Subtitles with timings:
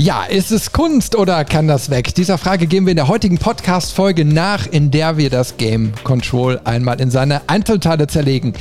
[0.00, 2.14] Ja, ist es Kunst oder kann das weg?
[2.14, 6.60] Dieser Frage gehen wir in der heutigen Podcast-Folge nach, in der wir das Game Control
[6.62, 8.52] einmal in seine Einzelteile zerlegen.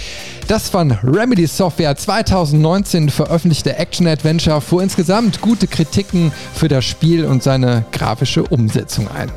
[0.48, 7.44] Das von Remedy Software 2019 veröffentlichte Action-Adventure fuhr insgesamt gute Kritiken für das Spiel und
[7.44, 9.32] seine grafische Umsetzung ein.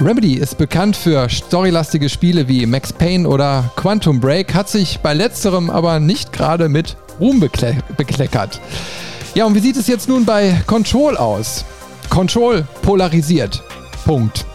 [0.00, 5.12] Remedy ist bekannt für storylastige Spiele wie Max Payne oder Quantum Break, hat sich bei
[5.12, 8.60] letzterem aber nicht gerade mit Ruhm bekle bekleckert.
[9.36, 11.66] Ja, und wie sieht es jetzt nun bei Control aus?
[12.08, 13.62] Control polarisiert.
[14.06, 14.46] Punkt.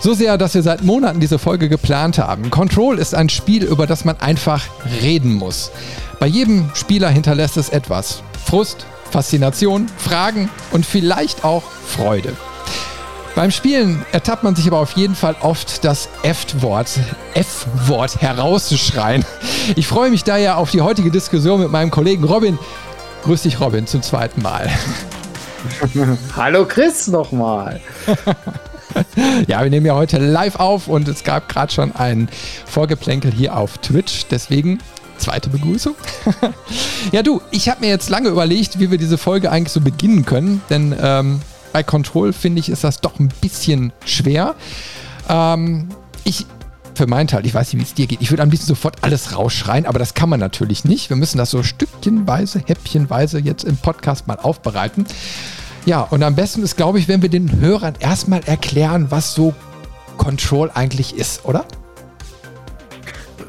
[0.00, 2.48] So sehr, dass wir seit Monaten diese Folge geplant haben.
[2.48, 4.64] Control ist ein Spiel, über das man einfach
[5.02, 5.70] reden muss.
[6.18, 8.22] Bei jedem Spieler hinterlässt es etwas.
[8.46, 12.34] Frust, Faszination, Fragen und vielleicht auch Freude.
[13.34, 17.00] Beim Spielen ertappt man sich aber auf jeden Fall oft das F-Wort,
[17.34, 19.26] F-Wort herauszuschreien.
[19.76, 22.58] Ich freue mich daher auf die heutige Diskussion mit meinem Kollegen Robin,
[23.22, 24.68] Grüß dich, Robin, zum zweiten Mal.
[26.36, 27.80] Hallo Chris nochmal.
[29.46, 32.28] ja, wir nehmen ja heute live auf und es gab gerade schon ein
[32.66, 34.26] Vorgeplänkel hier auf Twitch.
[34.28, 34.80] Deswegen
[35.18, 35.94] zweite Begrüßung.
[37.12, 40.24] ja, du, ich habe mir jetzt lange überlegt, wie wir diese Folge eigentlich so beginnen
[40.24, 41.40] können, denn ähm,
[41.72, 44.56] bei Control finde ich, ist das doch ein bisschen schwer.
[45.28, 45.88] Ähm,
[46.24, 46.46] ich
[47.02, 48.98] für meinen Teil, ich weiß nicht, wie es dir geht, ich würde am liebsten sofort
[49.02, 51.10] alles rausschreien, aber das kann man natürlich nicht.
[51.10, 55.04] Wir müssen das so stückchenweise, häppchenweise jetzt im Podcast mal aufbereiten.
[55.84, 59.52] Ja, und am besten ist, glaube ich, wenn wir den Hörern erstmal erklären, was so
[60.16, 61.64] Control eigentlich ist, oder?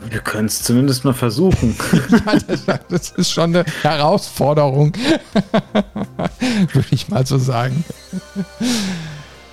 [0.10, 1.76] Wir können es zumindest mal versuchen.
[2.66, 4.94] ja, das, ist schon eine Herausforderung,
[6.74, 7.86] würde ich mal so sagen.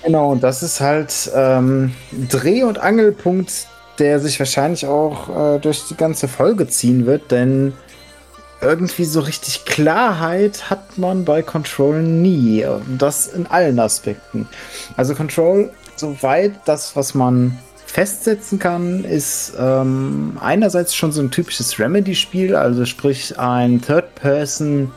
[0.03, 1.93] Genau, das ist halt ähm,
[2.29, 3.67] Dreh- und Angelpunkt
[4.01, 7.73] der sich wahrscheinlich auch äh, durch die ganze Folge ziehen wird, denn
[8.59, 12.65] irgendwie so richtig Klarheit hat man bei Control nie.
[12.65, 14.47] Und das in allen Aspekten.
[14.97, 21.77] Also Control, soweit das, was man festsetzen kann, ist ähm, einerseits schon so ein typisches
[21.77, 24.91] Remedy-Spiel, also sprich ein Third-Person,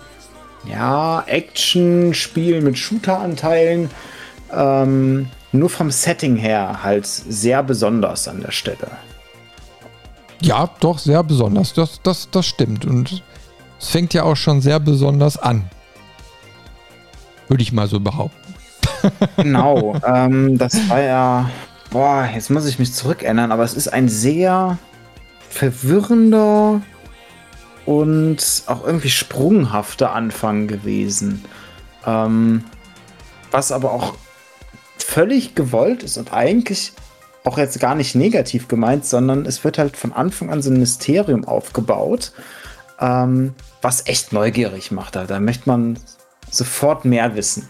[0.67, 3.91] ja, Action-Spiel mit Shooter-Anteilen.
[4.51, 8.89] Ähm, nur vom Setting her halt sehr besonders an der Stelle.
[10.41, 11.73] Ja, doch, sehr besonders.
[11.73, 12.85] Das, das, das stimmt.
[12.85, 13.23] Und
[13.81, 15.71] es fängt ja auch schon sehr besonders an.
[17.49, 18.39] Würde ich mal so behaupten.
[19.37, 19.97] Genau.
[20.07, 21.51] ähm, das war ja.
[21.91, 24.79] Boah, jetzt muss ich mich zurückändern, aber es ist ein sehr
[25.51, 26.81] verwirrender
[27.85, 31.45] und auch irgendwie sprunghafter Anfang gewesen.
[32.07, 32.65] Ähm,
[33.51, 34.15] was aber auch
[35.07, 36.93] völlig gewollt ist und eigentlich
[37.45, 40.79] auch jetzt gar nicht negativ gemeint, sondern es wird halt von Anfang an so ein
[40.79, 42.33] Mysterium aufgebaut,
[42.99, 45.15] ähm, was echt neugierig macht.
[45.15, 45.99] Da, da möchte man
[46.51, 47.69] sofort mehr wissen.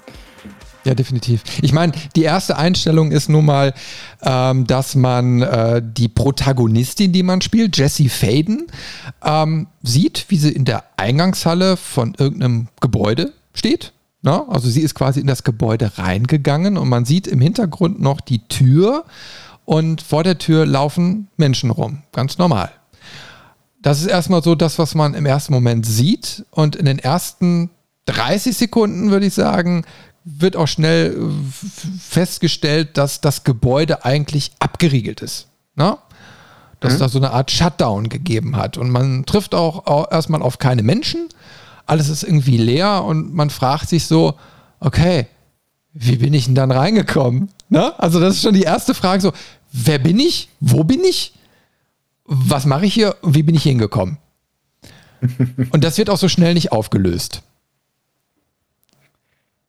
[0.85, 1.43] Ja, definitiv.
[1.61, 3.75] Ich meine, die erste Einstellung ist nun mal,
[4.23, 8.69] ähm, dass man äh, die Protagonistin, die man spielt, Jessie Faden,
[9.25, 13.93] ähm, sieht, wie sie in der Eingangshalle von irgendeinem Gebäude steht
[14.25, 14.49] na, ne?
[14.49, 18.39] also sie ist quasi in das Gebäude reingegangen und man sieht im Hintergrund noch die
[18.49, 19.05] Tür
[19.67, 22.03] und vor der Tür laufen Menschen rum.
[22.11, 22.71] Ganz normal.
[23.83, 26.47] Das ist erstmal so das, was man im ersten Moment sieht.
[26.51, 27.69] Und in den ersten
[28.07, 29.85] 30 Sekunden, würde ich sagen,
[30.25, 35.49] wird auch schnell äh, festgestellt, dass das Gebäude eigentlich abgeriegelt ist.
[35.75, 35.91] Na?
[35.91, 35.99] Ne?
[36.81, 36.99] Dass mhm.
[36.99, 38.79] da so eine Art Shutdown gegeben hat.
[38.79, 41.29] Und man trifft auch erstmal auf keine Menschen
[41.87, 44.35] alles ist irgendwie leer und man fragt sich so,
[44.81, 45.27] okay,
[45.93, 47.51] wie bin ich denn dann reingekommen?
[47.69, 47.99] Ne?
[47.99, 49.33] Also das ist schon die erste Frage so,
[49.73, 50.49] wer bin ich?
[50.61, 51.35] Wo bin ich?
[52.25, 53.17] Was mache ich hier?
[53.23, 54.19] Wie bin ich hingekommen?
[55.71, 57.43] und das wird auch so schnell nicht aufgelöst.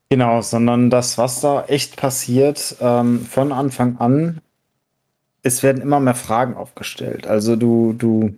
[0.09, 4.41] Genau, sondern das, was da echt passiert, ähm, von Anfang an,
[5.41, 7.27] es werden immer mehr Fragen aufgestellt.
[7.27, 8.35] Also du, du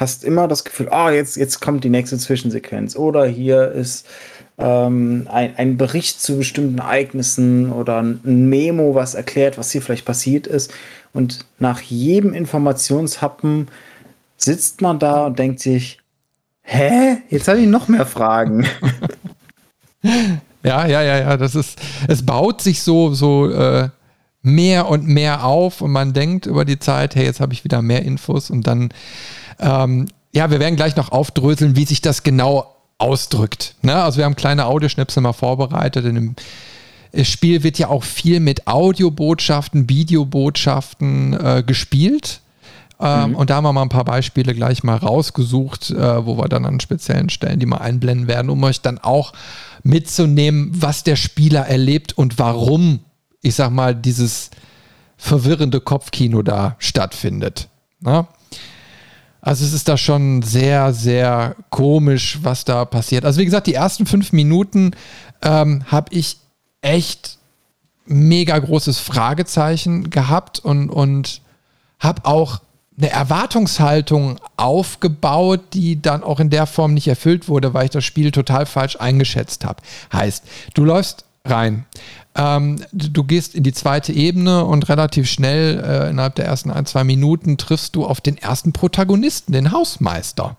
[0.00, 2.96] hast immer das Gefühl, oh, jetzt, jetzt kommt die nächste Zwischensequenz.
[2.96, 4.06] Oder hier ist
[4.56, 10.06] ähm, ein, ein Bericht zu bestimmten Ereignissen oder ein Memo, was erklärt, was hier vielleicht
[10.06, 10.72] passiert ist.
[11.12, 13.68] Und nach jedem Informationshappen
[14.38, 15.98] sitzt man da und denkt sich,
[16.62, 17.18] hä?
[17.28, 18.66] Jetzt habe ich noch mehr Fragen.
[20.62, 21.36] ja, ja, ja, ja.
[21.36, 23.90] Das ist, es baut sich so, so äh,
[24.40, 27.82] mehr und mehr auf und man denkt über die Zeit, hey, jetzt habe ich wieder
[27.82, 28.88] mehr Infos und dann
[29.60, 33.74] ähm, ja, wir werden gleich noch aufdröseln, wie sich das genau ausdrückt.
[33.82, 33.94] Ne?
[33.94, 36.04] Also wir haben kleine Audioschnipsel mal vorbereitet.
[36.04, 42.40] In dem Spiel wird ja auch viel mit Audiobotschaften, Videobotschaften äh, gespielt.
[43.00, 43.36] Ähm, mhm.
[43.36, 46.66] Und da haben wir mal ein paar Beispiele gleich mal rausgesucht, äh, wo wir dann
[46.66, 49.32] an speziellen Stellen die mal einblenden werden, um euch dann auch
[49.82, 53.00] mitzunehmen, was der Spieler erlebt und warum,
[53.40, 54.50] ich sag mal, dieses
[55.16, 57.68] verwirrende Kopfkino da stattfindet.
[58.00, 58.28] Na?
[59.42, 63.24] Also es ist da schon sehr, sehr komisch, was da passiert.
[63.24, 64.92] Also wie gesagt, die ersten fünf Minuten
[65.42, 66.38] ähm, habe ich
[66.82, 67.38] echt
[68.06, 71.40] mega großes Fragezeichen gehabt und, und
[71.98, 72.60] habe auch
[72.98, 78.04] eine Erwartungshaltung aufgebaut, die dann auch in der Form nicht erfüllt wurde, weil ich das
[78.04, 79.82] Spiel total falsch eingeschätzt habe.
[80.12, 80.44] Heißt,
[80.74, 81.86] du läufst rein,
[82.36, 86.86] ähm, du gehst in die zweite Ebene und relativ schnell, äh, innerhalb der ersten ein,
[86.86, 90.56] zwei Minuten, triffst du auf den ersten Protagonisten, den Hausmeister.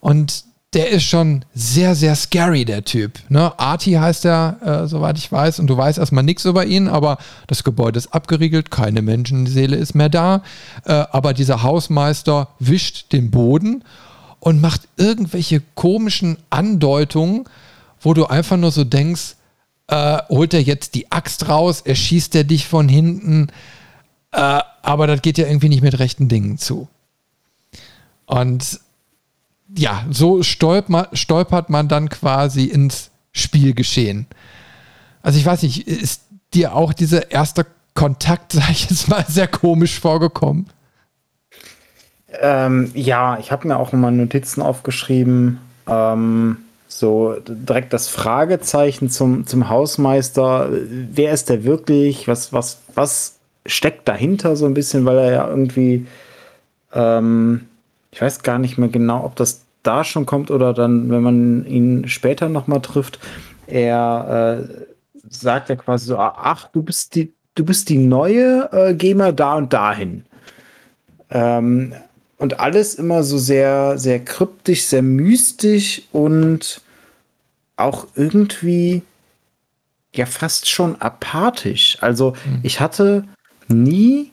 [0.00, 0.44] Und
[0.74, 3.18] der ist schon sehr, sehr scary, der Typ.
[3.30, 3.58] Ne?
[3.58, 7.16] Arti heißt er, äh, soweit ich weiß, und du weißt erstmal nichts über ihn, aber
[7.46, 10.42] das Gebäude ist abgeriegelt, keine Menschenseele ist mehr da.
[10.84, 13.84] Äh, aber dieser Hausmeister wischt den Boden
[14.40, 17.44] und macht irgendwelche komischen Andeutungen,
[18.00, 19.35] wo du einfach nur so denkst,
[19.88, 23.48] äh, holt er jetzt die Axt raus, erschießt er dich von hinten,
[24.32, 26.88] äh, aber das geht ja irgendwie nicht mit rechten Dingen zu.
[28.26, 28.80] Und
[29.74, 34.26] ja, so stolpert, stolpert man dann quasi ins Spielgeschehen.
[35.22, 36.22] Also ich weiß nicht, ist
[36.54, 40.66] dir auch dieser erste Kontakt, sag ich jetzt mal, sehr komisch vorgekommen?
[42.40, 45.58] Ähm, ja, ich habe mir auch mal Notizen aufgeschrieben.
[45.86, 50.70] Ähm, so direkt das Fragezeichen zum, zum Hausmeister.
[50.70, 52.28] Wer ist der wirklich?
[52.28, 56.06] Was, was, was steckt dahinter so ein bisschen, weil er ja irgendwie,
[56.92, 57.66] ähm,
[58.10, 61.66] ich weiß gar nicht mehr genau, ob das da schon kommt oder dann, wenn man
[61.66, 63.18] ihn später nochmal trifft.
[63.66, 64.84] Er äh,
[65.28, 69.32] sagt ja quasi so, ach, du bist die, du bist die neue, äh, geh mal
[69.32, 70.24] da und dahin.
[71.30, 71.94] Ähm,
[72.38, 76.80] und alles immer so sehr, sehr kryptisch, sehr mystisch und
[77.76, 79.02] auch irgendwie
[80.14, 81.98] ja fast schon apathisch.
[82.00, 82.60] Also mhm.
[82.62, 83.24] ich hatte
[83.68, 84.30] nie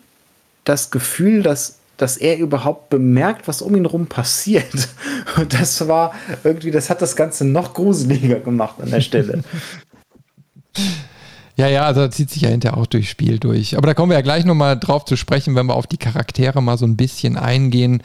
[0.64, 4.90] das Gefühl, dass, dass er überhaupt bemerkt, was um ihn rum passiert.
[5.38, 6.14] Und das war
[6.44, 9.44] irgendwie, das hat das Ganze noch gruseliger gemacht an der Stelle.
[11.56, 13.78] Ja, ja, also zieht sich ja hinterher auch durchs Spiel durch.
[13.78, 16.62] Aber da kommen wir ja gleich nochmal drauf zu sprechen, wenn wir auf die Charaktere
[16.62, 18.02] mal so ein bisschen eingehen.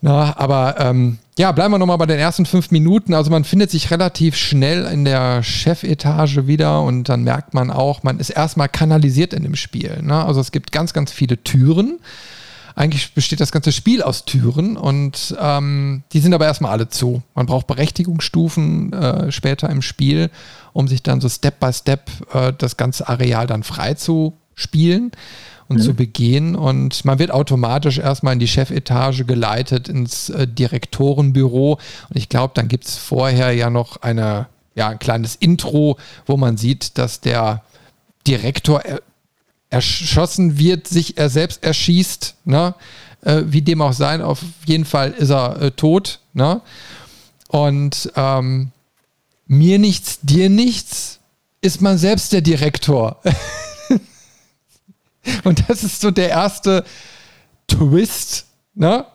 [0.00, 3.14] Na, aber ähm, ja, bleiben wir nochmal bei den ersten fünf Minuten.
[3.14, 8.02] Also man findet sich relativ schnell in der Chefetage wieder und dann merkt man auch,
[8.02, 10.02] man ist erstmal kanalisiert in dem Spiel.
[10.02, 10.24] Ne?
[10.24, 11.98] Also es gibt ganz, ganz viele Türen.
[12.74, 17.22] Eigentlich besteht das ganze Spiel aus Türen und ähm, die sind aber erstmal alle zu.
[17.34, 20.30] Man braucht Berechtigungsstufen äh, später im Spiel,
[20.76, 25.12] um sich dann so Step by Step äh, das ganze Areal dann frei zu spielen
[25.68, 25.82] und mhm.
[25.82, 26.54] zu begehen.
[26.54, 31.78] Und man wird automatisch erstmal in die Chefetage geleitet, ins äh, Direktorenbüro.
[32.08, 35.96] Und ich glaube, dann gibt es vorher ja noch eine, ja, ein kleines Intro,
[36.26, 37.62] wo man sieht, dass der
[38.26, 38.82] Direktor
[39.70, 42.74] erschossen wird, sich er selbst erschießt, ne?
[43.22, 46.20] Äh, wie dem auch sein, auf jeden Fall ist er äh, tot.
[46.34, 46.60] Ne?
[47.48, 48.72] Und ähm,
[49.46, 51.20] mir nichts, dir nichts,
[51.60, 53.20] ist man selbst der Direktor.
[55.44, 56.84] Und das ist so der erste
[57.66, 59.06] Twist, ne?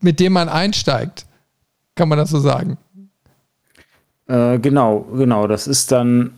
[0.00, 1.26] mit dem man einsteigt.
[1.94, 2.76] Kann man das so sagen?
[4.26, 5.46] Äh, genau, genau.
[5.46, 6.32] Das ist dann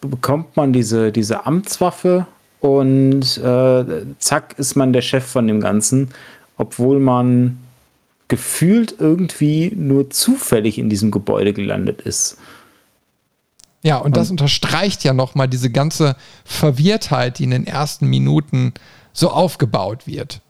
[0.00, 2.26] bekommt man diese, diese Amtswaffe
[2.60, 3.84] und äh,
[4.18, 6.08] zack ist man der Chef von dem Ganzen,
[6.56, 7.58] obwohl man
[8.32, 12.38] gefühlt irgendwie nur zufällig in diesem Gebäude gelandet ist.
[13.82, 18.72] Ja, und, und das unterstreicht ja nochmal diese ganze Verwirrtheit, die in den ersten Minuten
[19.12, 20.40] so aufgebaut wird.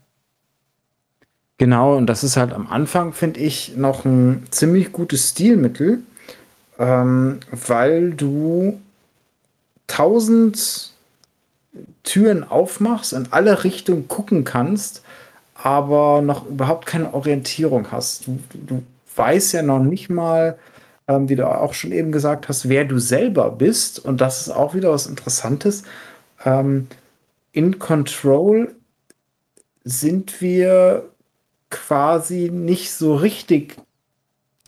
[1.59, 6.05] Genau, und das ist halt am Anfang, finde ich, noch ein ziemlich gutes Stilmittel,
[6.79, 8.81] ähm, weil du
[9.89, 10.93] tausend
[12.05, 15.03] Türen aufmachst, in alle Richtungen gucken kannst,
[15.63, 18.27] aber noch überhaupt keine Orientierung hast.
[18.27, 18.83] Du, du
[19.17, 20.59] weißt ja noch nicht mal,
[21.09, 24.05] ähm, wie du auch schon eben gesagt hast, wer du selber bist.
[24.05, 25.85] Und das ist auch wieder was Interessantes.
[26.45, 26.89] Ähm,
[27.53, 28.75] in Control
[29.85, 31.09] sind wir
[31.71, 33.77] quasi nicht so richtig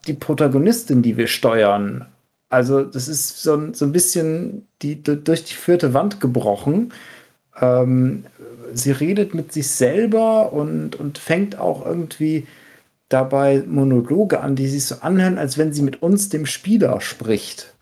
[0.07, 2.07] die Protagonistin, die wir steuern.
[2.51, 6.93] Also das ist so, so ein bisschen die, durch die vierte Wand gebrochen.
[7.61, 8.25] Ähm,
[8.79, 12.47] sie redet mit sich selber und, und fängt auch irgendwie
[13.09, 17.75] dabei Monologe an, die sich so anhören, als wenn sie mit uns, dem Spieler, spricht.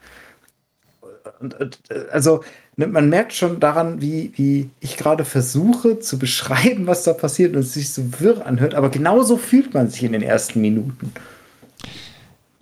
[1.41, 1.79] und,
[2.11, 2.43] also
[2.77, 7.55] ne, man merkt schon daran, wie, wie ich gerade versuche zu beschreiben, was da passiert
[7.55, 11.13] und es sich so wirr anhört, aber genauso fühlt man sich in den ersten Minuten.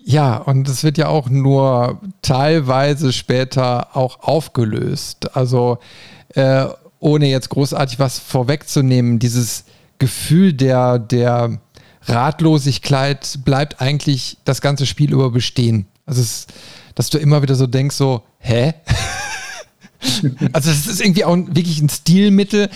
[0.02, 5.36] Ja, und es wird ja auch nur teilweise später auch aufgelöst.
[5.36, 5.78] Also
[6.34, 6.66] äh,
[7.00, 9.64] ohne jetzt großartig was vorwegzunehmen, dieses
[9.98, 11.58] Gefühl der, der
[12.02, 15.86] Ratlosigkeit bleibt eigentlich das ganze Spiel über bestehen.
[16.06, 16.46] Also es,
[16.94, 18.74] dass du immer wieder so denkst, so, hä?
[20.52, 22.70] also es ist irgendwie auch wirklich ein Stilmittel.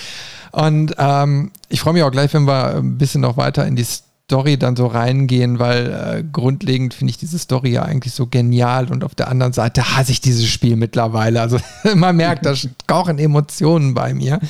[0.53, 3.87] Und ähm, ich freue mich auch gleich, wenn wir ein bisschen noch weiter in die
[4.27, 8.91] Story dann so reingehen, weil äh, grundlegend finde ich diese Story ja eigentlich so genial
[8.91, 11.43] und auf der anderen Seite hasse ich dieses Spiel mittlerweile.
[11.43, 11.59] Also
[11.95, 12.55] man merkt, da
[12.87, 14.41] kochen Emotionen bei mir.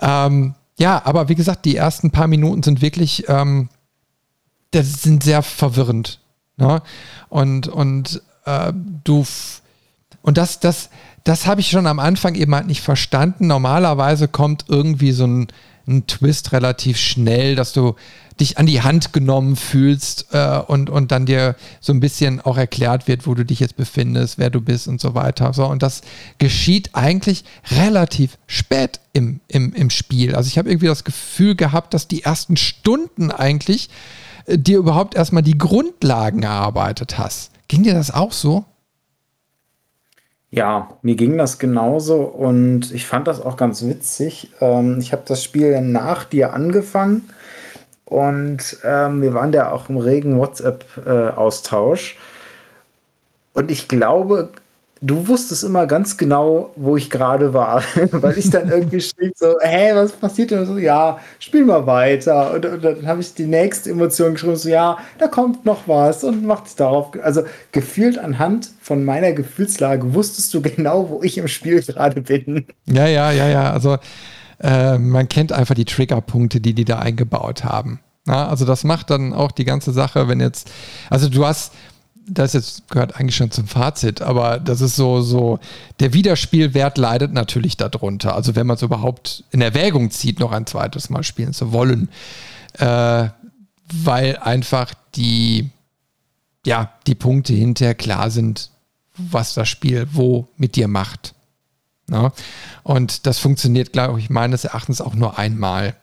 [0.00, 3.68] Ähm, ja, aber wie gesagt, die ersten paar Minuten sind wirklich, ähm,
[4.72, 6.18] das sind sehr verwirrend.
[6.56, 6.82] Ne?
[7.28, 8.72] Und, und äh,
[9.04, 9.24] du
[10.22, 10.90] und das, das,
[11.24, 13.46] das habe ich schon am Anfang eben halt nicht verstanden.
[13.46, 15.48] Normalerweise kommt irgendwie so ein,
[15.86, 17.96] ein Twist relativ schnell, dass du
[18.40, 22.56] dich an die Hand genommen fühlst äh, und, und dann dir so ein bisschen auch
[22.56, 25.52] erklärt wird, wo du dich jetzt befindest, wer du bist und so weiter.
[25.52, 26.02] So, und das
[26.38, 30.34] geschieht eigentlich relativ spät im, im, im Spiel.
[30.34, 33.90] Also ich habe irgendwie das Gefühl gehabt, dass die ersten Stunden eigentlich
[34.46, 37.50] äh, dir überhaupt erstmal die Grundlagen erarbeitet hast.
[37.68, 38.64] Ging dir das auch so?
[40.54, 44.50] Ja, mir ging das genauso und ich fand das auch ganz witzig.
[44.60, 47.30] Ähm, ich habe das Spiel nach dir angefangen
[48.04, 52.16] und ähm, wir waren da auch im regen WhatsApp-Austausch.
[52.16, 54.50] Äh, und ich glaube,
[55.02, 57.82] du wusstest immer ganz genau, wo ich gerade war,
[58.12, 60.64] weil ich dann irgendwie schrieb so, hä, was passiert denn?
[60.64, 62.54] so, ja, spiel mal weiter.
[62.54, 66.24] Und, und dann habe ich die nächste Emotion geschrieben, so, ja, da kommt noch was
[66.24, 67.10] und macht es darauf.
[67.22, 67.42] Also
[67.72, 72.66] gefühlt anhand von meiner Gefühlslage wusstest du genau, wo ich im Spiel gerade bin.
[72.86, 73.72] Ja, ja, ja, ja.
[73.72, 73.98] Also
[74.60, 78.00] äh, man kennt einfach die Triggerpunkte, die die da eingebaut haben.
[78.28, 80.70] Ja, also das macht dann auch die ganze Sache, wenn jetzt,
[81.10, 81.72] also du hast,
[82.26, 85.58] das jetzt gehört eigentlich schon zum Fazit, aber das ist so, so,
[86.00, 88.34] der Wiederspielwert leidet natürlich darunter.
[88.34, 92.08] Also wenn man es überhaupt in Erwägung zieht, noch ein zweites Mal spielen zu wollen,
[92.74, 93.28] äh,
[93.92, 95.70] weil einfach die,
[96.64, 98.70] ja, die Punkte hinterher klar sind,
[99.16, 101.34] was das Spiel wo mit dir macht.
[102.10, 102.22] Ja?
[102.22, 102.32] Ne?
[102.82, 105.94] Und das funktioniert, glaube ich, meines Erachtens auch nur einmal.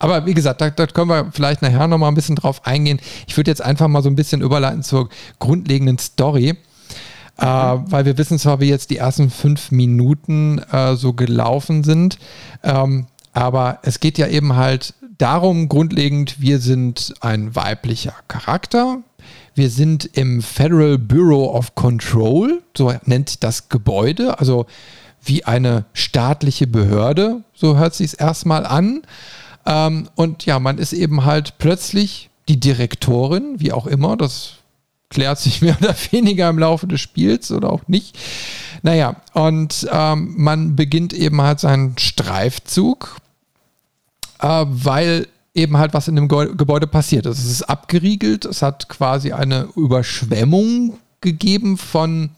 [0.00, 2.98] Aber wie gesagt, da, da können wir vielleicht nachher nochmal ein bisschen drauf eingehen.
[3.28, 6.56] Ich würde jetzt einfach mal so ein bisschen überleiten zur grundlegenden Story.
[7.38, 12.18] Äh, weil wir wissen zwar, wie jetzt die ersten fünf Minuten äh, so gelaufen sind,
[12.62, 18.98] ähm, aber es geht ja eben halt darum, grundlegend, wir sind ein weiblicher Charakter.
[19.54, 24.66] Wir sind im Federal Bureau of Control, so nennt das Gebäude, also
[25.22, 29.02] wie eine staatliche Behörde, so hört sich es erstmal an.
[29.70, 34.54] Ähm, und ja, man ist eben halt plötzlich die Direktorin, wie auch immer, das
[35.10, 38.18] klärt sich mehr oder weniger im Laufe des Spiels oder auch nicht.
[38.82, 43.18] Naja, und ähm, man beginnt eben halt seinen Streifzug,
[44.40, 47.38] äh, weil eben halt was in dem Gebäude passiert ist.
[47.38, 52.30] Es ist abgeriegelt, es hat quasi eine Überschwemmung gegeben von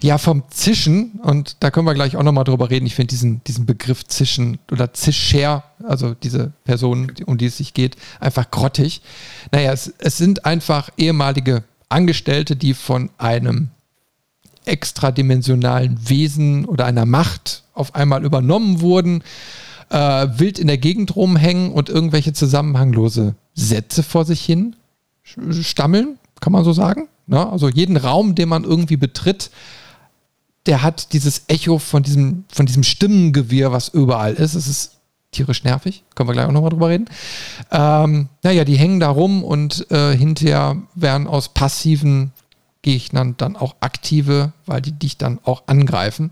[0.00, 2.86] ja, vom Zischen, und da können wir gleich auch nochmal drüber reden.
[2.86, 7.74] Ich finde diesen, diesen Begriff Zischen oder Zischer, also diese Person, um die es sich
[7.74, 9.02] geht, einfach grottig.
[9.50, 13.70] Naja, es, es sind einfach ehemalige Angestellte, die von einem
[14.66, 19.24] extradimensionalen Wesen oder einer Macht auf einmal übernommen wurden,
[19.90, 24.76] äh, wild in der Gegend rumhängen und irgendwelche zusammenhanglose Sätze vor sich hin
[25.62, 27.08] stammeln, kann man so sagen.
[27.26, 27.52] Na, ne?
[27.52, 29.50] also jeden Raum, den man irgendwie betritt,
[30.68, 34.54] der hat dieses Echo von diesem, von diesem Stimmengewirr, was überall ist.
[34.54, 34.98] Es ist
[35.30, 36.04] tierisch nervig.
[36.14, 37.06] Können wir gleich auch nochmal drüber reden.
[37.70, 42.32] Ähm, naja, die hängen da rum und äh, hinterher werden aus passiven
[42.82, 46.30] Gegnern dann auch aktive, weil die dich dann auch angreifen.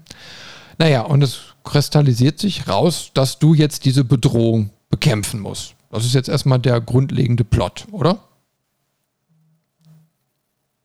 [0.78, 5.74] Naja, und es kristallisiert sich raus, dass du jetzt diese Bedrohung bekämpfen musst.
[5.90, 8.18] Das ist jetzt erstmal der grundlegende Plot, oder?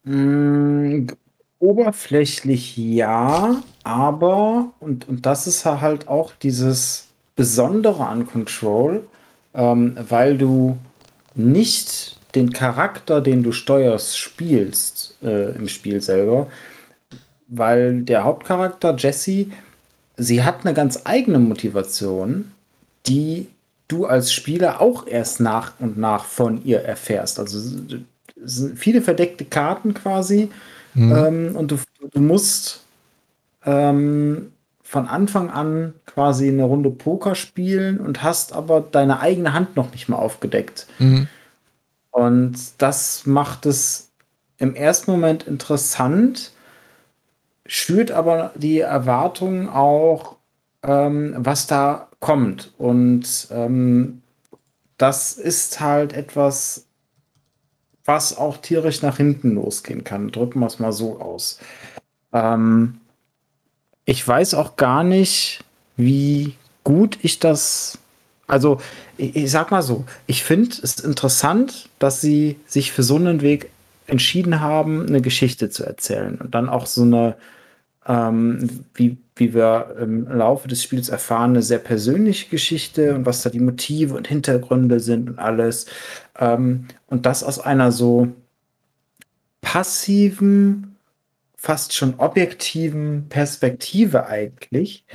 [0.03, 1.08] Mm,
[1.61, 9.07] Oberflächlich ja, aber, und, und das ist halt auch dieses Besondere an Control,
[9.53, 10.77] ähm, weil du
[11.35, 16.47] nicht den Charakter, den du steuerst, spielst äh, im Spiel selber,
[17.47, 19.47] weil der Hauptcharakter Jesse,
[20.17, 22.51] sie hat eine ganz eigene Motivation,
[23.05, 23.47] die
[23.87, 27.39] du als Spieler auch erst nach und nach von ihr erfährst.
[27.39, 27.79] Also
[28.75, 30.49] viele verdeckte Karten quasi,
[30.93, 31.12] Mhm.
[31.15, 31.77] Ähm, und du,
[32.12, 32.86] du musst
[33.65, 39.75] ähm, von Anfang an quasi eine Runde Poker spielen und hast aber deine eigene Hand
[39.75, 40.88] noch nicht mal aufgedeckt.
[41.00, 41.27] Mhm.
[42.12, 44.12] Und das macht es
[44.57, 46.51] im ersten Moment interessant,
[47.65, 50.36] schürt aber die Erwartung auch,
[50.83, 52.74] ähm, was da kommt.
[52.77, 54.21] Und ähm,
[54.98, 56.86] das ist halt etwas,
[58.05, 60.31] was auch tierisch nach hinten losgehen kann.
[60.31, 61.60] Drücken wir es mal so aus.
[62.34, 63.00] Ähm,
[64.05, 65.63] ich weiß auch gar nicht,
[65.98, 68.00] wie gut ich das.
[68.48, 68.81] Also,
[69.17, 73.41] ich, ich sag mal so, ich finde es interessant, dass sie sich für so einen
[73.41, 73.70] Weg
[74.08, 77.36] entschieden haben, eine Geschichte zu erzählen und dann auch so eine,
[78.08, 83.41] ähm, wie, wie wir im Laufe des Spiels erfahren, eine sehr persönliche Geschichte und was
[83.43, 85.86] da die Motive und Hintergründe sind und alles.
[86.39, 88.29] Ähm, und das aus einer so
[89.62, 90.96] passiven,
[91.55, 95.05] fast schon objektiven Perspektive eigentlich,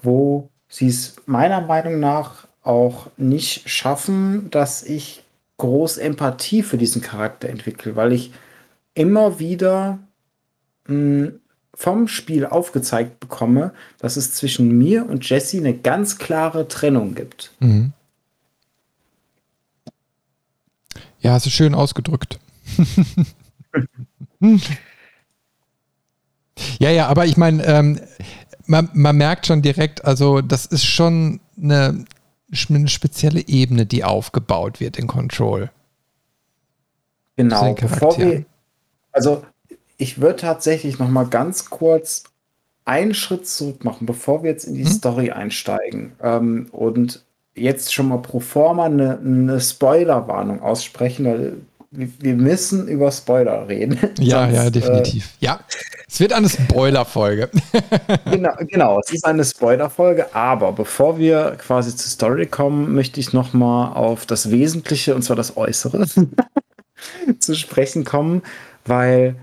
[0.00, 5.24] wo sie es meiner Meinung nach auch nicht schaffen, dass ich
[5.56, 8.32] groß Empathie für diesen Charakter entwickle, weil ich
[8.94, 9.98] immer wieder
[10.86, 11.40] mh, hm,
[11.78, 17.52] vom Spiel aufgezeigt bekomme, dass es zwischen mir und Jesse eine ganz klare Trennung gibt.
[17.60, 17.92] Mhm.
[21.20, 22.40] Ja, hast du schön ausgedrückt.
[26.80, 28.00] ja, ja, aber ich meine, ähm,
[28.66, 32.04] man, man, merkt schon direkt, also das ist schon eine,
[32.68, 35.70] eine, spezielle Ebene, die aufgebaut wird in Control.
[37.36, 38.44] Genau, bevor wir,
[39.12, 39.44] also
[39.98, 42.24] ich würde tatsächlich noch mal ganz kurz
[42.84, 44.90] einen Schritt zurück machen, bevor wir jetzt in die hm?
[44.90, 47.24] Story einsteigen ähm, und
[47.54, 51.52] jetzt schon mal pro forma eine, eine Spoilerwarnung aussprechen, weil
[51.90, 53.98] wir, wir müssen über Spoiler reden.
[54.18, 55.24] Ja, Sonst, ja, definitiv.
[55.40, 55.60] Äh, ja,
[56.08, 57.50] es wird eine Spoiler-Folge.
[58.30, 63.32] genau, genau, es ist eine Spoiler-Folge, aber bevor wir quasi zur Story kommen, möchte ich
[63.32, 66.06] noch mal auf das Wesentliche, und zwar das Äußere,
[67.38, 68.42] zu sprechen kommen,
[68.84, 69.36] weil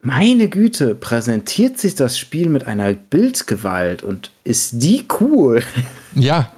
[0.00, 5.62] meine Güte, präsentiert sich das Spiel mit einer Bildgewalt und ist die cool.
[6.14, 6.50] Ja.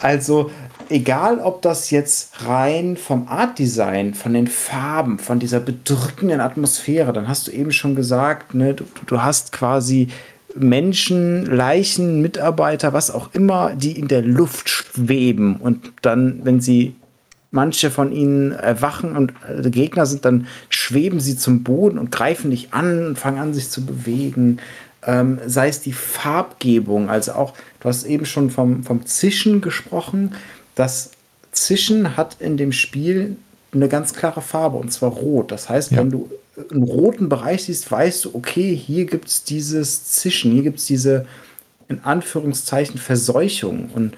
[0.00, 0.52] Also,
[0.88, 7.26] egal ob das jetzt rein vom Artdesign, von den Farben, von dieser bedrückenden Atmosphäre, dann
[7.26, 10.08] hast du eben schon gesagt, ne, du, du hast quasi
[10.54, 16.94] Menschen, Leichen, Mitarbeiter, was auch immer, die in der Luft schweben und dann, wenn sie
[17.52, 22.50] manche von ihnen erwachen und äh, Gegner sind, dann schweben sie zum Boden und greifen
[22.50, 24.58] dich an und fangen an, sich zu bewegen.
[25.04, 30.34] Ähm, sei es die Farbgebung, also auch, du hast eben schon vom, vom Zischen gesprochen.
[30.74, 31.10] Das
[31.52, 33.36] Zischen hat in dem Spiel
[33.72, 35.50] eine ganz klare Farbe und zwar rot.
[35.50, 35.98] Das heißt, ja.
[35.98, 36.30] wenn du
[36.70, 40.86] einen roten Bereich siehst, weißt du, okay, hier gibt es dieses Zischen, hier gibt es
[40.86, 41.26] diese
[41.88, 43.90] in Anführungszeichen Verseuchung.
[43.94, 44.16] Und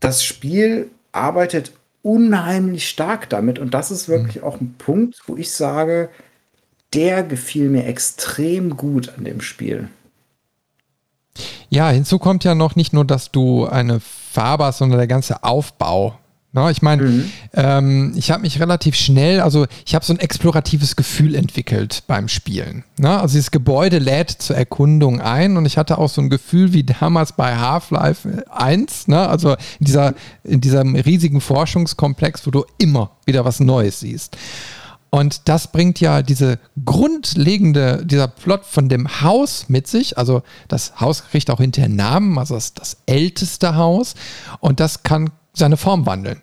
[0.00, 3.58] das Spiel arbeitet unheimlich stark damit.
[3.58, 4.44] Und das ist wirklich mhm.
[4.44, 6.10] auch ein Punkt, wo ich sage,
[6.94, 9.88] der gefiel mir extrem gut an dem Spiel.
[11.68, 15.44] Ja, hinzu kommt ja noch nicht nur, dass du eine Farbe hast, sondern der ganze
[15.44, 16.18] Aufbau
[16.52, 17.32] na, ich meine, mhm.
[17.54, 22.26] ähm, ich habe mich relativ schnell, also ich habe so ein exploratives Gefühl entwickelt beim
[22.26, 22.82] Spielen.
[22.98, 26.72] Na, also dieses Gebäude lädt zur Erkundung ein und ich hatte auch so ein Gefühl
[26.72, 29.28] wie damals bei Half-Life 1, ne?
[29.28, 34.36] also in, dieser, in diesem riesigen Forschungskomplex, wo du immer wieder was Neues siehst.
[35.10, 40.18] Und das bringt ja diese grundlegende, dieser Plot von dem Haus mit sich.
[40.18, 44.14] Also das Haus kriegt auch hinterher Namen, also das, das älteste Haus.
[44.60, 46.40] Und das kann seine Form wandeln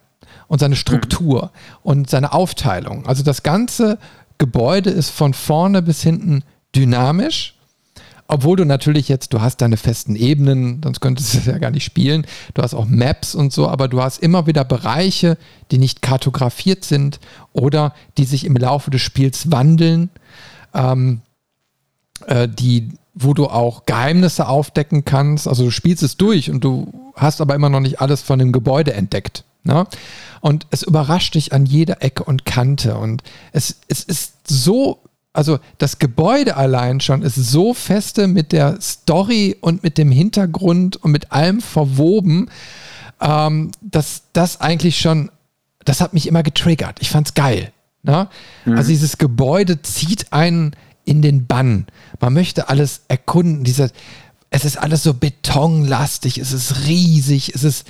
[0.47, 1.77] und seine Struktur mhm.
[1.83, 3.05] und seine Aufteilung.
[3.05, 3.99] Also das ganze
[4.37, 6.43] Gebäude ist von vorne bis hinten
[6.75, 7.55] dynamisch,
[8.29, 11.71] obwohl du natürlich jetzt, du hast deine festen Ebenen, sonst könntest du es ja gar
[11.71, 12.25] nicht spielen.
[12.53, 15.37] Du hast auch Maps und so, aber du hast immer wieder Bereiche,
[15.71, 17.21] die nicht kartografiert sind
[17.53, 20.09] oder die sich im Laufe des Spiels wandeln,
[20.73, 21.21] ähm,
[22.25, 25.47] äh, die wo du auch Geheimnisse aufdecken kannst.
[25.47, 28.51] Also du spielst es durch und du hast aber immer noch nicht alles von dem
[28.51, 29.43] Gebäude entdeckt.
[29.63, 29.87] Ne?
[30.39, 32.95] Und es überrascht dich an jeder Ecke und Kante.
[32.95, 34.99] Und es, es ist so,
[35.33, 40.97] also das Gebäude allein schon ist so feste mit der Story und mit dem Hintergrund
[40.97, 42.49] und mit allem verwoben,
[43.19, 45.31] ähm, dass das eigentlich schon,
[45.85, 46.97] das hat mich immer getriggert.
[47.01, 47.71] Ich fand's geil.
[48.03, 48.27] Ne?
[48.65, 48.77] Mhm.
[48.77, 50.75] Also dieses Gebäude zieht einen
[51.07, 51.87] in den Bann.
[52.19, 53.63] Man möchte alles erkunden.
[53.63, 53.89] Dieser,
[54.49, 57.87] es ist alles so betonlastig, es ist riesig, es ist,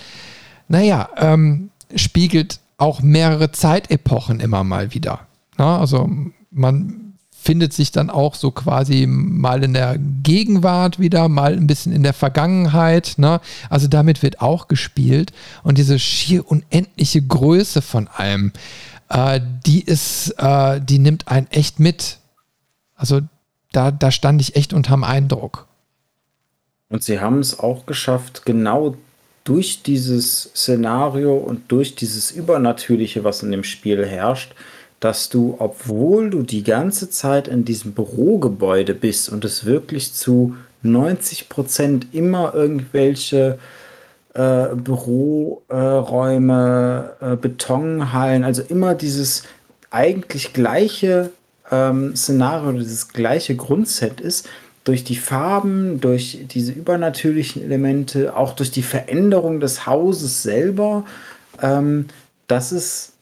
[0.68, 5.22] naja, ähm, spiegelt auch mehrere Zeitepochen immer mal wieder.
[5.58, 6.10] Na, also
[6.52, 11.94] man findet sich dann auch so quasi mal in der Gegenwart wieder, mal ein bisschen
[11.94, 13.14] in der Vergangenheit.
[13.18, 13.40] Ne?
[13.70, 15.32] Also damit wird auch gespielt.
[15.64, 18.52] Und diese schier unendliche Größe von allem,
[19.10, 22.17] äh, die ist, äh, die nimmt einen echt mit.
[22.98, 23.22] Also
[23.72, 25.68] da, da stand ich echt unterm Eindruck.
[26.90, 28.96] Und sie haben es auch geschafft, genau
[29.44, 34.54] durch dieses Szenario und durch dieses Übernatürliche, was in dem Spiel herrscht,
[35.00, 40.58] dass du, obwohl du die ganze Zeit in diesem Bürogebäude bist und es wirklich zu
[40.82, 43.60] 90 Prozent immer irgendwelche
[44.34, 45.62] äh, Büroräume,
[47.22, 49.44] äh, Betonhallen, also immer dieses
[49.92, 51.32] eigentlich gleiche
[51.72, 54.48] ähm, Szenario, dieses gleiche Grundset ist,
[54.84, 61.04] durch die Farben, durch diese übernatürlichen Elemente, auch durch die Veränderung des Hauses selber,
[61.62, 62.06] ähm,
[62.48, 63.14] dass es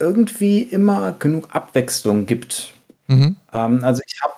[0.00, 2.74] irgendwie immer genug Abwechslung gibt.
[3.06, 3.36] Mhm.
[3.52, 4.34] Ähm, also ich habe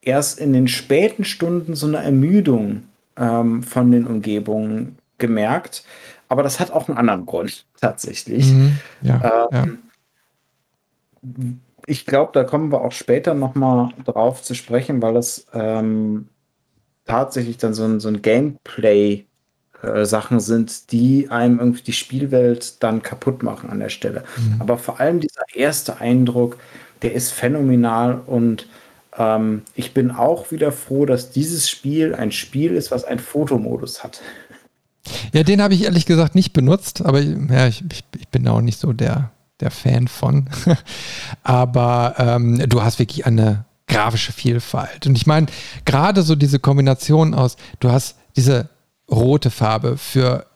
[0.00, 2.84] erst in den späten Stunden so eine Ermüdung
[3.16, 5.84] ähm, von den Umgebungen gemerkt,
[6.28, 8.46] aber das hat auch einen anderen Grund tatsächlich.
[8.46, 8.78] Mhm.
[9.02, 9.66] Ja, ja.
[11.86, 16.28] Ich glaube, da kommen wir auch später nochmal drauf zu sprechen, weil das ähm,
[17.04, 19.24] tatsächlich dann so ein, so ein Gameplay
[19.82, 24.24] äh, Sachen sind, die einem irgendwie die Spielwelt dann kaputt machen an der Stelle.
[24.36, 24.60] Mhm.
[24.60, 26.58] Aber vor allem dieser erste Eindruck,
[27.02, 28.68] der ist phänomenal und
[29.18, 34.04] ähm, ich bin auch wieder froh, dass dieses Spiel ein Spiel ist, was einen Fotomodus
[34.04, 34.20] hat.
[35.32, 38.60] Ja, den habe ich ehrlich gesagt nicht benutzt, aber ja, ich, ich, ich bin auch
[38.60, 40.48] nicht so der der Fan von.
[41.42, 45.06] Aber ähm, du hast wirklich eine grafische Vielfalt.
[45.06, 45.46] Und ich meine,
[45.84, 48.68] gerade so diese Kombination aus, du hast diese
[49.10, 50.46] rote Farbe für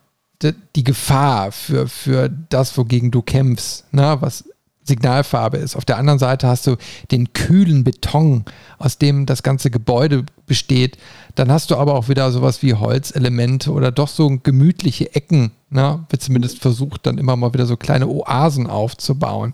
[0.75, 4.19] die Gefahr, für, für das, wogegen du kämpfst, ne?
[4.21, 4.45] was
[4.87, 5.77] Signalfarbe ist.
[5.77, 6.77] Auf der anderen Seite hast du
[7.11, 8.45] den kühlen Beton,
[8.79, 10.97] aus dem das ganze Gebäude besteht.
[11.35, 15.51] Dann hast du aber auch wieder sowas wie Holzelemente oder doch so gemütliche Ecken.
[15.71, 16.05] Ne?
[16.09, 19.53] Wird zumindest versucht, dann immer mal wieder so kleine Oasen aufzubauen.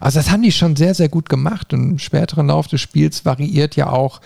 [0.00, 1.72] Also das haben die schon sehr, sehr gut gemacht.
[1.72, 4.20] Und im späteren Lauf des Spiels variiert ja auch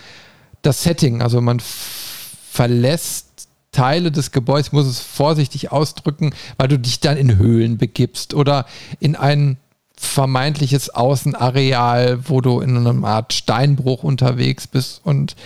[0.60, 1.22] das Setting.
[1.22, 7.38] Also man verlässt Teile des Gebäudes, muss es vorsichtig ausdrücken, weil du dich dann in
[7.38, 8.66] Höhlen begibst oder
[9.00, 9.56] in einen
[10.02, 15.00] vermeintliches Außenareal, wo du in einer Art Steinbruch unterwegs bist.
[15.04, 15.36] Und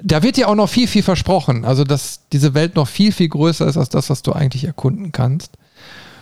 [0.00, 1.64] da wird dir auch noch viel, viel versprochen.
[1.64, 5.12] Also, dass diese Welt noch viel, viel größer ist als das, was du eigentlich erkunden
[5.12, 5.52] kannst.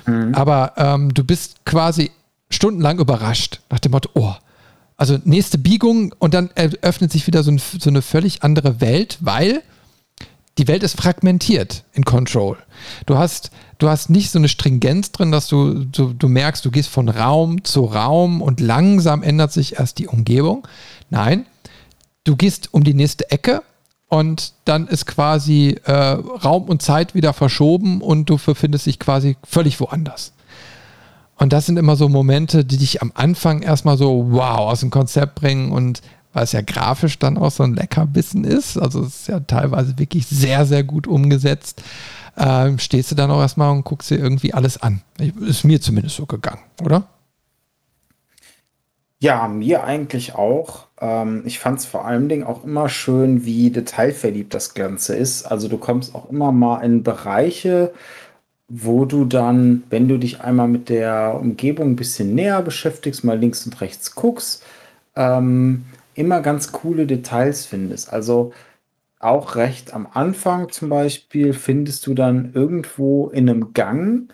[0.06, 0.34] Mhm.
[0.34, 2.10] Aber ähm, du bist quasi
[2.50, 4.34] stundenlang überrascht nach dem Motto, oh,
[4.96, 6.50] also nächste Biegung und dann
[6.82, 9.62] öffnet sich wieder so, ein, so eine völlig andere Welt, weil
[10.58, 12.58] die Welt ist fragmentiert in Control.
[13.06, 16.70] Du hast, du hast nicht so eine Stringenz drin, dass du, du, du merkst, du
[16.70, 20.66] gehst von Raum zu Raum und langsam ändert sich erst die Umgebung.
[21.08, 21.46] Nein,
[22.24, 23.62] du gehst um die nächste Ecke
[24.08, 29.36] und dann ist quasi äh, Raum und Zeit wieder verschoben und du befindest dich quasi
[29.44, 30.32] völlig woanders.
[31.36, 34.90] Und das sind immer so Momente, die dich am Anfang erstmal so wow aus dem
[34.90, 38.76] Konzept bringen und weil es ja grafisch dann auch so ein Leckerbissen ist.
[38.76, 41.82] Also es ist ja teilweise wirklich sehr, sehr gut umgesetzt.
[42.36, 45.02] Ähm, stehst du dann auch erstmal und guckst dir irgendwie alles an.
[45.18, 47.08] Ist mir zumindest so gegangen, oder?
[49.22, 50.86] Ja, mir eigentlich auch.
[50.98, 55.44] Ähm, ich fand es vor allen Dingen auch immer schön, wie detailverliebt das Ganze ist.
[55.44, 57.92] Also du kommst auch immer mal in Bereiche,
[58.68, 63.38] wo du dann, wenn du dich einmal mit der Umgebung ein bisschen näher beschäftigst, mal
[63.38, 64.62] links und rechts guckst,
[65.16, 68.12] ähm, immer ganz coole Details findest.
[68.12, 68.52] Also
[69.20, 74.32] auch recht am Anfang zum Beispiel findest du dann irgendwo in einem Gang,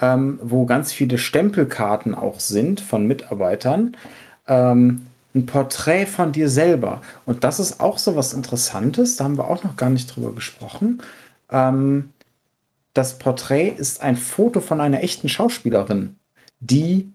[0.00, 3.96] ähm, wo ganz viele Stempelkarten auch sind von Mitarbeitern,
[4.48, 7.00] ähm, ein Porträt von dir selber.
[7.26, 10.32] Und das ist auch so was Interessantes, da haben wir auch noch gar nicht drüber
[10.32, 11.00] gesprochen.
[11.50, 12.10] Ähm,
[12.92, 16.16] das Porträt ist ein Foto von einer echten Schauspielerin,
[16.60, 17.12] die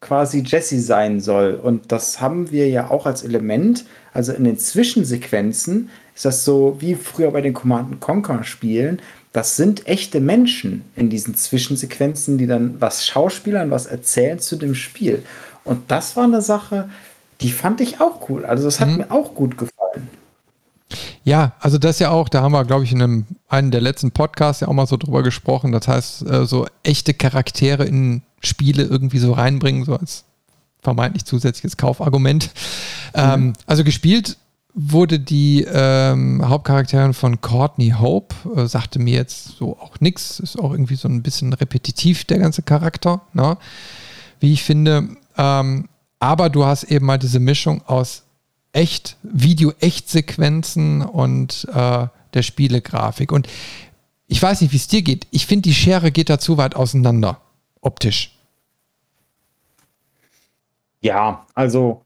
[0.00, 1.54] quasi Jesse sein soll.
[1.54, 3.86] Und das haben wir ja auch als Element.
[4.12, 5.88] Also in den Zwischensequenzen
[6.22, 9.02] ist das so wie früher bei den Command Conquer Spielen.
[9.32, 14.76] Das sind echte Menschen in diesen Zwischensequenzen, die dann was Schauspielern, was erzählen zu dem
[14.76, 15.24] Spiel.
[15.64, 16.88] Und das war eine Sache,
[17.40, 18.44] die fand ich auch cool.
[18.44, 18.98] Also das hat mhm.
[18.98, 20.08] mir auch gut gefallen.
[21.24, 24.12] Ja, also das ja auch, da haben wir, glaube ich, in einem, einem der letzten
[24.12, 25.72] Podcasts ja auch mal so drüber gesprochen.
[25.72, 30.22] Das heißt, äh, so echte Charaktere in Spiele irgendwie so reinbringen, so als
[30.82, 32.52] vermeintlich zusätzliches Kaufargument.
[33.12, 33.32] Ähm, mhm.
[33.34, 34.36] Ähm, also gespielt
[34.74, 40.58] wurde die ähm, Hauptcharakterin von Courtney Hope, äh, sagte mir jetzt so auch nichts, ist
[40.58, 43.58] auch irgendwie so ein bisschen repetitiv, der ganze Charakter, ne?
[44.40, 45.08] wie ich finde.
[45.36, 48.22] Ähm, aber du hast eben mal diese Mischung aus
[48.72, 53.32] echt Video-Echt-Sequenzen und äh, der Spielegrafik.
[53.32, 53.48] Und
[54.26, 55.26] ich weiß nicht, wie es dir geht.
[55.30, 57.40] Ich finde, die Schere geht da zu weit auseinander,
[57.82, 58.34] optisch.
[61.02, 62.02] Ja, also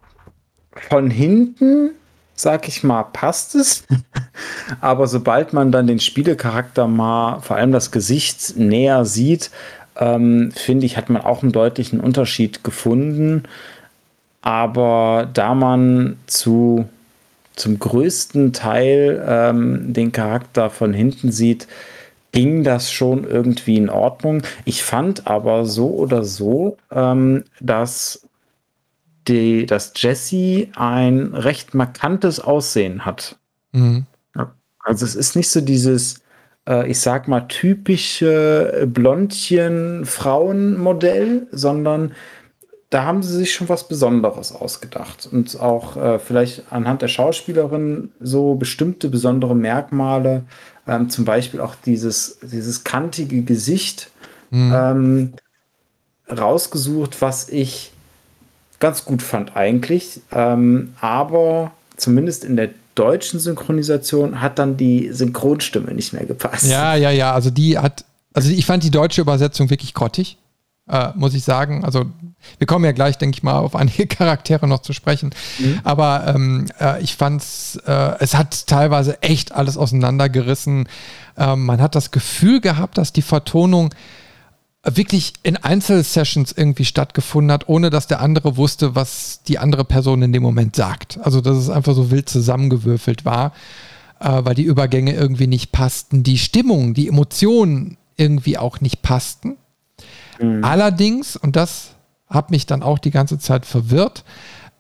[0.89, 1.91] von hinten,
[2.37, 3.85] sag ich mal, passt es.
[4.81, 9.51] Aber sobald man dann den Spielecharakter mal, vor allem das Gesicht näher sieht,
[9.99, 13.45] ähm, finde ich, hat man auch einen deutlichen Unterschied gefunden.
[14.43, 16.89] Aber da man zu,
[17.57, 21.67] zum größten Teil ähm, den Charakter von hinten sieht,
[22.33, 24.43] ging das schon irgendwie in Ordnung.
[24.67, 28.27] Ich fand aber so oder so, ähm, dass,
[29.29, 33.37] die, dass Jesse ein recht markantes Aussehen hat.
[33.73, 34.07] Mhm.
[34.87, 36.21] Also es ist nicht so dieses,
[36.69, 42.13] äh, ich sag mal, typische Blondchen-Frauenmodell, sondern
[42.91, 48.13] da haben sie sich schon was Besonderes ausgedacht und auch äh, vielleicht anhand der Schauspielerin
[48.21, 50.45] so bestimmte besondere Merkmale,
[50.87, 54.13] ähm, zum Beispiel auch dieses, dieses kantige Gesicht
[54.51, 54.73] mhm.
[54.73, 55.33] ähm,
[56.31, 57.91] rausgesucht, was ich
[58.79, 65.93] ganz gut fand eigentlich, ähm, aber zumindest in der deutschen Synchronisation hat dann die Synchronstimme
[65.93, 66.67] nicht mehr gepasst.
[66.67, 70.39] Ja, ja, ja, also die hat, also ich fand die deutsche Übersetzung wirklich grottig
[70.89, 71.85] äh, muss ich sagen.
[71.85, 72.07] Also
[72.59, 75.31] wir kommen ja gleich, denke ich mal, auf einige Charaktere noch zu sprechen.
[75.59, 75.81] Mhm.
[75.85, 80.89] Aber ähm, äh, ich fand's, äh, es hat teilweise echt alles auseinandergerissen.
[81.37, 83.95] Ähm, man hat das Gefühl gehabt, dass die Vertonung
[84.89, 90.23] wirklich in Einzelsessions irgendwie stattgefunden hat, ohne dass der andere wusste, was die andere Person
[90.23, 91.19] in dem Moment sagt.
[91.23, 93.53] Also dass es einfach so wild zusammengewürfelt war,
[94.21, 99.57] äh, weil die Übergänge irgendwie nicht passten, die Stimmung, die Emotionen irgendwie auch nicht passten.
[100.41, 100.63] Mhm.
[100.63, 101.91] Allerdings, und das
[102.29, 104.25] hat mich dann auch die ganze Zeit verwirrt,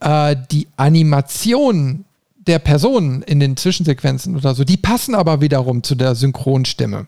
[0.01, 2.05] äh, die Animation
[2.47, 7.07] der Personen in den Zwischensequenzen oder so, die passen aber wiederum zu der Synchronstimme.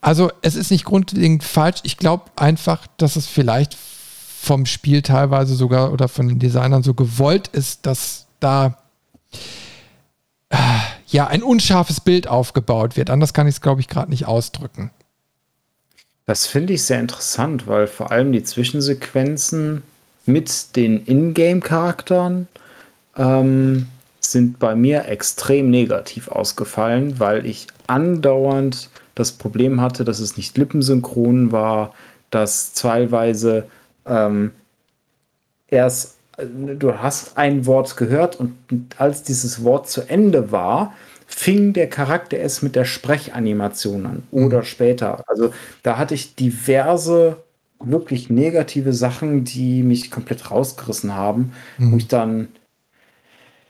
[0.00, 1.80] Also es ist nicht grundlegend falsch.
[1.82, 3.76] Ich glaube einfach, dass es vielleicht
[4.40, 8.78] vom Spiel teilweise sogar oder von den Designern so gewollt ist, dass da
[10.48, 10.56] äh,
[11.08, 13.10] ja ein unscharfes Bild aufgebaut wird.
[13.10, 14.90] Anders kann ich es, glaube ich, gerade nicht ausdrücken.
[16.24, 19.82] Das finde ich sehr interessant, weil vor allem die Zwischensequenzen
[20.26, 22.48] mit den Ingame-Charakteren
[23.16, 23.88] ähm,
[24.20, 30.56] sind bei mir extrem negativ ausgefallen, weil ich andauernd das Problem hatte, dass es nicht
[30.58, 31.94] lippensynchron war,
[32.30, 33.66] dass teilweise
[34.06, 34.52] ähm,
[35.68, 38.56] erst äh, du hast ein Wort gehört und
[38.98, 40.94] als dieses Wort zu Ende war,
[41.26, 44.64] fing der Charakter erst mit der Sprechanimation an oder mhm.
[44.64, 45.22] später.
[45.28, 45.52] Also
[45.82, 47.36] da hatte ich diverse
[47.78, 51.92] wirklich negative Sachen, die mich komplett rausgerissen haben, mhm.
[51.92, 52.48] wo ich dann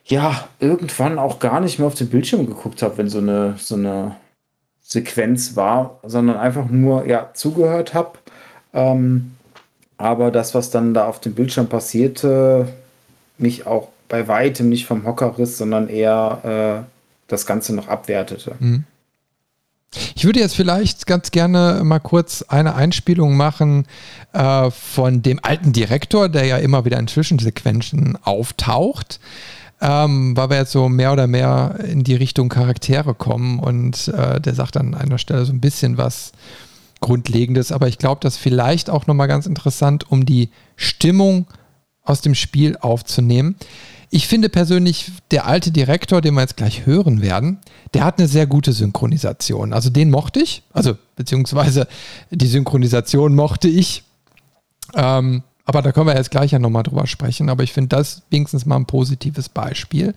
[0.04, 3.76] ja irgendwann auch gar nicht mehr auf den Bildschirm geguckt habe, wenn so eine so
[3.76, 4.16] eine
[4.90, 8.18] Sequenz war, sondern einfach nur ja zugehört habe.
[8.74, 9.36] Ähm,
[9.96, 12.68] aber das, was dann da auf dem Bildschirm passierte,
[13.38, 16.90] mich auch bei weitem nicht vom Hocker riss, sondern eher äh,
[17.28, 18.56] das Ganze noch abwertete.
[18.58, 18.84] Mhm.
[20.14, 23.86] Ich würde jetzt vielleicht ganz gerne mal kurz eine Einspielung machen
[24.32, 29.20] äh, von dem alten Direktor, der ja immer wieder in Zwischensequenzen auftaucht,
[29.80, 34.40] ähm, weil wir jetzt so mehr oder mehr in die Richtung Charaktere kommen und äh,
[34.40, 36.32] der sagt an einer Stelle so ein bisschen was
[37.00, 41.46] Grundlegendes, aber ich glaube, das vielleicht auch nochmal ganz interessant, um die Stimmung
[42.02, 43.56] aus dem Spiel aufzunehmen.
[44.10, 47.58] Ich finde persönlich, der alte Direktor, den wir jetzt gleich hören werden,
[47.94, 49.72] der hat eine sehr gute Synchronisation.
[49.72, 51.86] Also den mochte ich, also beziehungsweise
[52.30, 54.02] die Synchronisation mochte ich.
[54.94, 57.48] Ähm, aber da können wir jetzt gleich ja nochmal drüber sprechen.
[57.48, 60.14] Aber ich finde das wenigstens mal ein positives Beispiel.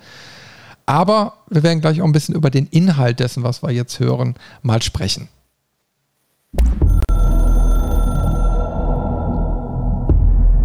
[0.85, 4.35] Aber wir werden gleich auch ein bisschen über den Inhalt dessen, was wir jetzt hören,
[4.61, 5.29] mal sprechen.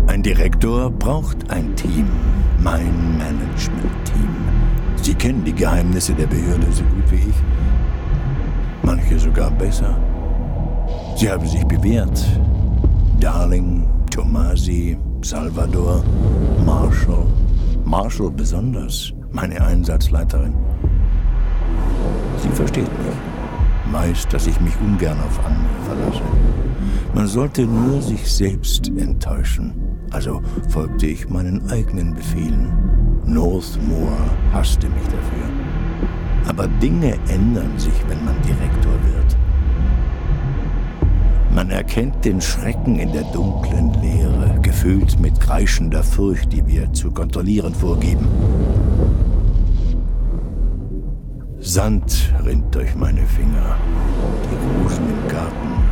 [0.07, 2.09] Ein Direktor braucht ein Team
[2.61, 4.37] mein Management-Team.
[5.01, 7.37] Sie kennen die Geheimnisse der Behörde so gut wie ich.
[8.83, 9.97] Manche sogar besser.
[11.17, 12.25] Sie haben sich bewährt.
[13.21, 13.89] Darling,
[14.19, 16.03] Tomasi, Salvador,
[16.67, 17.25] Marshall.
[17.85, 20.55] Marshall besonders, meine Einsatzleiterin.
[22.43, 23.93] Sie versteht mich.
[23.93, 26.25] Meist, dass ich mich ungern auf andere verlasse.
[27.15, 29.73] Man sollte nur sich selbst enttäuschen.
[30.11, 33.21] Also folgte ich meinen eigenen Befehlen.
[33.25, 34.19] Northmore
[34.53, 35.49] hasste mich dafür.
[36.49, 39.18] Aber Dinge ändern sich, wenn man Direktor wird.
[41.59, 47.11] Man erkennt den Schrecken in der dunklen Leere, gefüllt mit kreischender Furcht, die wir zu
[47.11, 48.29] kontrollieren vorgeben.
[51.59, 53.77] Sand rinnt durch meine Finger.
[54.45, 55.83] Die Rosen im Garten,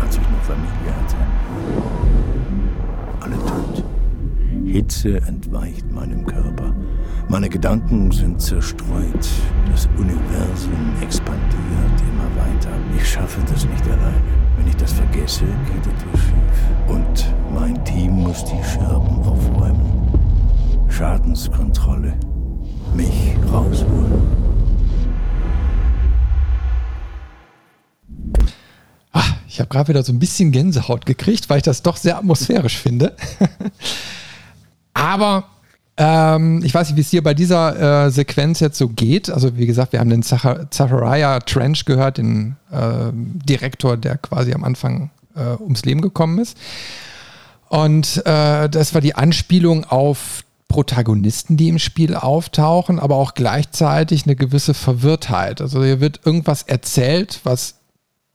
[0.00, 1.16] als ich noch Familie hatte.
[3.18, 3.84] Alle tot.
[4.64, 6.72] Hitze entweicht meinem Körper.
[7.28, 9.28] Meine Gedanken sind zerstreut.
[9.72, 12.70] Das Universum expandiert immer weiter.
[12.96, 14.49] Ich schaffe das nicht alleine.
[14.60, 16.86] Wenn ich das vergesse, geht etwas schief.
[16.86, 20.86] Und mein Team muss die Scherben aufräumen.
[20.90, 22.12] Schadenskontrolle.
[22.94, 24.20] Mich rausholen.
[29.12, 32.18] Ach, ich habe gerade wieder so ein bisschen Gänsehaut gekriegt, weil ich das doch sehr
[32.18, 33.16] atmosphärisch finde.
[34.92, 35.48] Aber
[36.00, 39.28] ähm, ich weiß nicht, wie es dir bei dieser äh, Sequenz jetzt so geht.
[39.28, 44.64] Also wie gesagt, wir haben den Zachariah Trench gehört, den äh, Direktor, der quasi am
[44.64, 46.56] Anfang äh, ums Leben gekommen ist.
[47.68, 54.24] Und äh, das war die Anspielung auf Protagonisten, die im Spiel auftauchen, aber auch gleichzeitig
[54.24, 55.60] eine gewisse Verwirrtheit.
[55.60, 57.74] Also hier wird irgendwas erzählt, was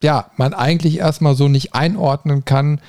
[0.00, 2.80] ja man eigentlich erstmal so nicht einordnen kann,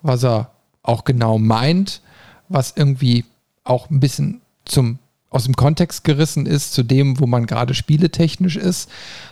[0.00, 2.00] was er auch genau meint,
[2.48, 3.26] was irgendwie
[3.64, 4.98] auch ein bisschen zum
[5.32, 8.90] aus dem Kontext gerissen ist zu dem, wo man gerade spieletechnisch ist,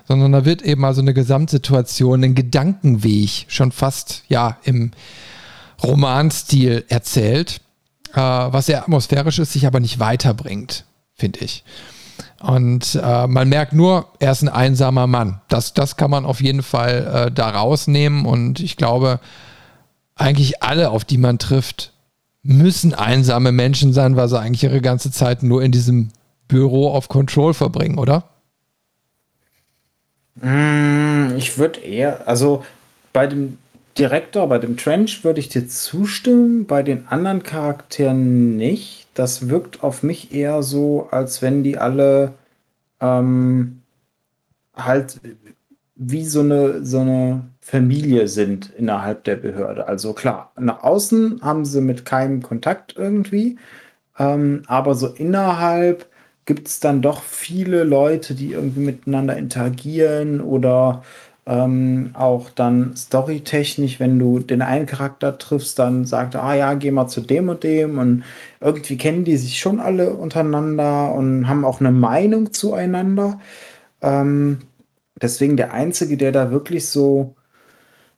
[0.08, 4.92] sondern da wird eben also eine Gesamtsituation, ein Gedankenweg schon fast ja im
[5.82, 7.60] Romanstil erzählt,
[8.14, 11.64] äh, was sehr atmosphärisch ist, sich aber nicht weiterbringt, finde ich.
[12.40, 15.40] Und äh, man merkt nur, er ist ein einsamer Mann.
[15.48, 19.20] Das, das kann man auf jeden Fall äh, da rausnehmen und ich glaube,
[20.16, 21.92] eigentlich alle, auf die man trifft,
[22.42, 26.09] müssen einsame Menschen sein, weil sie eigentlich ihre ganze Zeit nur in diesem
[26.48, 28.24] Büro auf Control verbringen, oder?
[30.37, 32.64] Mm, ich würde eher, also
[33.12, 33.59] bei dem
[33.98, 39.09] Direktor, bei dem Trench würde ich dir zustimmen, bei den anderen Charakteren nicht.
[39.14, 42.33] Das wirkt auf mich eher so, als wenn die alle
[43.00, 43.83] ähm,
[44.74, 45.20] halt
[45.96, 49.87] wie so eine, so eine Familie sind innerhalb der Behörde.
[49.87, 53.59] Also klar, nach außen haben sie mit keinem Kontakt irgendwie,
[54.18, 56.06] ähm, aber so innerhalb
[56.46, 61.02] gibt es dann doch viele Leute, die irgendwie miteinander interagieren oder
[61.46, 66.74] ähm, auch dann storytechnisch, wenn du den einen Charakter triffst, dann sagt er, ah ja,
[66.74, 68.24] geh mal zu dem und dem und
[68.61, 73.40] irgendwie kennen die sich schon alle untereinander und haben auch eine Meinung zueinander.
[74.02, 74.59] Ähm,
[75.20, 77.35] Deswegen der Einzige, der da wirklich so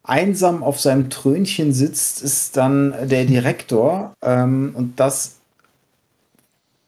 [0.04, 4.14] einsam auf seinem Trönchen sitzt, ist dann der Direktor.
[4.22, 5.36] Ähm, und das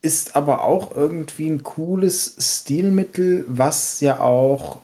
[0.03, 4.81] ist aber auch irgendwie ein cooles Stilmittel, was ja auch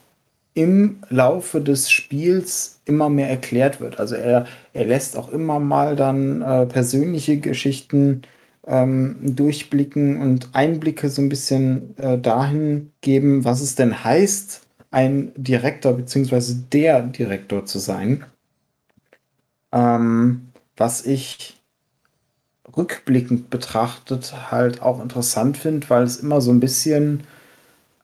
[0.54, 4.00] im Laufe des Spiels immer mehr erklärt wird.
[4.00, 8.22] Also er, er lässt auch immer mal dann äh, persönliche Geschichten
[8.66, 15.32] ähm, durchblicken und Einblicke so ein bisschen äh, dahin geben, was es denn heißt, ein
[15.36, 18.24] Direktor beziehungsweise der Direktor zu sein.
[19.72, 21.60] Ähm, was ich
[22.76, 27.24] rückblickend betrachtet halt auch interessant finde, weil es immer so ein bisschen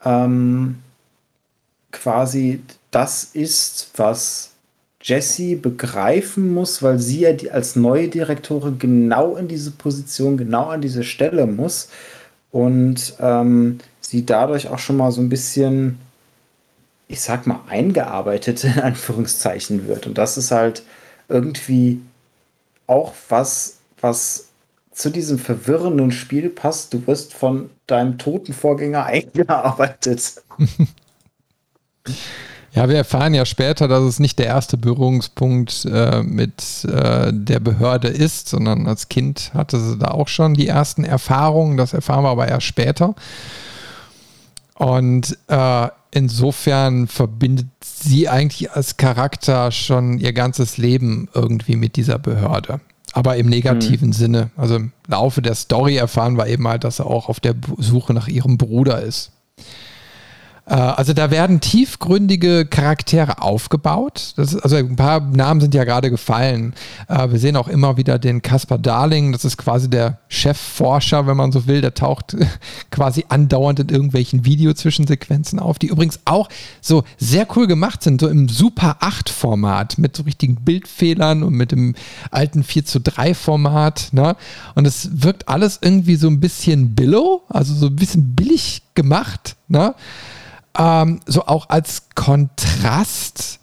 [0.04, 0.76] ähm,
[1.92, 4.52] quasi das ist, was
[5.00, 10.66] Jessie begreifen muss, weil sie ja die, als neue Direktorin genau in diese Position, genau
[10.66, 11.88] an diese Stelle muss
[12.50, 15.98] und ähm, sie dadurch auch schon mal so ein bisschen
[17.08, 20.06] ich sag mal, eingearbeitet in Anführungszeichen wird.
[20.06, 20.82] Und das ist halt
[21.28, 22.00] irgendwie
[22.86, 24.46] auch was, was
[24.92, 26.94] zu diesem verwirrenden Spiel passt.
[26.94, 30.42] Du wirst von deinem toten Vorgänger eingearbeitet.
[32.72, 37.60] Ja, wir erfahren ja später, dass es nicht der erste Berührungspunkt äh, mit äh, der
[37.60, 41.76] Behörde ist, sondern als Kind hatte sie da auch schon die ersten Erfahrungen.
[41.76, 43.14] Das erfahren wir aber erst später.
[44.76, 52.18] Und äh, insofern verbindet sie eigentlich als Charakter schon ihr ganzes Leben irgendwie mit dieser
[52.18, 52.80] Behörde.
[53.12, 54.12] Aber im negativen mhm.
[54.12, 54.50] Sinne.
[54.56, 58.12] Also im Laufe der Story erfahren wir eben halt, dass er auch auf der Suche
[58.12, 59.32] nach ihrem Bruder ist.
[60.66, 64.34] Äh, also da werden tiefgründige Charaktere aufgebaut.
[64.36, 66.74] Ist, also ein paar Namen sind ja gerade gefallen.
[67.08, 69.32] Äh, wir sehen auch immer wieder den Caspar Darling.
[69.32, 71.80] Das ist quasi der Chefforscher, wenn man so will.
[71.80, 72.36] Der taucht
[72.90, 76.48] quasi andauernd in irgendwelchen Videozwischensequenzen auf, die übrigens auch
[76.80, 81.54] so sehr cool gemacht sind, so im Super 8 Format mit so richtigen Bildfehlern und
[81.54, 81.94] mit dem
[82.30, 84.08] alten 4 zu 3 Format.
[84.12, 84.36] Ne?
[84.74, 89.56] Und es wirkt alles irgendwie so ein bisschen billow, also so ein bisschen billig gemacht.
[89.68, 89.94] Ne?
[90.78, 93.60] Ähm, so auch als Kontrast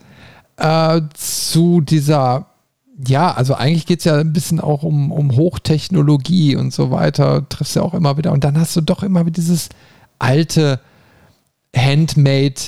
[0.58, 2.48] äh, zu dieser
[3.08, 7.48] ja, also eigentlich geht es ja ein bisschen auch um, um Hochtechnologie und so weiter,
[7.50, 8.32] triffst ja auch immer wieder.
[8.32, 9.70] Und dann hast du doch immer wieder dieses
[10.20, 10.80] alte
[11.76, 12.62] Handmade,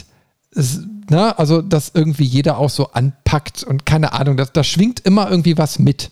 [1.09, 1.37] ne?
[1.37, 5.79] also dass irgendwie jeder auch so anpackt und keine Ahnung, da schwingt immer irgendwie was
[5.79, 6.11] mit.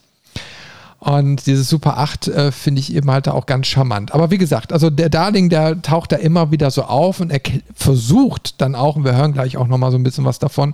[1.04, 4.14] Und dieses Super 8 äh, finde ich eben halt auch ganz charmant.
[4.14, 7.42] Aber wie gesagt, also der Darling, der taucht da immer wieder so auf und er
[7.76, 10.72] versucht dann auch, und wir hören gleich auch nochmal so ein bisschen was davon,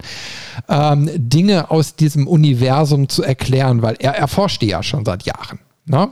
[0.67, 5.57] ähm, Dinge aus diesem Universum zu erklären, weil er erforscht die ja schon seit Jahren.
[5.87, 6.09] Ne?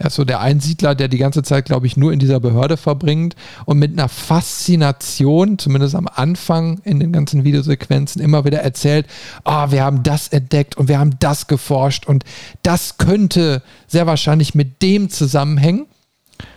[0.00, 2.78] Er ist so der Einsiedler, der die ganze Zeit, glaube ich, nur in dieser Behörde
[2.78, 3.36] verbringt
[3.66, 9.06] und mit einer Faszination, zumindest am Anfang in den ganzen Videosequenzen, immer wieder erzählt,
[9.44, 12.24] oh, wir haben das entdeckt und wir haben das geforscht und
[12.62, 15.84] das könnte sehr wahrscheinlich mit dem zusammenhängen.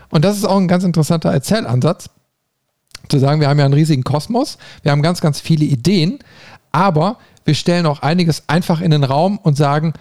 [0.09, 2.09] Und das ist auch ein ganz interessanter Erzählansatz,
[3.09, 6.19] zu sagen, wir haben ja einen riesigen Kosmos, wir haben ganz, ganz viele Ideen,
[6.71, 9.91] aber wir stellen auch einiges einfach in den Raum und sagen,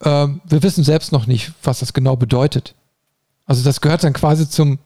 [0.00, 2.74] äh, wir wissen selbst noch nicht, was das genau bedeutet.
[3.50, 4.78] Also das gehört dann quasi zum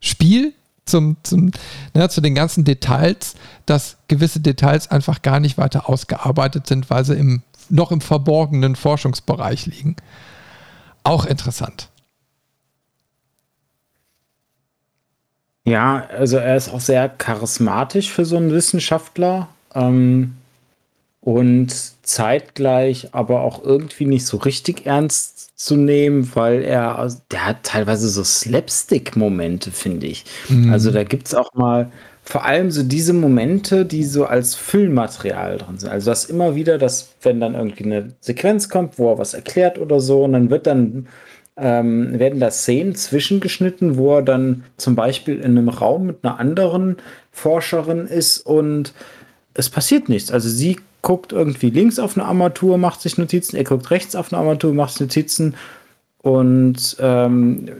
[0.00, 0.52] Spiel,
[0.86, 1.52] zum, zum,
[1.94, 7.04] ne, zu den ganzen Details, dass gewisse Details einfach gar nicht weiter ausgearbeitet sind, weil
[7.04, 9.94] sie im, noch im verborgenen Forschungsbereich liegen.
[11.04, 11.90] Auch interessant.
[15.64, 19.46] Ja, also er ist auch sehr charismatisch für so einen Wissenschaftler.
[19.76, 20.34] Ähm,
[21.20, 27.64] und zeitgleich aber auch irgendwie nicht so richtig ernst zu nehmen, weil er, der hat
[27.64, 30.24] teilweise so Slapstick-Momente, finde ich.
[30.48, 30.72] Mhm.
[30.72, 31.90] Also da gibt es auch mal
[32.22, 35.90] vor allem so diese Momente, die so als Füllmaterial drin sind.
[35.90, 39.78] Also das immer wieder, dass wenn dann irgendwie eine Sequenz kommt, wo er was erklärt
[39.78, 41.08] oder so, und dann wird dann
[41.56, 46.38] ähm, werden da Szenen zwischengeschnitten, wo er dann zum Beispiel in einem Raum mit einer
[46.38, 46.98] anderen
[47.32, 48.92] Forscherin ist und
[49.54, 50.30] es passiert nichts.
[50.30, 54.32] Also sie guckt irgendwie links auf eine Armatur, macht sich Notizen, er guckt rechts auf
[54.32, 55.54] eine Armatur, macht sich Notizen
[56.18, 57.70] und ähm,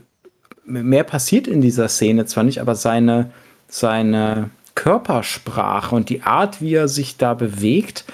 [0.64, 3.31] mehr passiert in dieser Szene zwar nicht, aber seine,
[3.69, 8.05] seine Körpersprache und die Art, wie er sich da bewegt,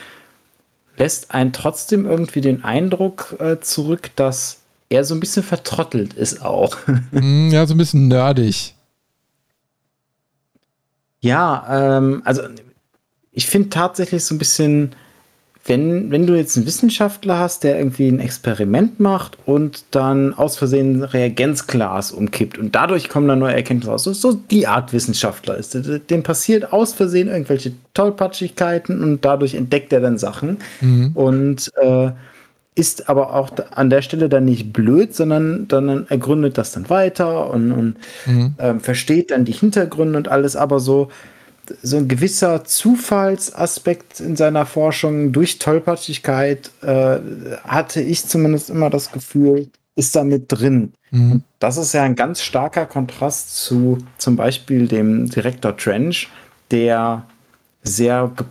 [0.96, 6.42] lässt einen trotzdem irgendwie den Eindruck äh, zurück, dass er so ein bisschen vertrottelt ist
[6.42, 6.76] auch.
[7.10, 8.74] Mm, ja, so ein bisschen nerdig.
[11.20, 12.42] Ja, ähm, also
[13.34, 14.92] ich finde tatsächlich so ein bisschen,
[15.66, 20.56] wenn, wenn du jetzt einen Wissenschaftler hast, der irgendwie ein Experiment macht und dann aus
[20.56, 24.04] Versehen Reagenzglas umkippt und dadurch kommen dann neue Erkenntnisse raus.
[24.04, 25.76] So, so die Art Wissenschaftler ist.
[26.10, 30.58] Dem passiert aus Versehen irgendwelche Tollpatschigkeiten und dadurch entdeckt er dann Sachen.
[30.80, 31.10] Mhm.
[31.14, 32.12] Und äh,
[32.76, 36.90] ist aber auch an der Stelle dann nicht blöd, sondern, sondern er gründet das dann
[36.90, 38.54] weiter und, und mhm.
[38.58, 41.08] äh, versteht dann die Hintergründe und alles, aber so
[41.82, 47.18] so ein gewisser Zufallsaspekt in seiner Forschung durch Tollpatschigkeit äh,
[47.64, 50.92] hatte ich zumindest immer das Gefühl, ist da mit drin.
[51.10, 51.42] Mhm.
[51.58, 56.28] Das ist ja ein ganz starker Kontrast zu zum Beispiel dem Direktor Trench,
[56.70, 57.24] der
[57.82, 58.46] sehr ge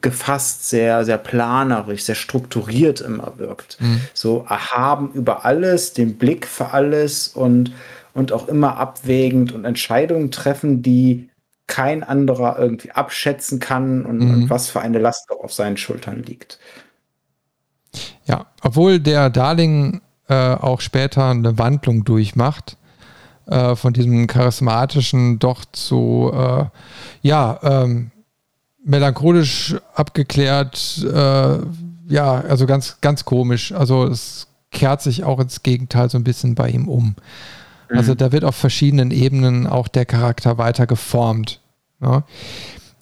[0.00, 3.78] gefasst, sehr, sehr planerisch, sehr strukturiert immer wirkt.
[3.80, 4.02] Mhm.
[4.12, 7.72] So erhaben über alles, den Blick für alles und,
[8.12, 11.30] und auch immer abwägend und Entscheidungen treffen, die
[11.66, 14.30] kein anderer irgendwie abschätzen kann und, mhm.
[14.34, 16.58] und was für eine Last auf seinen Schultern liegt.
[18.26, 22.76] Ja, obwohl der Darling äh, auch später eine Wandlung durchmacht,
[23.46, 26.64] äh, von diesem charismatischen doch zu, äh,
[27.22, 28.10] ja, ähm,
[28.84, 31.58] melancholisch abgeklärt, äh,
[32.08, 33.72] ja, also ganz, ganz komisch.
[33.72, 37.16] Also es kehrt sich auch ins Gegenteil so ein bisschen bei ihm um.
[37.88, 38.18] Also mhm.
[38.18, 41.60] da wird auf verschiedenen Ebenen auch der Charakter weiter geformt.
[42.00, 42.24] Ja.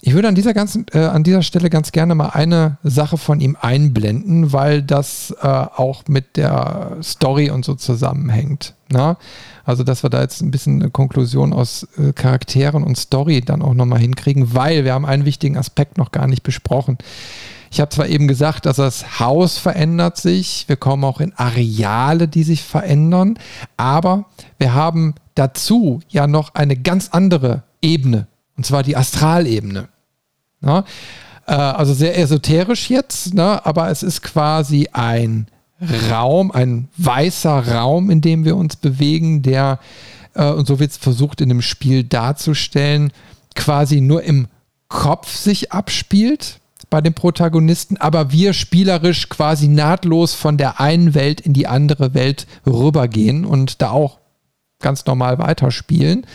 [0.05, 3.39] Ich würde an dieser, ganzen, äh, an dieser Stelle ganz gerne mal eine Sache von
[3.39, 8.75] ihm einblenden, weil das äh, auch mit der Story und so zusammenhängt.
[8.91, 9.17] Na?
[9.65, 13.63] Also, dass wir da jetzt ein bisschen eine Konklusion aus äh, Charakteren und Story dann
[13.63, 16.99] auch nochmal hinkriegen, weil wir haben einen wichtigen Aspekt noch gar nicht besprochen.
[17.73, 22.29] Ich habe zwar eben gesagt, dass das Haus verändert sich, wir kommen auch in Areale,
[22.29, 23.39] die sich verändern,
[23.79, 24.27] aber
[24.59, 28.27] wir haben dazu ja noch eine ganz andere Ebene
[28.59, 29.89] und zwar die Astralebene.
[30.61, 30.85] Ja?
[31.47, 33.65] Äh, also sehr esoterisch jetzt, ne?
[33.65, 35.47] aber es ist quasi ein
[36.11, 39.79] Raum, ein weißer Raum, in dem wir uns bewegen, der,
[40.35, 43.15] äh, und so wird es versucht in dem Spiel darzustellen,
[43.55, 44.49] quasi nur im
[44.89, 46.61] Kopf sich abspielt
[46.93, 52.13] bei den Protagonisten, aber wir spielerisch quasi nahtlos von der einen Welt in die andere
[52.13, 54.19] Welt rübergehen und da auch
[54.79, 56.27] ganz normal weiterspielen.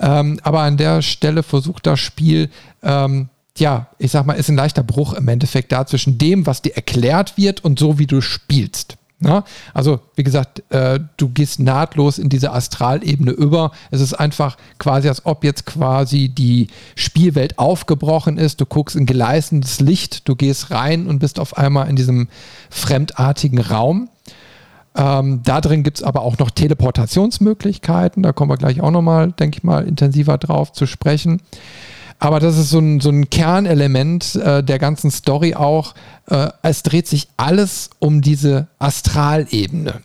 [0.00, 2.48] Ähm, aber an der Stelle versucht das Spiel,
[2.82, 3.28] ähm,
[3.58, 6.74] ja, ich sag mal, ist ein leichter Bruch im Endeffekt da zwischen dem, was dir
[6.74, 8.96] erklärt wird und so, wie du spielst.
[9.22, 9.44] Na?
[9.72, 13.70] Also, wie gesagt, äh, du gehst nahtlos in diese Astralebene über.
[13.90, 18.60] Es ist einfach quasi, als ob jetzt quasi die Spielwelt aufgebrochen ist.
[18.60, 22.28] Du guckst in gleißendes Licht, du gehst rein und bist auf einmal in diesem
[22.70, 24.08] fremdartigen Raum.
[24.94, 28.22] Ähm, da drin gibt es aber auch noch Teleportationsmöglichkeiten.
[28.22, 31.40] Da kommen wir gleich auch nochmal, denke ich mal, intensiver drauf zu sprechen.
[32.22, 35.92] Aber das ist so ein, so ein Kernelement äh, der ganzen Story auch.
[36.30, 40.02] Äh, es dreht sich alles um diese Astralebene.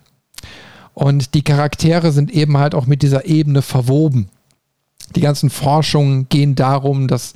[0.95, 4.29] Und die Charaktere sind eben halt auch mit dieser Ebene verwoben.
[5.15, 7.35] Die ganzen Forschungen gehen darum, das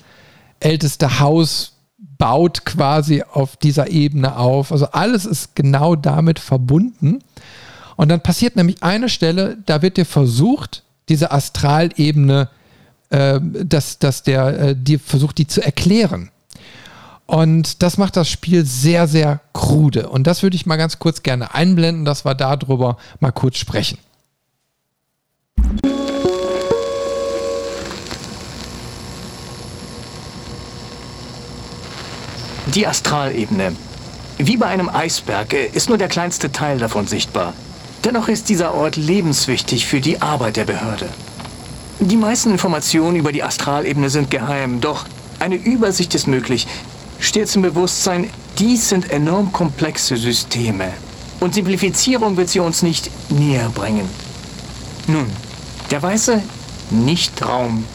[0.59, 1.73] älteste Haus
[2.17, 4.71] baut quasi auf dieser Ebene auf.
[4.71, 7.19] Also alles ist genau damit verbunden.
[7.97, 12.49] Und dann passiert nämlich eine Stelle, da wird dir versucht, diese Astralebene,
[13.11, 16.31] äh, dass, dass der äh, dir versucht, die zu erklären.
[17.25, 20.09] Und das macht das Spiel sehr, sehr krude.
[20.09, 23.97] Und das würde ich mal ganz kurz gerne einblenden, dass wir darüber mal kurz sprechen.
[32.67, 33.75] Die Astralebene.
[34.37, 37.53] Wie bei einem Eisberg ist nur der kleinste Teil davon sichtbar.
[38.03, 41.07] Dennoch ist dieser Ort lebenswichtig für die Arbeit der Behörde.
[42.03, 45.05] Die meisten Informationen über die Astralebene sind geheim, doch
[45.37, 46.67] eine Übersicht ist möglich.
[47.19, 48.27] Stets im Bewusstsein,
[48.57, 50.91] dies sind enorm komplexe Systeme.
[51.39, 54.09] Und Simplifizierung wird sie uns nicht näher bringen.
[55.05, 55.27] Nun,
[55.91, 56.41] der weiße
[56.89, 57.85] Nichtraum.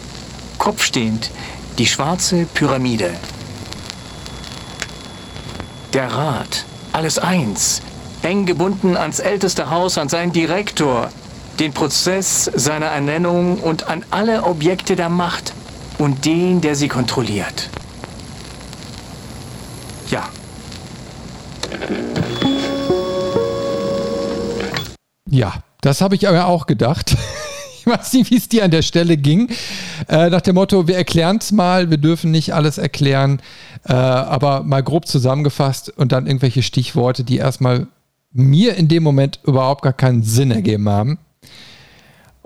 [0.59, 1.33] Kopfstehend,
[1.77, 3.11] die schwarze Pyramide.
[5.95, 7.83] Der Rat, alles eins,
[8.23, 11.11] eng gebunden ans älteste Haus, an seinen Direktor,
[11.61, 15.53] den Prozess seiner Ernennung und an alle Objekte der Macht
[15.99, 17.71] und den, der sie kontrolliert.
[20.11, 20.29] Ja.
[25.29, 27.17] Ja, das habe ich aber auch gedacht.
[27.87, 29.49] Ich weiß nicht, wie es dir an der Stelle ging.
[30.09, 33.41] Äh, nach dem Motto, wir erklären es mal, wir dürfen nicht alles erklären,
[33.85, 37.87] äh, aber mal grob zusammengefasst und dann irgendwelche Stichworte, die erstmal
[38.33, 41.19] mir in dem Moment überhaupt gar keinen Sinn ergeben haben.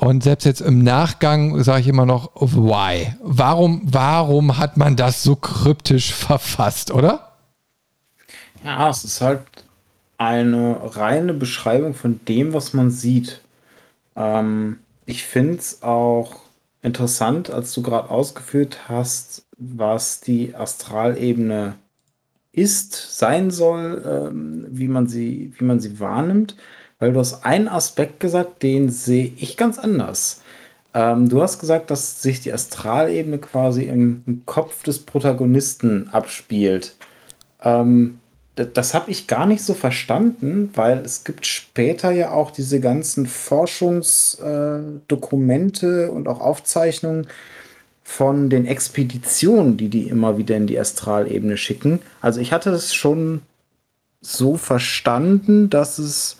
[0.00, 3.12] Und selbst jetzt im Nachgang sage ich immer noch, why?
[3.22, 7.32] Warum, warum hat man das so kryptisch verfasst, oder?
[8.64, 9.42] Ja, es ist halt
[10.16, 13.42] eine reine Beschreibung von dem, was man sieht.
[14.16, 16.36] Ähm, ich finde es auch
[16.80, 21.74] interessant, als du gerade ausgeführt hast, was die Astralebene
[22.52, 26.56] ist, sein soll, ähm, wie, man sie, wie man sie wahrnimmt,
[27.00, 30.42] weil du hast einen Aspekt gesagt, den sehe ich ganz anders.
[30.94, 36.94] Ähm, du hast gesagt, dass sich die Astralebene quasi im, im Kopf des Protagonisten abspielt.
[37.62, 38.20] Ähm,
[38.54, 43.26] das habe ich gar nicht so verstanden, weil es gibt später ja auch diese ganzen
[43.26, 47.26] Forschungsdokumente äh, und auch Aufzeichnungen
[48.02, 52.00] von den Expeditionen, die die immer wieder in die Astralebene schicken.
[52.20, 53.42] Also ich hatte es schon
[54.20, 56.39] so verstanden, dass es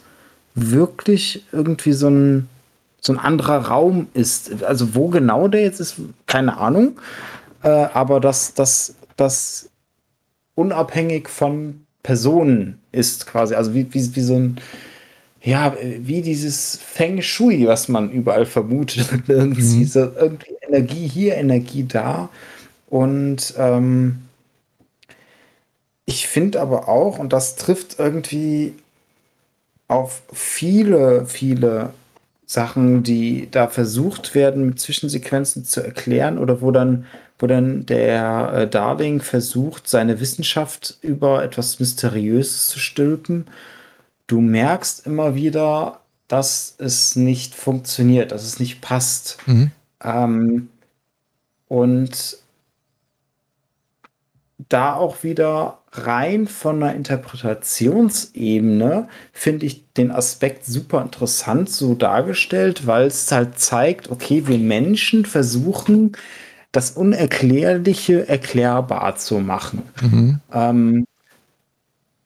[0.60, 2.48] wirklich irgendwie so ein,
[3.00, 4.62] so ein anderer Raum ist.
[4.62, 5.96] Also wo genau der jetzt ist,
[6.26, 6.98] keine Ahnung.
[7.62, 8.54] Äh, aber dass
[9.16, 9.70] das
[10.54, 13.54] unabhängig von Personen ist quasi.
[13.54, 14.60] Also wie, wie, wie so ein,
[15.42, 19.08] ja, wie dieses Feng Shui, was man überall vermutet.
[19.28, 19.86] irgendwie, mhm.
[19.86, 22.28] so irgendwie Energie hier, Energie da.
[22.88, 24.22] Und ähm,
[26.04, 28.74] ich finde aber auch, und das trifft irgendwie
[29.90, 31.92] auf viele, viele
[32.46, 37.06] Sachen, die da versucht werden, mit Zwischensequenzen zu erklären oder wo dann
[37.40, 43.46] wo dann der äh, Darling versucht, seine Wissenschaft über etwas Mysteriöses zu stülpen.
[44.26, 49.38] Du merkst immer wieder, dass es nicht funktioniert, dass es nicht passt.
[49.46, 49.70] Mhm.
[50.04, 50.68] Ähm,
[51.66, 52.36] und
[54.68, 62.86] da auch wieder rein von einer Interpretationsebene finde ich den Aspekt super interessant so dargestellt,
[62.86, 66.12] weil es halt zeigt, okay, wir Menschen versuchen
[66.72, 69.82] das Unerklärliche erklärbar zu machen.
[70.00, 70.40] Mhm.
[70.52, 71.06] Ähm,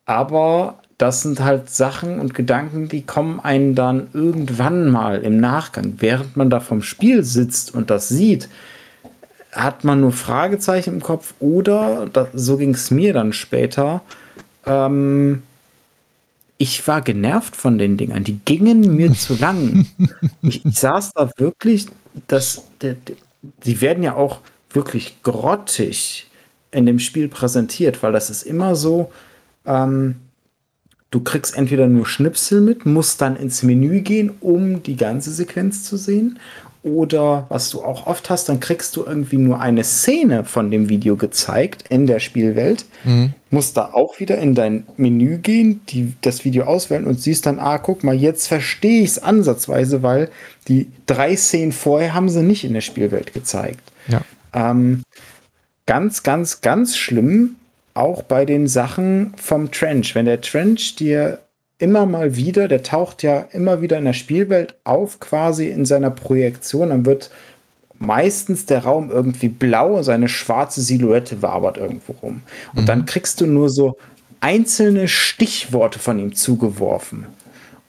[0.04, 5.94] aber das sind halt Sachen und Gedanken, die kommen einen dann irgendwann mal im Nachgang,
[5.98, 8.50] während man da vom Spiel sitzt und das sieht,
[9.54, 14.02] hat man nur Fragezeichen im Kopf oder, das, so ging es mir dann später,
[14.66, 15.42] ähm,
[16.58, 18.24] ich war genervt von den Dingern.
[18.24, 19.86] Die gingen mir zu lang.
[20.42, 21.86] Ich, ich, saß da wirklich,
[22.26, 22.96] das, der,
[23.64, 24.40] die werden ja auch
[24.70, 26.28] wirklich grottig
[26.70, 29.12] in dem Spiel präsentiert, weil das ist immer so,
[29.66, 30.16] ähm,
[31.14, 35.84] Du kriegst entweder nur Schnipsel mit, musst dann ins Menü gehen, um die ganze Sequenz
[35.84, 36.40] zu sehen.
[36.84, 40.90] Oder was du auch oft hast, dann kriegst du irgendwie nur eine Szene von dem
[40.90, 42.84] Video gezeigt in der Spielwelt.
[43.04, 43.32] Mhm.
[43.48, 47.58] Musst da auch wieder in dein Menü gehen, die, das Video auswählen und siehst dann,
[47.58, 50.28] ah, guck mal, jetzt verstehe ich es ansatzweise, weil
[50.68, 53.80] die drei Szenen vorher haben sie nicht in der Spielwelt gezeigt.
[54.06, 54.20] Ja.
[54.52, 55.04] Ähm,
[55.86, 57.56] ganz, ganz, ganz schlimm
[57.94, 60.14] auch bei den Sachen vom Trench.
[60.14, 61.38] Wenn der Trench dir
[61.84, 66.10] immer mal wieder, der taucht ja immer wieder in der Spielwelt auf, quasi in seiner
[66.10, 67.30] Projektion, dann wird
[67.98, 72.40] meistens der Raum irgendwie blau, seine schwarze Silhouette wabert irgendwo rum.
[72.74, 72.86] Und mhm.
[72.86, 73.98] dann kriegst du nur so
[74.40, 77.26] einzelne Stichworte von ihm zugeworfen.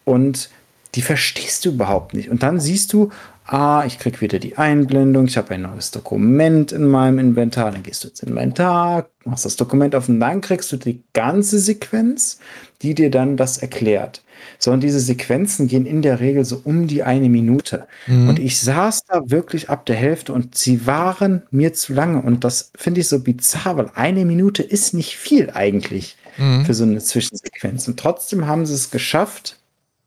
[0.03, 0.49] Und
[0.95, 2.29] die verstehst du überhaupt nicht.
[2.29, 3.11] Und dann siehst du,
[3.45, 7.83] ah, ich krieg wieder die Einblendung, ich habe ein neues Dokument in meinem Inventar, dann
[7.83, 12.39] gehst du ins Inventar, machst das Dokument auf und dann kriegst du die ganze Sequenz,
[12.81, 14.23] die dir dann das erklärt.
[14.59, 17.87] So, und diese Sequenzen gehen in der Regel so um die eine Minute.
[18.07, 18.29] Mhm.
[18.29, 22.21] Und ich saß da wirklich ab der Hälfte und sie waren mir zu lange.
[22.21, 26.65] Und das finde ich so bizarr, weil eine Minute ist nicht viel eigentlich mhm.
[26.65, 27.87] für so eine Zwischensequenz.
[27.87, 29.57] Und trotzdem haben sie es geschafft,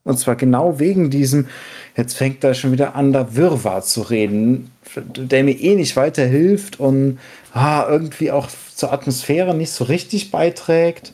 [0.08, 1.48] und zwar genau wegen diesem,
[1.94, 6.80] jetzt fängt er schon wieder an, da Wirrwarr zu reden, der mir eh nicht weiterhilft
[6.80, 7.18] und
[7.52, 11.12] ah, irgendwie auch zur Atmosphäre nicht so richtig beiträgt.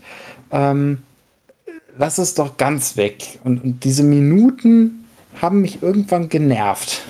[0.52, 0.98] Ähm,
[1.98, 3.40] lass es doch ganz weg.
[3.42, 5.06] Und, und diese Minuten
[5.42, 7.02] haben mich irgendwann genervt.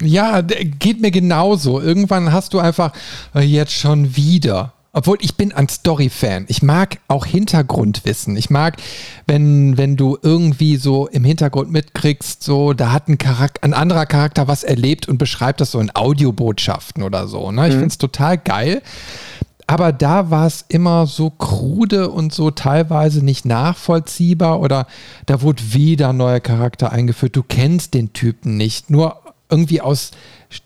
[0.00, 1.80] Ja, geht mir genauso.
[1.80, 2.92] Irgendwann hast du einfach
[3.34, 6.44] äh, jetzt schon wieder obwohl ich bin ein Story-Fan.
[6.48, 8.36] Ich mag auch Hintergrundwissen.
[8.36, 8.76] Ich mag,
[9.26, 14.04] wenn, wenn du irgendwie so im Hintergrund mitkriegst, so, da hat ein, Charakter, ein anderer
[14.04, 17.50] Charakter was erlebt und beschreibt das so in Audiobotschaften oder so.
[17.50, 17.68] Ne?
[17.68, 17.80] Ich mhm.
[17.80, 18.82] finde es total geil.
[19.66, 24.86] Aber da war es immer so krude und so teilweise nicht nachvollziehbar oder
[25.24, 27.36] da wurde wieder ein neuer Charakter eingeführt.
[27.36, 28.90] Du kennst den Typen nicht.
[28.90, 30.10] Nur irgendwie aus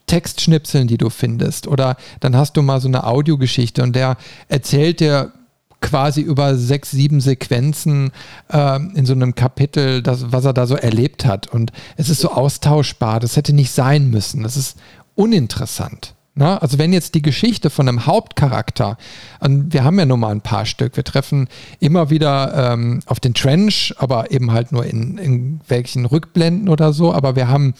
[0.06, 1.66] Textschnipseln, die du findest.
[1.66, 4.16] Oder dann hast du mal so eine Audiogeschichte und der
[4.48, 5.32] erzählt dir
[5.80, 8.10] quasi über sechs, sieben Sequenzen
[8.50, 11.46] äh, in so einem Kapitel, das, was er da so erlebt hat.
[11.46, 13.20] Und es ist so austauschbar.
[13.20, 14.42] Das hätte nicht sein müssen.
[14.42, 14.78] Das ist
[15.14, 16.15] uninteressant.
[16.38, 16.60] Ne?
[16.60, 18.98] also wenn jetzt die Geschichte von einem Hauptcharakter,
[19.40, 21.48] und wir haben ja nun mal ein paar Stück, wir treffen
[21.80, 26.92] immer wieder ähm, auf den Trench, aber eben halt nur in, in welchen Rückblenden oder
[26.92, 27.72] so, aber wir haben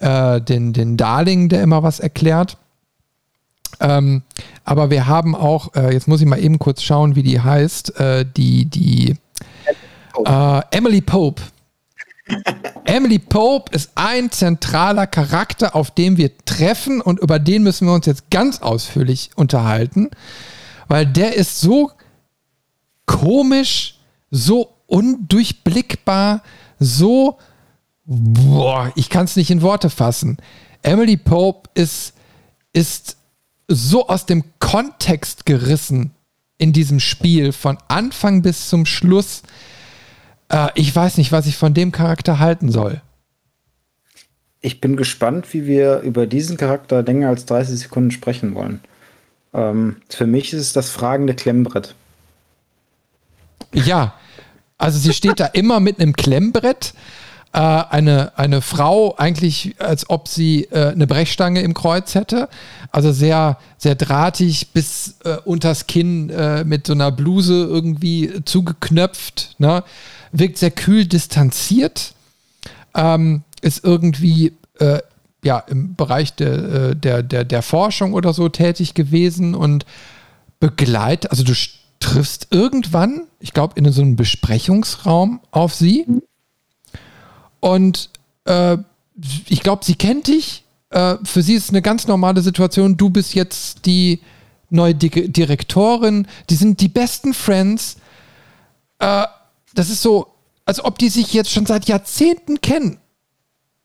[0.00, 2.58] äh, den, den Darling, der immer was erklärt.
[3.80, 4.20] Ähm,
[4.64, 7.98] aber wir haben auch, äh, jetzt muss ich mal eben kurz schauen, wie die heißt,
[7.98, 9.16] äh, die, die
[10.26, 11.40] äh, Emily Pope.
[12.84, 17.94] Emily Pope ist ein zentraler Charakter, auf den wir treffen und über den müssen wir
[17.94, 20.10] uns jetzt ganz ausführlich unterhalten,
[20.88, 21.90] weil der ist so
[23.06, 23.98] komisch,
[24.30, 26.42] so undurchblickbar,
[26.78, 27.38] so,
[28.04, 30.38] boah, ich kann es nicht in Worte fassen.
[30.82, 32.14] Emily Pope ist,
[32.72, 33.16] ist
[33.68, 36.12] so aus dem Kontext gerissen
[36.58, 39.42] in diesem Spiel, von Anfang bis zum Schluss.
[40.48, 43.00] Äh, ich weiß nicht, was ich von dem Charakter halten soll.
[44.60, 48.80] Ich bin gespannt, wie wir über diesen Charakter länger als 30 Sekunden sprechen wollen.
[49.52, 51.94] Ähm, für mich ist es das fragende Klemmbrett.
[53.72, 54.14] Ja,
[54.78, 56.94] also sie steht da immer mit einem Klemmbrett.
[57.52, 62.48] Äh, eine, eine Frau, eigentlich als ob sie äh, eine Brechstange im Kreuz hätte.
[62.90, 69.54] Also sehr, sehr drahtig bis äh, unters Kinn äh, mit so einer Bluse irgendwie zugeknöpft.
[69.58, 69.84] Ne?
[70.34, 72.14] Wirkt sehr kühl distanziert,
[72.94, 74.98] ähm, ist irgendwie äh,
[75.42, 79.86] ja, im Bereich de, äh, der, der, der Forschung oder so tätig gewesen und
[80.58, 81.52] begleitet, also du
[82.00, 86.06] triffst irgendwann, ich glaube, in so einem Besprechungsraum auf sie
[87.60, 88.10] und
[88.44, 88.78] äh,
[89.48, 90.64] ich glaube, sie kennt dich.
[90.90, 92.96] Äh, für sie ist es eine ganz normale Situation.
[92.96, 94.20] Du bist jetzt die
[94.70, 96.26] neue Di Direktorin.
[96.50, 97.96] Die sind die besten Friends.
[98.98, 99.24] Äh,
[99.74, 100.28] das ist so,
[100.64, 102.98] als ob die sich jetzt schon seit Jahrzehnten kennen.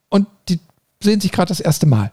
[0.10, 0.60] Und die
[1.02, 2.12] sehen sich gerade das erste Mal.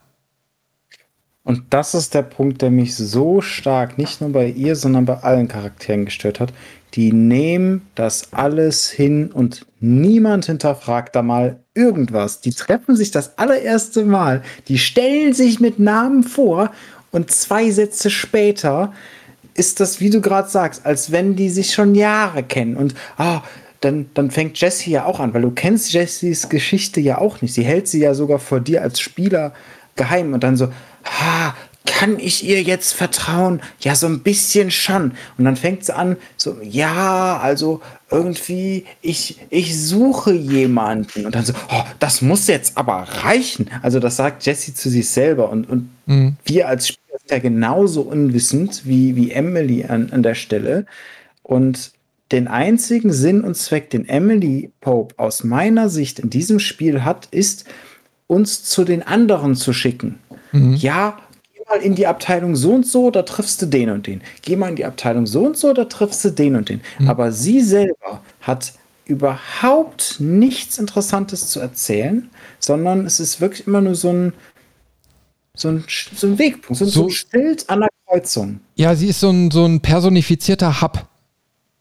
[1.44, 5.18] Und das ist der Punkt, der mich so stark nicht nur bei ihr, sondern bei
[5.18, 6.52] allen Charakteren gestört hat.
[6.94, 12.40] Die nehmen das alles hin und niemand hinterfragt da mal irgendwas.
[12.40, 16.72] Die treffen sich das allererste Mal, die stellen sich mit Namen vor
[17.12, 18.92] und zwei Sätze später
[19.54, 23.42] ist das, wie du gerade sagst, als wenn die sich schon Jahre kennen und ah,
[23.86, 27.54] dann, dann fängt Jessie ja auch an, weil du kennst Jessies Geschichte ja auch nicht.
[27.54, 29.54] Sie hält sie ja sogar vor dir als Spieler
[29.94, 30.72] geheim und dann so,
[31.04, 31.54] ha,
[31.86, 33.62] kann ich ihr jetzt vertrauen?
[33.78, 35.12] Ja, so ein bisschen schon.
[35.38, 37.80] Und dann fängt sie an, so, ja, also
[38.10, 41.24] irgendwie, ich, ich suche jemanden.
[41.24, 43.70] Und dann so, oh, das muss jetzt aber reichen.
[43.82, 45.48] Also das sagt Jessie zu sich selber.
[45.48, 46.36] Und, und mhm.
[46.44, 50.86] wir als Spieler sind ja genauso unwissend wie, wie Emily an, an der Stelle.
[51.44, 51.92] Und
[52.32, 57.28] den einzigen Sinn und Zweck, den Emily Pope aus meiner Sicht in diesem Spiel hat,
[57.30, 57.64] ist,
[58.26, 60.18] uns zu den anderen zu schicken.
[60.52, 60.74] Mhm.
[60.74, 61.18] Ja,
[61.68, 64.22] mal in die Abteilung so und so, da triffst du den und den.
[64.42, 66.80] Geh mal in die Abteilung so und so, da triffst du den und den.
[66.98, 67.08] Mhm.
[67.08, 68.74] Aber sie selber hat
[69.04, 74.32] überhaupt nichts Interessantes zu erzählen, sondern es ist wirklich immer nur so ein,
[75.54, 78.60] so ein, so ein Wegpunkt, so, so, so ein Schild an der Kreuzung.
[78.74, 81.06] Ja, sie ist so ein, so ein personifizierter Hub,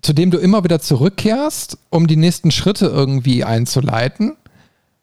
[0.05, 4.37] zu dem du immer wieder zurückkehrst, um die nächsten Schritte irgendwie einzuleiten,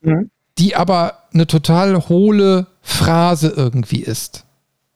[0.01, 0.31] mhm.
[0.59, 4.45] die aber eine total hohle Phrase irgendwie ist.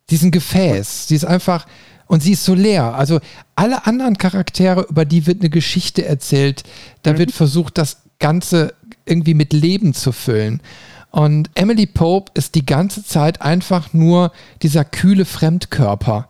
[0.09, 1.09] Diesen Gefäß.
[1.09, 1.66] Sie ist einfach,
[2.07, 2.94] und sie ist so leer.
[2.94, 3.18] Also
[3.57, 6.62] alle anderen Charaktere, über die wird eine Geschichte erzählt.
[7.02, 7.18] Da mhm.
[7.18, 8.74] wird versucht, das Ganze
[9.07, 10.61] irgendwie mit Leben zu füllen.
[11.11, 14.30] Und Emily Pope ist die ganze Zeit einfach nur
[14.62, 16.28] dieser kühle Fremdkörper.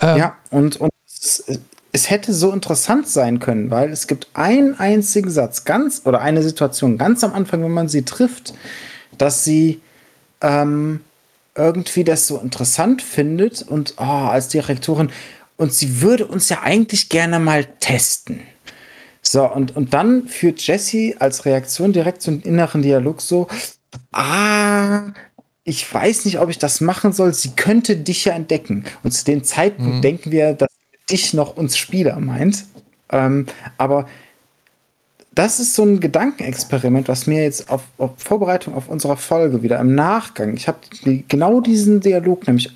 [0.00, 1.44] Ähm, ja, und, und es,
[1.94, 6.42] es, hätte so interessant sein können, weil es gibt einen einzigen Satz, ganz, oder eine
[6.42, 8.52] Situation ganz am Anfang, wenn man sie trifft,
[9.16, 9.80] dass sie
[10.40, 11.00] ähm,
[11.54, 15.10] irgendwie das so interessant findet und oh, als Direktorin
[15.56, 18.40] und sie würde uns ja eigentlich gerne mal testen.
[19.22, 23.46] So, und, und dann führt Jessie als Reaktion direkt einen inneren Dialog so,
[24.12, 25.12] ah,
[25.62, 28.84] ich weiß nicht, ob ich das machen soll, sie könnte dich ja entdecken.
[29.02, 30.02] Und zu dem Zeitpunkt mhm.
[30.02, 30.68] denken wir, dass
[31.10, 32.64] dich noch uns Spieler meint.
[33.10, 33.46] Ähm,
[33.78, 34.06] aber
[35.34, 39.80] das ist so ein Gedankenexperiment, was mir jetzt auf, auf Vorbereitung auf unserer Folge wieder
[39.80, 40.78] im Nachgang, ich habe
[41.28, 42.70] genau diesen Dialog nämlich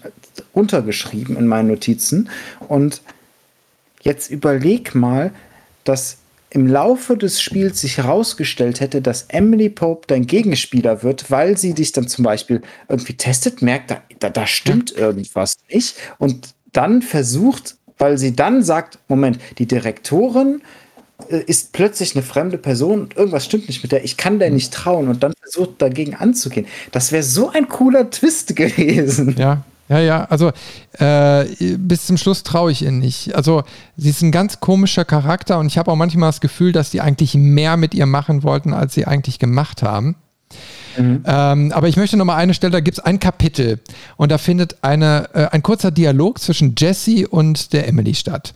[0.54, 2.28] runtergeschrieben in meinen Notizen.
[2.66, 3.02] Und
[4.02, 5.32] jetzt überleg mal,
[5.84, 6.18] dass
[6.50, 11.74] im Laufe des Spiels sich herausgestellt hätte, dass Emily Pope dein Gegenspieler wird, weil sie
[11.74, 15.96] dich dann zum Beispiel irgendwie testet, merkt, da, da stimmt irgendwas nicht.
[16.18, 20.62] Und dann versucht, weil sie dann sagt, Moment, die Direktorin
[21.30, 24.50] äh, ist plötzlich eine fremde Person und irgendwas stimmt nicht mit der, ich kann der
[24.50, 26.66] nicht trauen und dann versucht dagegen anzugehen.
[26.92, 29.34] Das wäre so ein cooler Twist gewesen.
[29.38, 30.52] Ja, ja, ja, also
[30.98, 31.46] äh,
[31.78, 33.34] bis zum Schluss traue ich ihr nicht.
[33.34, 33.62] Also
[33.96, 37.00] sie ist ein ganz komischer Charakter und ich habe auch manchmal das Gefühl, dass die
[37.00, 40.16] eigentlich mehr mit ihr machen wollten, als sie eigentlich gemacht haben.
[40.96, 41.22] Mhm.
[41.26, 43.80] Ähm, aber ich möchte noch mal eine Stelle, da gibt es ein Kapitel
[44.16, 48.54] und da findet eine, äh, ein kurzer Dialog zwischen Jesse und der Emily statt.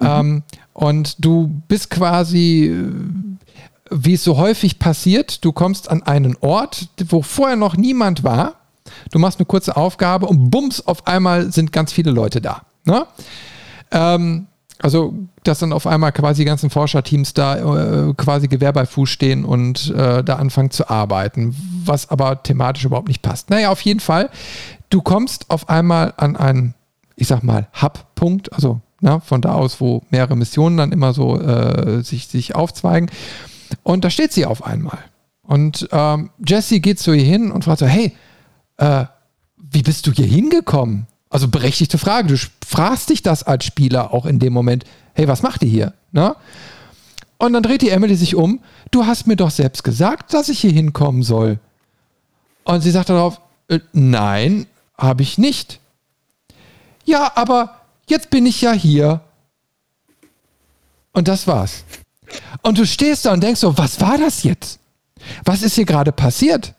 [0.00, 0.06] Mhm.
[0.06, 2.74] Ähm, und du bist quasi,
[3.90, 8.54] wie es so häufig passiert, du kommst an einen Ort, wo vorher noch niemand war.
[9.10, 12.62] Du machst eine kurze Aufgabe und bums, auf einmal sind ganz viele Leute da.
[12.84, 13.06] Ne?
[13.90, 14.46] Ähm,
[14.82, 15.14] also,
[15.44, 17.56] dass dann auf einmal quasi die ganzen Forscherteams da
[18.08, 22.84] äh, quasi Gewehr bei Fuß stehen und äh, da anfangen zu arbeiten, was aber thematisch
[22.84, 23.48] überhaupt nicht passt.
[23.48, 24.28] Naja, auf jeden Fall,
[24.90, 26.74] du kommst auf einmal an einen,
[27.16, 31.40] ich sag mal, Hub-Punkt, also na, von da aus, wo mehrere Missionen dann immer so
[31.40, 33.10] äh, sich, sich aufzweigen.
[33.82, 34.98] Und da steht sie auf einmal.
[35.42, 38.16] Und ähm, Jesse geht zu ihr hin und fragt so, hey,
[38.78, 39.04] äh,
[39.56, 41.06] wie bist du hier hingekommen?
[41.32, 42.28] Also berechtigte Frage.
[42.28, 45.94] Du fragst dich das als Spieler auch in dem Moment, hey, was macht ihr hier?
[46.12, 46.36] Na?
[47.38, 48.60] Und dann dreht die Emily sich um,
[48.90, 51.58] du hast mir doch selbst gesagt, dass ich hier hinkommen soll.
[52.64, 54.66] Und sie sagt darauf, äh, nein,
[54.98, 55.80] habe ich nicht.
[57.06, 59.22] Ja, aber jetzt bin ich ja hier.
[61.12, 61.84] Und das war's.
[62.60, 64.80] Und du stehst da und denkst so, was war das jetzt?
[65.44, 66.74] Was ist hier gerade passiert?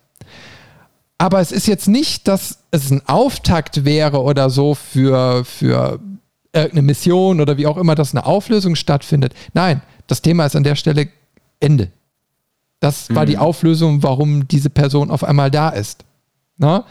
[1.17, 5.99] Aber es ist jetzt nicht, dass es ein Auftakt wäre oder so für, für
[6.53, 9.33] irgendeine Mission oder wie auch immer, dass eine Auflösung stattfindet.
[9.53, 11.07] Nein, das Thema ist an der Stelle
[11.59, 11.91] Ende.
[12.79, 13.27] Das war mhm.
[13.27, 16.03] die Auflösung, warum diese Person auf einmal da ist.
[16.57, 16.83] Na?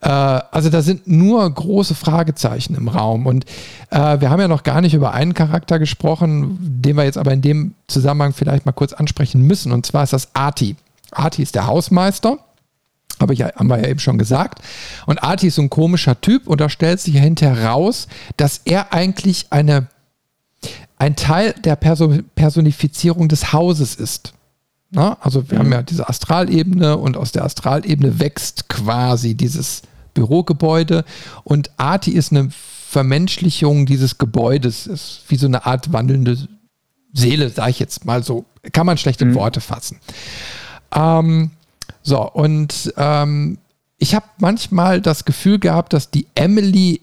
[0.00, 3.26] Äh, also da sind nur große Fragezeichen im Raum.
[3.26, 3.44] Und
[3.90, 7.32] äh, wir haben ja noch gar nicht über einen Charakter gesprochen, den wir jetzt aber
[7.32, 9.72] in dem Zusammenhang vielleicht mal kurz ansprechen müssen.
[9.72, 10.76] Und zwar ist das Arti.
[11.10, 12.38] Arti ist der Hausmeister.
[13.20, 14.60] Aber ja, haben wir ja eben schon gesagt.
[15.06, 18.62] Und Arti ist so ein komischer Typ und da stellt sich ja hinterher raus, dass
[18.64, 19.88] er eigentlich eine,
[20.96, 24.32] ein Teil der Personifizierung des Hauses ist.
[24.90, 25.62] Na, also wir mhm.
[25.62, 29.82] haben ja diese Astralebene und aus der Astralebene wächst quasi dieses
[30.14, 31.04] Bürogebäude
[31.44, 36.48] und Arti ist eine Vermenschlichung dieses Gebäudes, ist wie so eine Art wandelnde
[37.12, 38.46] Seele, sage ich jetzt mal so.
[38.72, 39.34] Kann man schlecht in mhm.
[39.34, 40.00] Worte fassen.
[40.92, 41.50] Ähm,
[42.02, 43.58] so, und ähm,
[43.98, 47.02] ich habe manchmal das Gefühl gehabt, dass die Emily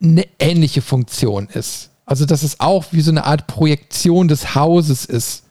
[0.00, 1.90] eine ähnliche Funktion ist.
[2.06, 5.44] Also, dass es auch wie so eine Art Projektion des Hauses ist.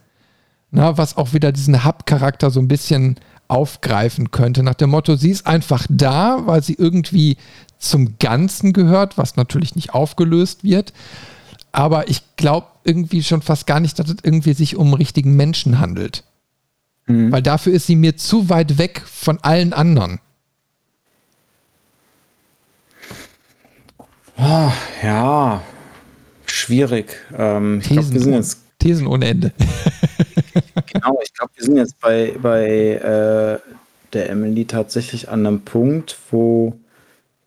[0.70, 3.16] Na, was auch wieder diesen Hub-Charakter so ein bisschen
[3.48, 4.62] aufgreifen könnte.
[4.62, 7.36] Nach dem Motto, sie ist einfach da, weil sie irgendwie
[7.78, 10.94] zum Ganzen gehört, was natürlich nicht aufgelöst wird.
[11.72, 15.78] Aber ich glaube irgendwie schon fast gar nicht, dass es irgendwie sich um richtigen Menschen
[15.78, 16.24] handelt.
[17.06, 17.32] Mhm.
[17.32, 20.20] Weil dafür ist sie mir zu weit weg von allen anderen.
[24.38, 24.72] Oh,
[25.02, 25.62] ja,
[26.46, 27.16] schwierig.
[27.36, 29.52] Ähm, Thesen, glaub, wir sind jetzt, Thesen ohne Ende.
[30.92, 33.58] genau, ich glaube, wir sind jetzt bei, bei äh,
[34.12, 36.74] der Emily tatsächlich an einem Punkt, wo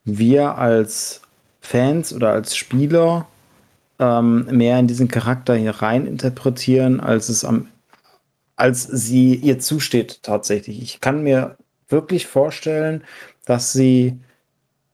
[0.05, 1.21] wir als
[1.61, 3.27] Fans oder als Spieler
[3.99, 7.67] ähm, mehr in diesen Charakter hier rein interpretieren, als es am
[8.55, 10.81] als sie ihr zusteht tatsächlich.
[10.81, 11.57] Ich kann mir
[11.89, 13.03] wirklich vorstellen,
[13.45, 14.19] dass sie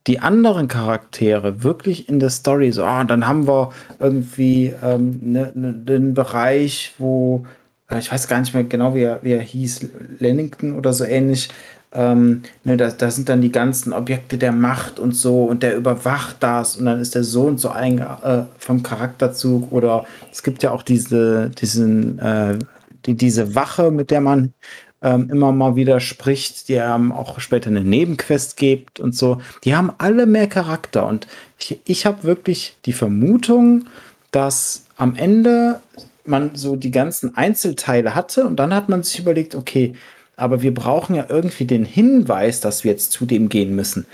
[0.06, 5.52] die anderen Charaktere wirklich in der Story so, ah, dann haben wir irgendwie ähm, ne,
[5.54, 7.46] ne, den Bereich, wo,
[7.88, 9.88] äh, ich weiß gar nicht mehr genau, wie er, wie er hieß,
[10.18, 11.50] Lennington oder so ähnlich,
[11.92, 15.76] ähm, ne, da, da sind dann die ganzen Objekte der Macht und so und der
[15.76, 20.42] überwacht das und dann ist der so und so ein, äh, vom Charakterzug oder es
[20.42, 22.58] gibt ja auch diese, diesen, äh,
[23.06, 24.54] die, diese Wache, mit der man
[25.02, 29.40] ähm, immer mal wieder spricht, die ähm, auch später eine Nebenquest gibt und so.
[29.64, 31.26] Die haben alle mehr Charakter und
[31.58, 33.86] ich, ich habe wirklich die Vermutung,
[34.30, 35.80] dass am Ende
[36.24, 39.94] man so die ganzen Einzelteile hatte und dann hat man sich überlegt, okay,
[40.36, 44.06] aber wir brauchen ja irgendwie den Hinweis, dass wir jetzt zu dem gehen müssen.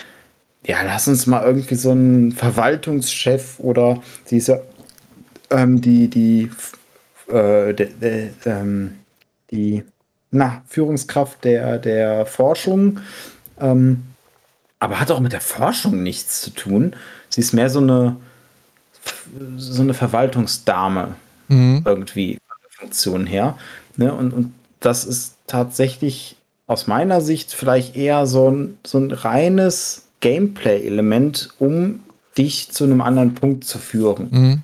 [0.65, 4.63] Ja, lass uns mal irgendwie so einen Verwaltungschef oder diese,
[5.49, 6.51] ähm, die, die,
[7.29, 8.95] äh, de, de, ähm,
[9.51, 9.83] die
[10.31, 12.99] na, Führungskraft der, der Forschung.
[13.59, 14.03] Ähm,
[14.79, 16.95] aber hat auch mit der Forschung nichts zu tun.
[17.29, 18.15] Sie ist mehr so eine,
[19.57, 21.15] so eine Verwaltungsdame
[21.47, 21.83] mhm.
[21.85, 23.57] irgendwie von der Funktion her.
[23.97, 24.13] Ne?
[24.13, 30.03] Und, und das ist tatsächlich aus meiner Sicht vielleicht eher so ein, so ein reines
[30.21, 32.01] Gameplay-Element, um
[32.37, 34.27] dich zu einem anderen Punkt zu führen.
[34.31, 34.63] Mhm.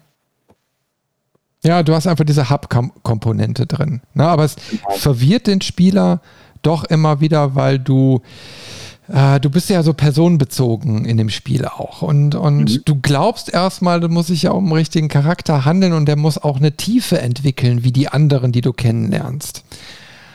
[1.66, 4.01] Ja, du hast einfach diese Hub-Komponente drin.
[4.13, 4.26] Ne?
[4.26, 4.91] Aber es genau.
[4.91, 6.22] verwirrt den Spieler
[6.61, 8.22] doch immer wieder, weil du
[9.07, 12.01] äh, du bist ja so personenbezogen in dem Spiel auch.
[12.01, 12.82] Und, und mhm.
[12.86, 16.38] du glaubst erstmal, du musst dich ja um einen richtigen Charakter handeln und der muss
[16.38, 19.63] auch eine Tiefe entwickeln, wie die anderen, die du kennenlernst.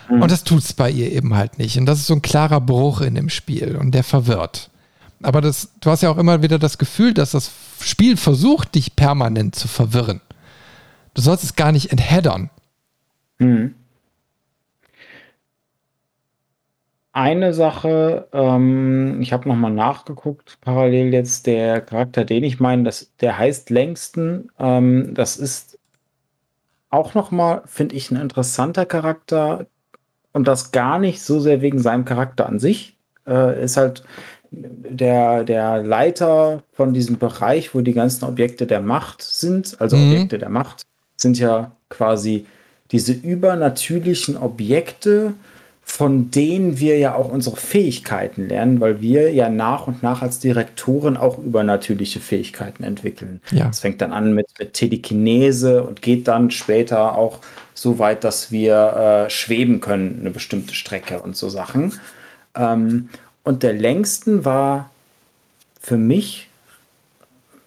[0.08, 0.22] Mhm.
[0.22, 1.78] Und das tut es bei ihr eben halt nicht.
[1.78, 4.70] Und das ist so ein klarer Bruch in dem Spiel und der verwirrt.
[5.22, 7.50] Aber das, du hast ja auch immer wieder das Gefühl, dass das
[7.80, 10.20] Spiel versucht, dich permanent zu verwirren.
[11.14, 12.50] Du sollst es gar nicht entheddern.
[13.38, 13.74] Mhm.
[17.12, 23.10] Eine Sache, ähm, ich habe nochmal nachgeguckt, parallel jetzt der Charakter, den ich meine, das,
[23.20, 24.50] der heißt Längsten.
[24.60, 25.78] Ähm, das ist
[26.88, 29.66] auch nochmal, finde ich, ein interessanter Charakter
[30.32, 32.96] und das gar nicht so sehr wegen seinem Charakter an sich.
[33.26, 34.04] Äh, ist halt
[34.52, 40.12] der, der Leiter von diesem Bereich, wo die ganzen Objekte der Macht sind, also mhm.
[40.12, 40.86] Objekte der Macht
[41.20, 42.46] sind ja quasi
[42.90, 45.34] diese übernatürlichen Objekte,
[45.82, 50.38] von denen wir ja auch unsere Fähigkeiten lernen, weil wir ja nach und nach als
[50.38, 53.40] Direktoren auch übernatürliche Fähigkeiten entwickeln.
[53.50, 53.66] Ja.
[53.66, 57.40] Das fängt dann an mit, mit Telekinese und geht dann später auch
[57.74, 61.98] so weit, dass wir äh, schweben können, eine bestimmte Strecke und so Sachen.
[62.54, 63.08] Ähm,
[63.42, 64.90] und der längsten war
[65.80, 66.49] für mich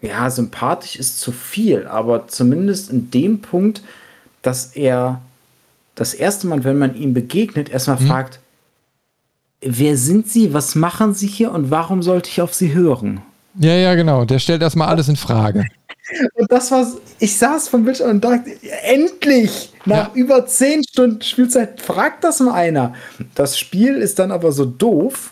[0.03, 3.81] ja, sympathisch ist zu viel, aber zumindest in dem Punkt,
[4.41, 5.21] dass er
[5.95, 8.07] das erste Mal, wenn man ihm begegnet, erstmal mhm.
[8.07, 8.39] fragt,
[9.61, 13.21] wer sind Sie, was machen Sie hier und warum sollte ich auf Sie hören?
[13.57, 14.25] Ja, ja, genau.
[14.25, 15.65] Der stellt erstmal alles in Frage.
[16.33, 16.85] Und das war,
[17.19, 18.51] ich saß vom Bildschirm und dachte,
[18.83, 19.71] endlich!
[19.85, 20.11] Nach ja.
[20.15, 22.93] über zehn Stunden Spielzeit fragt das mal einer.
[23.35, 25.31] Das Spiel ist dann aber so doof,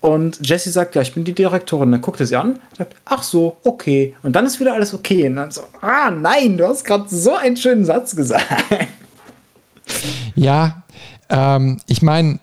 [0.00, 1.90] und Jesse sagt, ja, ich bin die Direktorin.
[1.90, 4.14] Dann guckt er sie an, sagt, ach so, okay.
[4.22, 5.26] Und dann ist wieder alles okay.
[5.26, 8.46] Und dann so, ah, nein, du hast gerade so einen schönen Satz gesagt.
[10.34, 10.82] Ja,
[11.30, 12.38] ähm, ich meine,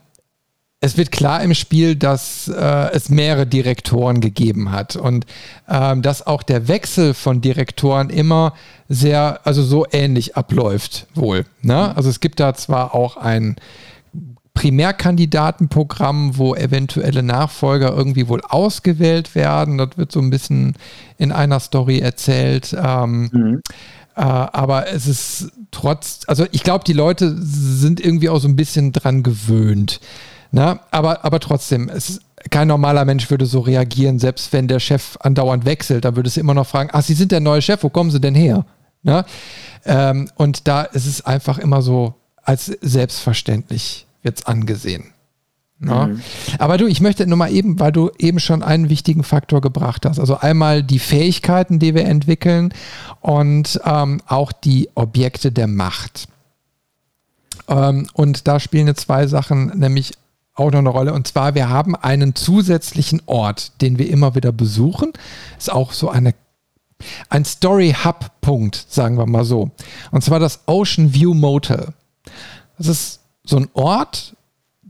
[0.81, 5.25] es wird klar im Spiel, dass äh, es mehrere Direktoren gegeben hat und
[5.69, 8.53] ähm, dass auch der Wechsel von Direktoren immer
[8.89, 11.45] sehr, also so ähnlich abläuft wohl.
[11.61, 11.95] Ne?
[11.95, 13.55] Also es gibt da zwar auch ein
[14.55, 19.77] Primärkandidatenprogramm, wo eventuelle Nachfolger irgendwie wohl ausgewählt werden.
[19.77, 20.73] Das wird so ein bisschen
[21.17, 22.75] in einer Story erzählt.
[22.77, 23.61] Ähm, mhm.
[24.15, 28.55] äh, aber es ist trotz, also ich glaube, die Leute sind irgendwie auch so ein
[28.55, 29.99] bisschen dran gewöhnt.
[30.51, 30.79] Na, ne?
[30.89, 35.65] aber, aber trotzdem, es kein normaler Mensch würde so reagieren, selbst wenn der Chef andauernd
[35.65, 38.11] wechselt, dann würde es immer noch fragen, ach, Sie sind der neue Chef, wo kommen
[38.11, 38.65] Sie denn her?
[39.03, 39.25] Ja?
[39.83, 45.05] Ähm, und da ist es einfach immer so als selbstverständlich wird angesehen.
[45.79, 46.07] Ja.
[46.07, 46.21] Mhm.
[46.57, 50.05] Aber du, ich möchte nur mal eben, weil du eben schon einen wichtigen Faktor gebracht
[50.05, 50.19] hast.
[50.19, 52.73] Also einmal die Fähigkeiten, die wir entwickeln
[53.21, 56.27] und ähm, auch die Objekte der Macht.
[57.67, 60.13] Ähm, und da spielen jetzt zwei Sachen nämlich
[60.53, 61.13] auch noch eine Rolle.
[61.13, 65.11] Und zwar, wir haben einen zusätzlichen Ort, den wir immer wieder besuchen.
[65.57, 66.33] Ist auch so eine,
[67.29, 69.71] ein Story-Hub-Punkt, sagen wir mal so.
[70.11, 71.89] Und zwar das Ocean View Motel.
[72.77, 74.35] Das ist so ein Ort,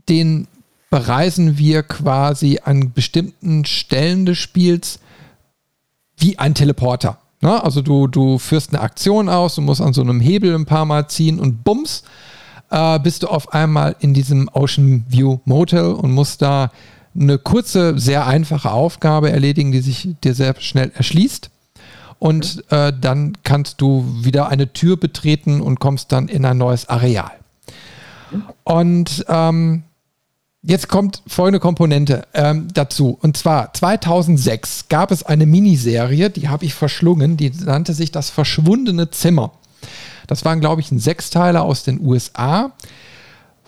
[0.08, 0.48] den
[0.90, 4.98] bereisen wir quasi an bestimmten Stellen des Spiels
[6.16, 7.18] wie ein Teleporter.
[7.40, 7.62] Ne?
[7.62, 10.84] Also du, du führst eine Aktion aus, du musst an so einem Hebel ein paar
[10.84, 12.04] Mal ziehen und bums,
[12.70, 16.70] äh, bist du auf einmal in diesem Ocean View Motel und musst da
[17.14, 21.50] eine kurze, sehr einfache Aufgabe erledigen, die sich dir sehr schnell erschließt.
[22.18, 26.88] Und äh, dann kannst du wieder eine Tür betreten und kommst dann in ein neues
[26.88, 27.30] Areal.
[28.64, 29.84] Und ähm,
[30.62, 33.18] jetzt kommt folgende Komponente ähm, dazu.
[33.20, 38.30] Und zwar 2006 gab es eine Miniserie, die habe ich verschlungen, die nannte sich Das
[38.30, 39.52] verschwundene Zimmer.
[40.26, 42.72] Das waren, glaube ich, ein Sechsteiler aus den USA.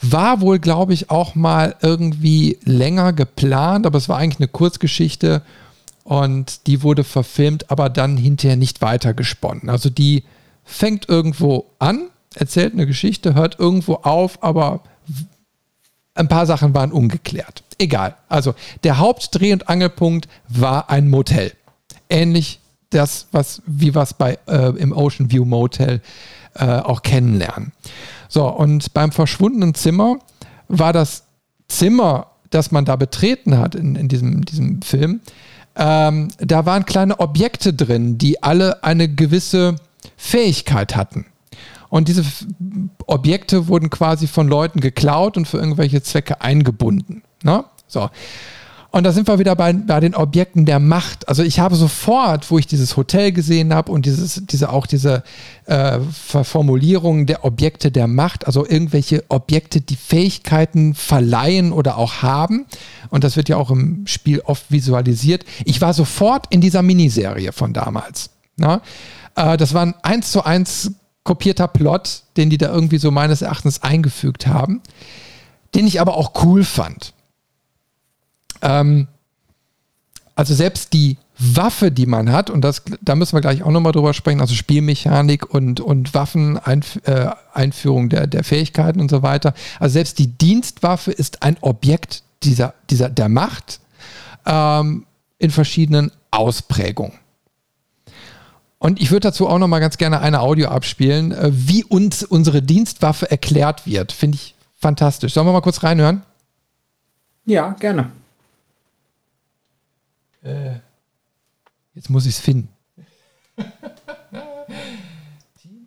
[0.00, 5.42] War wohl, glaube ich, auch mal irgendwie länger geplant, aber es war eigentlich eine Kurzgeschichte
[6.04, 9.68] und die wurde verfilmt, aber dann hinterher nicht weitergesponnen.
[9.68, 10.24] Also die
[10.64, 14.82] fängt irgendwo an, erzählt eine Geschichte, hört irgendwo auf, aber
[16.14, 17.62] ein paar Sachen waren ungeklärt.
[17.78, 18.16] Egal.
[18.28, 21.52] Also der Hauptdreh- und Angelpunkt war ein Motel.
[22.10, 22.60] Ähnlich
[22.90, 26.00] das, was, wie wir es äh, im Ocean View Motel
[26.54, 27.72] äh, auch kennenlernen.
[28.28, 30.18] So, und beim verschwundenen Zimmer
[30.68, 31.24] war das
[31.68, 35.20] Zimmer, das man da betreten hat in, in diesem, diesem Film,
[35.76, 39.76] ähm, da waren kleine Objekte drin, die alle eine gewisse
[40.16, 41.26] Fähigkeit hatten.
[41.90, 42.24] Und diese
[43.06, 47.22] Objekte wurden quasi von Leuten geklaut und für irgendwelche Zwecke eingebunden.
[47.42, 47.64] Ne?
[47.86, 48.10] So.
[48.90, 51.28] Und da sind wir wieder bei, bei den Objekten der Macht.
[51.28, 55.24] Also ich habe sofort, wo ich dieses Hotel gesehen habe und dieses, diese auch diese
[55.66, 62.64] äh, Formulierung der Objekte der Macht, also irgendwelche Objekte, die Fähigkeiten verleihen oder auch haben.
[63.10, 65.44] Und das wird ja auch im Spiel oft visualisiert.
[65.66, 68.30] Ich war sofort in dieser Miniserie von damals.
[68.56, 68.80] Na?
[69.36, 70.92] Äh, das war ein eins zu eins
[71.28, 74.80] kopierter Plot, den die da irgendwie so meines Erachtens eingefügt haben,
[75.74, 77.12] den ich aber auch cool fand.
[78.62, 79.08] Ähm,
[80.34, 83.92] also selbst die Waffe, die man hat, und das, da müssen wir gleich auch nochmal
[83.92, 89.52] drüber sprechen, also Spielmechanik und, und Waffeneinführung äh, der, der Fähigkeiten und so weiter.
[89.78, 93.80] Also selbst die Dienstwaffe ist ein Objekt dieser, dieser, der Macht
[94.46, 95.04] ähm,
[95.38, 97.12] in verschiedenen Ausprägungen.
[98.78, 102.22] Und ich würde dazu auch noch mal ganz gerne eine Audio abspielen, äh, wie uns
[102.22, 104.12] unsere Dienstwaffe erklärt wird.
[104.12, 105.32] Finde ich fantastisch.
[105.34, 106.22] Sollen wir mal kurz reinhören?
[107.44, 108.10] Ja, gerne.
[110.42, 110.76] Äh,
[111.94, 112.68] jetzt muss ich es finden.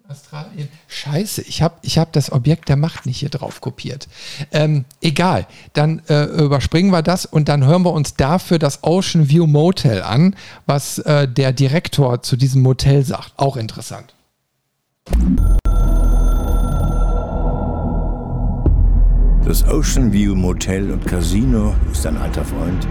[0.09, 0.67] Australien.
[0.93, 4.09] Scheiße, ich habe ich hab das Objekt der Macht nicht hier drauf kopiert.
[4.51, 9.29] Ähm, egal, dann äh, überspringen wir das und dann hören wir uns dafür das Ocean
[9.29, 10.35] View Motel an,
[10.65, 13.31] was äh, der Direktor zu diesem Motel sagt.
[13.37, 14.13] Auch interessant.
[19.45, 22.85] Das Ocean View Motel und Casino ist ein alter Freund.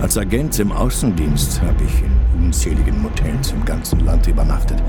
[0.00, 4.80] Als Agent im Außendienst habe ich in unzähligen Motels im ganzen Land übernachtet,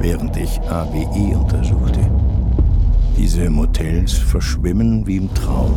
[0.00, 2.00] während ich AWE untersuchte.
[3.16, 5.74] Diese Motels verschwimmen wie im Traum.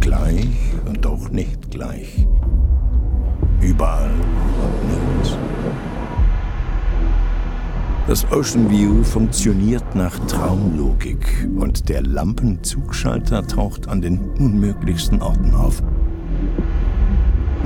[0.00, 0.48] Gleich
[0.86, 2.26] und doch nicht gleich.
[3.60, 5.36] Überall und nirgends.
[8.06, 15.82] Das Ocean View funktioniert nach Traumlogik und der Lampenzugschalter taucht an den unmöglichsten Orten auf.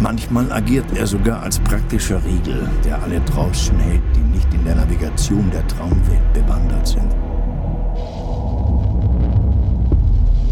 [0.00, 4.71] Manchmal agiert er sogar als praktischer Riegel, der alle draußen hält, die nicht in der
[5.02, 7.12] Navigation der Traumwelt bewandert sind.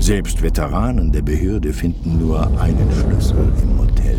[0.00, 4.18] Selbst Veteranen der Behörde finden nur einen Schlüssel im Motel.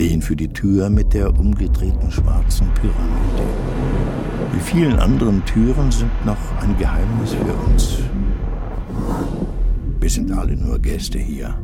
[0.00, 3.44] Den für die Tür mit der umgedrehten schwarzen Pyramide.
[4.54, 7.98] Die vielen anderen Türen sind noch ein Geheimnis für uns.
[10.00, 11.54] Wir sind alle nur Gäste hier.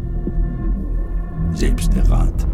[1.52, 2.46] Selbst der Rat.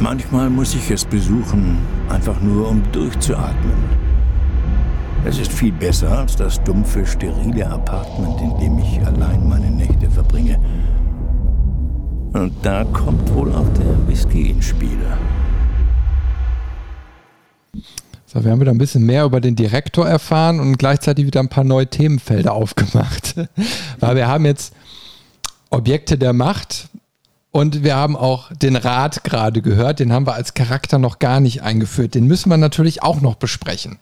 [0.00, 1.76] Manchmal muss ich es besuchen,
[2.08, 4.00] einfach nur um durchzuatmen.
[5.26, 10.10] Es ist viel besser als das dumpfe, sterile Apartment, in dem ich allein meine Nächte
[10.10, 10.58] verbringe.
[12.32, 14.98] Und da kommt wohl auch der Whisky ins Spiel.
[18.24, 21.48] So, wir haben wieder ein bisschen mehr über den Direktor erfahren und gleichzeitig wieder ein
[21.50, 23.34] paar neue Themenfelder aufgemacht.
[24.00, 24.72] Weil wir haben jetzt
[25.68, 26.88] Objekte der Macht
[27.52, 30.00] und wir haben auch den Rat gerade gehört.
[30.00, 32.14] Den haben wir als Charakter noch gar nicht eingeführt.
[32.14, 33.98] Den müssen wir natürlich auch noch besprechen.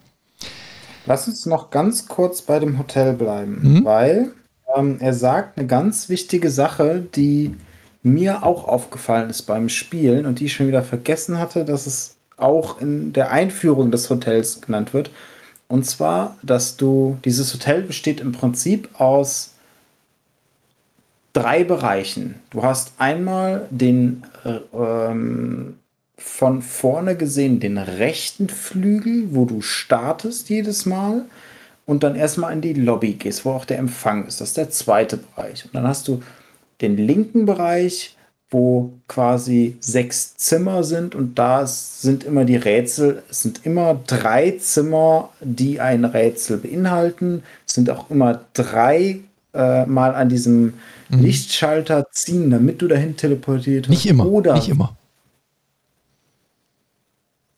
[1.07, 3.85] Lass uns noch ganz kurz bei dem Hotel bleiben, mhm.
[3.85, 4.33] weil
[4.77, 7.57] ähm, er sagt eine ganz wichtige Sache, die
[8.03, 12.17] mir auch aufgefallen ist beim Spielen und die ich schon wieder vergessen hatte, dass es
[12.37, 15.11] auch in der Einführung des Hotels genannt wird.
[15.67, 19.55] Und zwar, dass du, dieses Hotel besteht im Prinzip aus
[21.39, 22.37] drei Bereichen.
[22.51, 25.79] Du hast einmal den äh, ähm,
[26.17, 31.25] von vorne gesehen den rechten Flügel, wo du startest jedes Mal
[31.87, 34.41] und dann erstmal in die Lobby gehst, wo auch der Empfang ist.
[34.41, 35.65] Das ist der zweite Bereich.
[35.65, 36.23] Und dann hast du
[36.81, 38.17] den linken Bereich,
[38.51, 44.53] wo quasi sechs Zimmer sind und da sind immer die Rätsel, es sind immer drei
[44.59, 47.43] Zimmer, die ein Rätsel beinhalten.
[47.67, 49.21] Es sind auch immer drei
[49.55, 50.75] äh, mal an diesem
[51.09, 51.23] mhm.
[51.23, 53.91] Lichtschalter ziehen, damit du dahin teleportiert wirst.
[53.91, 54.27] Nicht immer.
[54.27, 54.97] Oder nicht immer.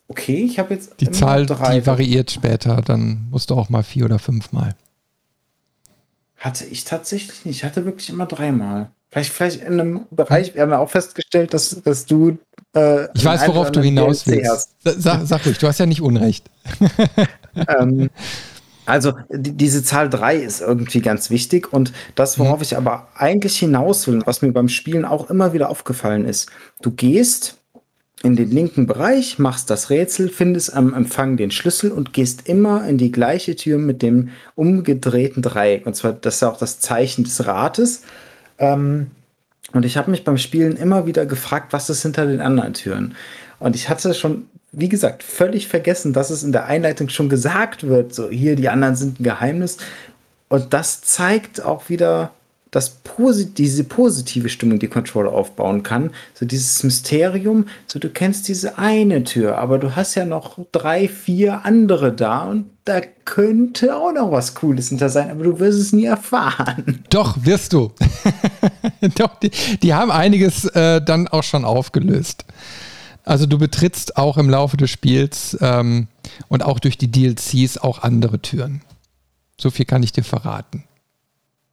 [0.09, 1.01] Okay, ich habe jetzt.
[1.01, 1.79] Die Zahl, drei.
[1.79, 4.75] die variiert später, dann musst du auch mal vier oder fünf Mal.
[6.37, 7.59] Hatte ich tatsächlich nicht.
[7.59, 8.91] Ich hatte wirklich immer dreimal.
[9.11, 12.39] Vielleicht, vielleicht in einem Bereich, wir haben ja auch festgestellt, dass, dass du.
[12.75, 14.71] Äh, ich weiß, worauf du hinaus willst.
[14.83, 16.49] Sag, sag ruhig, du hast ja nicht Unrecht.
[17.55, 18.11] ähm,
[18.91, 22.63] also die, diese Zahl 3 ist irgendwie ganz wichtig und das, worauf mhm.
[22.63, 26.51] ich aber eigentlich hinaus will, was mir beim Spielen auch immer wieder aufgefallen ist,
[26.83, 27.57] du gehst
[28.23, 32.87] in den linken Bereich, machst das Rätsel, findest am Empfang den Schlüssel und gehst immer
[32.87, 35.87] in die gleiche Tür mit dem umgedrehten Dreieck.
[35.87, 38.03] Und zwar, das ist ja auch das Zeichen des Rates.
[38.59, 39.13] Ähm,
[39.73, 43.15] und ich habe mich beim Spielen immer wieder gefragt, was ist hinter den anderen Türen.
[43.59, 47.87] Und ich hatte schon, wie gesagt, völlig vergessen, dass es in der Einleitung schon gesagt
[47.87, 49.79] wird, so hier, die anderen sind ein Geheimnis.
[50.49, 52.33] Und das zeigt auch wieder,
[52.71, 56.11] dass posit diese positive Stimmung die Controller aufbauen kann.
[56.35, 61.09] So dieses Mysterium, so du kennst diese eine Tür, aber du hast ja noch drei,
[61.09, 65.81] vier andere da und da könnte auch noch was Cooles hinter sein, aber du wirst
[65.81, 67.05] es nie erfahren.
[67.11, 67.93] Doch, wirst du.
[69.17, 69.51] Doch, die,
[69.83, 72.45] die, haben einiges äh, dann auch schon aufgelöst.
[73.31, 76.09] Also du betrittst auch im Laufe des Spiels ähm,
[76.49, 78.83] und auch durch die DLCs auch andere Türen.
[79.57, 80.83] So viel kann ich dir verraten.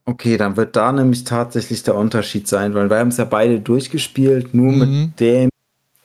[0.05, 3.59] Okay, dann wird da nämlich tatsächlich der Unterschied sein, weil wir haben es ja beide
[3.59, 4.77] durchgespielt, nur mhm.
[4.77, 5.49] mit dem,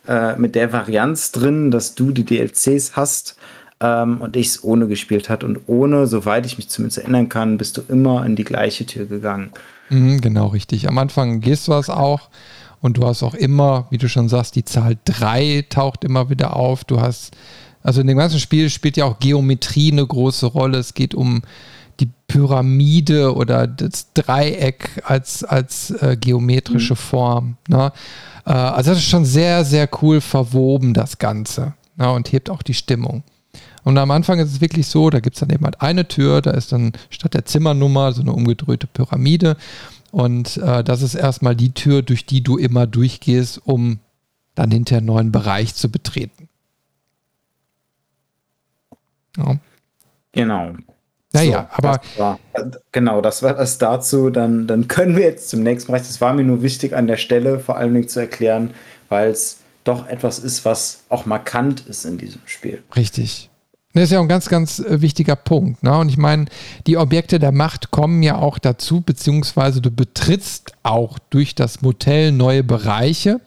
[0.08, 3.36] äh, mit der Varianz drin, dass du die DLCs hast
[3.80, 5.44] ähm, und ich es ohne gespielt hat.
[5.44, 9.04] Und ohne, soweit ich mich zumindest erinnern kann, bist du immer in die gleiche Tür
[9.04, 9.50] gegangen.
[9.90, 10.88] Mhm, genau, richtig.
[10.88, 12.30] Am Anfang gehst du es auch
[12.82, 16.56] und du hast auch immer, wie du schon sagst, die Zahl 3 taucht immer wieder
[16.56, 16.82] auf.
[16.84, 17.30] Du hast,
[17.82, 20.78] also in dem ganzen Spiel spielt ja auch Geometrie eine große Rolle.
[20.78, 21.42] Es geht um
[22.00, 26.98] die Pyramide oder das Dreieck als, als äh, geometrische mhm.
[26.98, 27.56] Form.
[27.68, 27.92] Ne?
[28.44, 31.74] Äh, also das ist schon sehr, sehr cool verwoben, das Ganze.
[31.96, 32.10] Ne?
[32.10, 33.22] Und hebt auch die Stimmung.
[33.84, 36.40] Und am Anfang ist es wirklich so, da gibt es dann eben halt eine Tür,
[36.40, 39.56] da ist dann statt der Zimmernummer so eine umgedrehte Pyramide.
[40.12, 43.98] Und äh, das ist erstmal die Tür, durch die du immer durchgehst, um
[44.54, 46.50] dann hinterher einen neuen Bereich zu betreten.
[49.38, 49.56] Ja.
[50.32, 50.74] Genau.
[51.32, 51.98] Naja, so, aber.
[51.98, 52.38] Das war,
[52.92, 54.28] genau, das war das dazu.
[54.28, 56.06] Dann, dann können wir jetzt zum nächsten Bereich.
[56.06, 58.74] Das war mir nur wichtig an der Stelle vor allen Dingen zu erklären,
[59.08, 62.82] weil es doch etwas ist, was auch markant ist in diesem Spiel.
[62.94, 63.48] Richtig.
[63.94, 65.82] Das ist ja auch ein ganz, ganz äh, wichtiger Punkt.
[65.82, 65.96] Ne?
[65.96, 66.46] Und ich meine,
[66.86, 72.32] die Objekte der Macht kommen ja auch dazu, beziehungsweise du betrittst auch durch das Motel
[72.32, 73.40] neue Bereiche,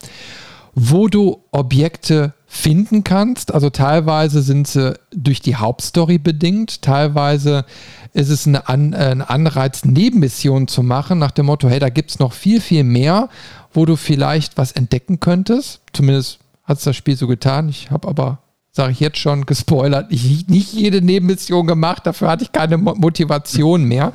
[0.75, 3.53] wo du Objekte finden kannst.
[3.53, 7.65] Also teilweise sind sie durch die Hauptstory bedingt, teilweise
[8.13, 11.89] ist es eine An äh, ein Anreiz, Nebenmissionen zu machen, nach dem Motto, hey, da
[11.89, 13.29] gibt es noch viel, viel mehr,
[13.73, 15.81] wo du vielleicht was entdecken könntest.
[15.91, 17.67] Zumindest hat es das Spiel so getan.
[17.67, 18.39] Ich habe aber,
[18.75, 23.85] sage ich jetzt schon, gespoilert, ich, nicht jede Nebenmission gemacht, dafür hatte ich keine Motivation
[23.85, 24.11] mehr.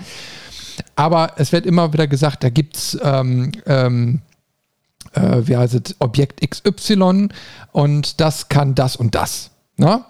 [0.96, 4.20] Aber es wird immer wieder gesagt, da gibt es ähm, ähm,
[5.14, 7.28] äh, wie heißt es, Objekt XY
[7.72, 9.50] und das kann das und das.
[9.78, 10.04] Ne?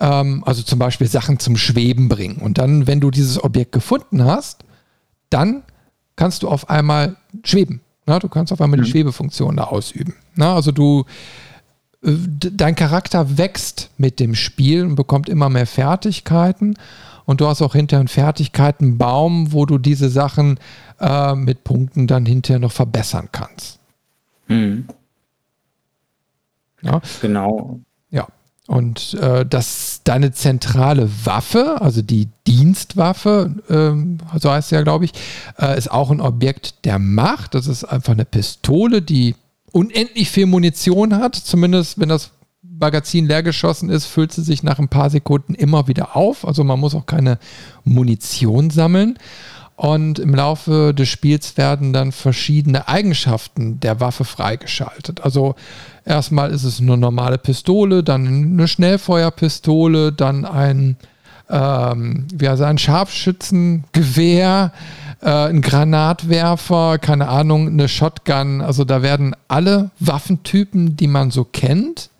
[0.00, 2.38] Ähm, also zum Beispiel Sachen zum Schweben bringen.
[2.38, 4.64] Und dann, wenn du dieses Objekt gefunden hast,
[5.30, 5.62] dann
[6.16, 7.82] kannst du auf einmal schweben.
[8.06, 8.18] Ne?
[8.18, 8.90] Du kannst auf einmal die mhm.
[8.90, 10.14] Schwebefunktion da ausüben.
[10.34, 10.48] Ne?
[10.48, 11.04] Also du,
[12.02, 16.76] dein Charakter wächst mit dem Spiel und bekommt immer mehr Fertigkeiten.
[17.24, 20.58] Und du hast auch hinterher einen Fertigkeitenbaum, wo du diese Sachen
[21.00, 23.78] äh, mit Punkten dann hinterher noch verbessern kannst.
[24.48, 24.88] Mhm.
[26.82, 27.00] Ja.
[27.20, 27.80] Genau.
[28.10, 28.26] Ja.
[28.66, 35.04] Und äh, das deine zentrale Waffe, also die Dienstwaffe, ähm, so heißt sie ja, glaube
[35.04, 35.12] ich,
[35.58, 37.54] äh, ist auch ein Objekt der Macht.
[37.54, 39.36] Das ist einfach eine Pistole, die
[39.72, 41.34] unendlich viel Munition hat.
[41.34, 42.30] Zumindest wenn das
[42.62, 46.46] Magazin leer geschossen ist, füllt sie sich nach ein paar Sekunden immer wieder auf.
[46.46, 47.38] Also man muss auch keine
[47.84, 49.18] Munition sammeln.
[49.76, 55.22] Und im Laufe des Spiels werden dann verschiedene Eigenschaften der Waffe freigeschaltet.
[55.22, 55.56] Also
[56.04, 60.96] erstmal ist es eine normale Pistole, dann eine Schnellfeuerpistole, dann ein,
[61.48, 64.72] ähm, wie also ein Scharfschützengewehr,
[65.22, 68.60] äh, ein Granatwerfer, keine Ahnung, eine Shotgun.
[68.60, 72.10] Also da werden alle Waffentypen, die man so kennt,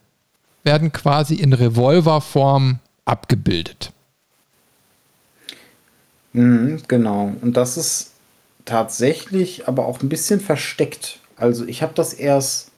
[0.64, 3.92] werden quasi in Revolverform abgebildet.
[6.32, 7.32] Mhm, genau.
[7.42, 8.12] Und das ist
[8.64, 11.18] tatsächlich aber auch ein bisschen versteckt.
[11.36, 12.70] Also ich habe das erst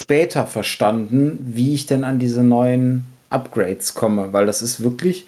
[0.00, 5.26] später verstanden, wie ich denn an diese neuen Upgrades komme, weil das ist wirklich,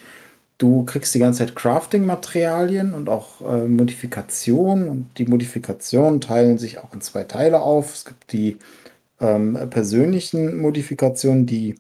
[0.59, 6.78] du kriegst die ganze Zeit Crafting-Materialien und auch äh, Modifikationen und die Modifikationen teilen sich
[6.78, 7.95] auch in zwei Teile auf.
[7.95, 8.57] Es gibt die
[9.20, 11.77] ähm, persönlichen Modifikationen, die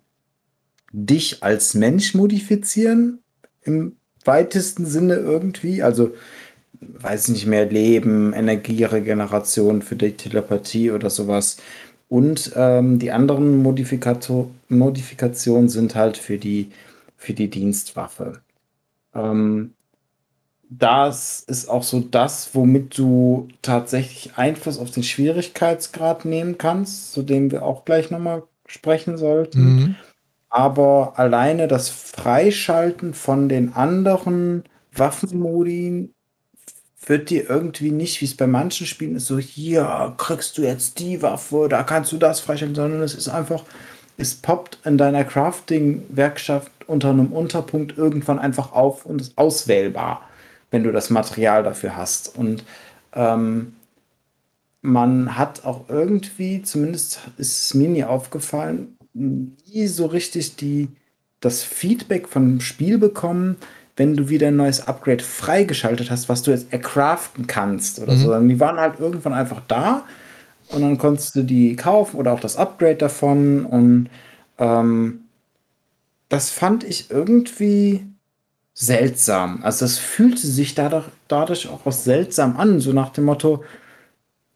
[0.92, 3.20] dich als Mensch modifizieren
[3.62, 5.82] im weitesten Sinne irgendwie.
[5.82, 6.14] Also,
[6.80, 11.56] weiß nicht mehr, Leben, Energieregeneration für die Telepathie oder sowas.
[12.08, 16.70] Und ähm, die anderen Modifikator Modifikationen sind halt für die,
[17.16, 18.40] für die Dienstwaffe.
[19.16, 19.72] Ähm,
[20.68, 27.22] das ist auch so das, womit du tatsächlich Einfluss auf den Schwierigkeitsgrad nehmen kannst, zu
[27.22, 29.60] dem wir auch gleich nochmal sprechen sollten.
[29.60, 29.96] Mhm
[30.56, 36.08] aber alleine das Freischalten von den anderen Waffenmodi
[37.04, 40.98] wird dir irgendwie nicht, wie es bei manchen Spielen ist, so hier kriegst du jetzt
[40.98, 43.64] die Waffe, da kannst du das freischalten, sondern es ist einfach,
[44.16, 50.22] es poppt in deiner Crafting-Werkstatt unter einem Unterpunkt irgendwann einfach auf und ist auswählbar,
[50.70, 52.36] wenn du das Material dafür hast.
[52.36, 52.64] Und
[53.14, 53.74] ähm,
[54.82, 60.88] man hat auch irgendwie, zumindest ist es mir nie aufgefallen, nie so richtig die,
[61.40, 63.56] das Feedback vom Spiel bekommen,
[63.96, 68.18] wenn du wieder ein neues Upgrade freigeschaltet hast, was du jetzt ercraften kannst oder mhm.
[68.18, 68.40] so.
[68.40, 70.04] Die waren halt irgendwann einfach da
[70.68, 74.08] und dann konntest du die kaufen oder auch das Upgrade davon und
[74.58, 75.25] ähm,
[76.28, 78.06] das fand ich irgendwie
[78.74, 79.62] seltsam.
[79.62, 83.64] Also das fühlte sich dadurch, dadurch auch was seltsam an, so nach dem Motto,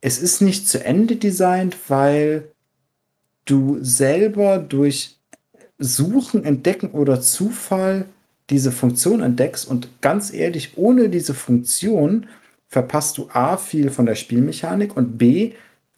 [0.00, 2.50] es ist nicht zu Ende designt, weil
[3.44, 5.18] du selber durch
[5.78, 8.06] Suchen, Entdecken oder Zufall
[8.50, 12.26] diese Funktion entdeckst und ganz ehrlich, ohne diese Funktion
[12.68, 15.52] verpasst du A viel von der Spielmechanik und B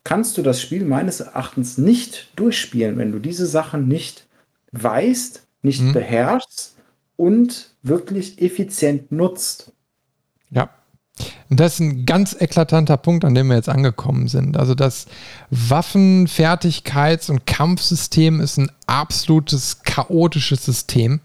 [0.05, 4.27] kannst du das Spiel meines Erachtens nicht durchspielen, wenn du diese Sachen nicht
[4.73, 5.93] weißt, nicht mhm.
[5.93, 6.77] beherrschst
[7.17, 9.73] und wirklich effizient nutzt.
[10.51, 10.71] Ja.
[11.51, 14.57] Und das ist ein ganz eklatanter Punkt, an dem wir jetzt angekommen sind.
[14.57, 15.07] Also das
[15.51, 21.21] Waffenfertigkeits- und Kampfsystem ist ein absolutes chaotisches System.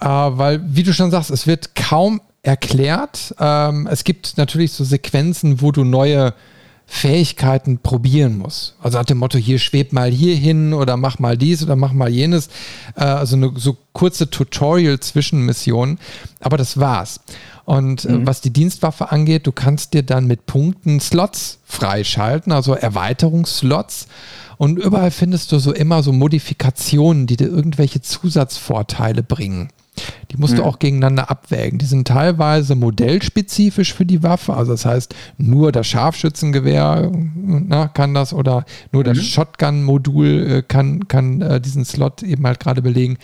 [0.00, 3.34] Äh, weil, wie du schon sagst, es wird kaum erklärt.
[3.38, 6.32] Ähm, es gibt natürlich so Sequenzen, wo du neue
[6.92, 8.74] Fähigkeiten probieren musst.
[8.82, 11.92] Also nach dem Motto, hier schweb mal hier hin oder mach mal dies oder mach
[11.92, 12.48] mal jenes.
[12.96, 16.00] Äh, also eine so kurze Tutorial-Zwischenmissionen.
[16.40, 17.20] Aber das war's.
[17.64, 18.26] Und äh, mhm.
[18.26, 24.08] was die Dienstwaffe angeht, du kannst dir dann mit Punkten Slots freischalten, also Erweiterungsslots.
[24.58, 29.68] Und überall findest du so immer so Modifikationen, die dir irgendwelche Zusatzvorteile bringen.
[30.30, 30.58] Die musst mhm.
[30.58, 31.78] du auch gegeneinander abwägen.
[31.78, 34.54] Die sind teilweise modellspezifisch für die Waffe.
[34.54, 39.22] Also das heißt, nur das Scharfschützengewehr na, kann das oder nur das mhm.
[39.22, 43.18] Shotgun-Modul äh, kann, kann äh, diesen Slot eben halt gerade belegen.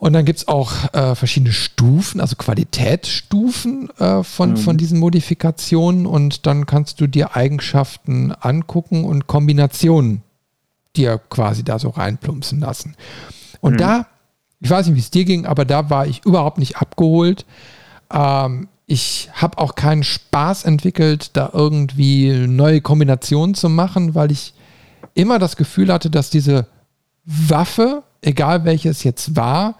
[0.00, 4.56] Und dann gibt es auch äh, verschiedene Stufen, also Qualitätsstufen äh, von, mhm.
[4.56, 6.06] von diesen Modifikationen.
[6.06, 10.22] Und dann kannst du dir Eigenschaften angucken und Kombinationen
[10.96, 12.96] dir quasi da so reinplumpsen lassen.
[13.60, 13.78] Und mhm.
[13.78, 14.06] da,
[14.60, 17.46] ich weiß nicht, wie es dir ging, aber da war ich überhaupt nicht abgeholt.
[18.12, 24.54] Ähm, ich habe auch keinen Spaß entwickelt, da irgendwie neue Kombinationen zu machen, weil ich
[25.14, 26.66] immer das Gefühl hatte, dass diese
[27.24, 29.76] Waffe egal welches jetzt war,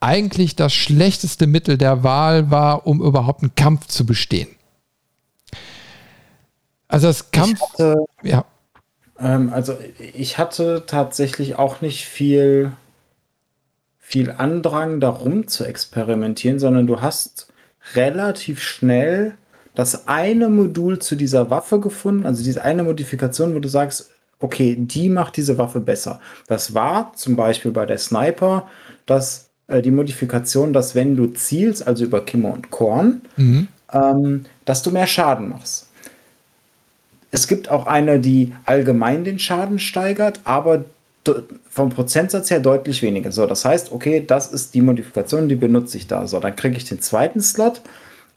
[0.00, 4.48] eigentlich das schlechteste Mittel der Wahl war, um überhaupt einen Kampf zu bestehen.
[6.86, 8.44] Also das Kampf, hatte, ja.
[9.18, 9.76] Ähm, also
[10.14, 12.72] ich hatte tatsächlich auch nicht viel,
[14.08, 17.48] viel Andrang, darum zu experimentieren, sondern du hast
[17.94, 19.34] relativ schnell
[19.74, 24.08] das eine Modul zu dieser Waffe gefunden, also diese eine Modifikation, wo du sagst,
[24.40, 26.20] okay, die macht diese Waffe besser.
[26.46, 28.66] Das war zum Beispiel bei der Sniper,
[29.04, 33.68] dass äh, die Modifikation, dass wenn du zielst, also über Kimmer und Korn, mhm.
[33.92, 35.86] ähm, dass du mehr Schaden machst.
[37.30, 40.86] Es gibt auch eine, die allgemein den Schaden steigert, aber
[41.78, 43.32] vom Prozentsatz her deutlich weniger.
[43.32, 46.26] So, das heißt, okay, das ist die Modifikation, die benutze ich da.
[46.26, 47.80] So, dann kriege ich den zweiten Slot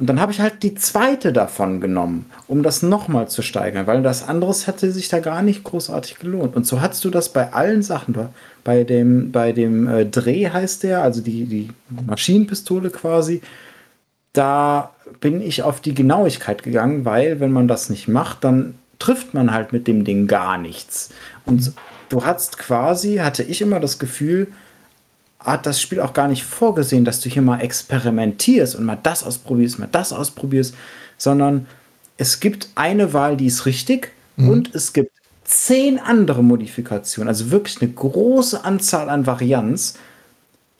[0.02, 4.02] und dann habe ich halt die zweite davon genommen, um das nochmal zu steigern, weil
[4.02, 6.56] das anderes hätte sich da gar nicht großartig gelohnt.
[6.56, 8.16] Und so hattest du das bei allen Sachen.
[8.64, 11.70] Bei dem, bei dem äh, Dreh heißt der, also die, die
[12.08, 13.42] Maschinenpistole quasi,
[14.34, 19.36] da bin ich auf die Genauigkeit gegangen, weil wenn man das nicht macht, dann trifft
[19.36, 21.12] man halt mit dem Ding gar nichts.
[21.46, 21.74] Und
[22.12, 24.48] du hast quasi, hatte ich immer das Gefühl,
[25.40, 29.24] hat das Spiel auch gar nicht vorgesehen, dass du hier mal experimentierst und mal das
[29.24, 30.76] ausprobierst, mal das ausprobierst,
[31.18, 31.68] sondern
[32.18, 34.50] es gibt eine Wahl, die ist richtig mhm.
[34.50, 35.12] und es gibt
[35.44, 39.96] zehn andere Modifikationen, also wirklich eine große Anzahl an Varianz,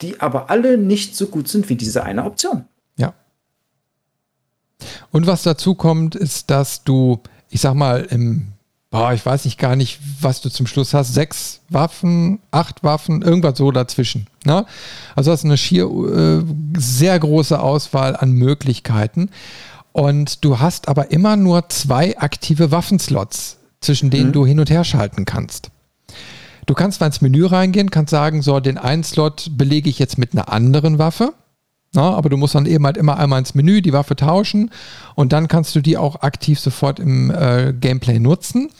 [0.00, 2.64] die aber alle nicht so gut sind wie diese eine Option.
[2.96, 3.14] Ja.
[5.10, 8.51] Und was dazu kommt, ist, dass du, ich sag mal, im
[8.92, 11.12] boah, ich weiß nicht gar nicht, was du zum Schluss hast.
[11.12, 14.28] Sechs Waffen, acht Waffen, irgendwas so dazwischen.
[14.44, 14.64] Ne?
[15.16, 16.44] Also hast eine schier äh,
[16.78, 19.30] sehr große Auswahl an Möglichkeiten.
[19.90, 24.32] Und du hast aber immer nur zwei aktive Waffenslots, zwischen denen mhm.
[24.32, 25.70] du hin und her schalten kannst.
[26.66, 30.16] Du kannst mal ins Menü reingehen, kannst sagen, so, den einen Slot belege ich jetzt
[30.18, 31.32] mit einer anderen Waffe.
[31.94, 34.70] Na, aber du musst dann eben halt immer einmal ins Menü die Waffe tauschen
[35.14, 38.70] und dann kannst du die auch aktiv sofort im äh, Gameplay nutzen.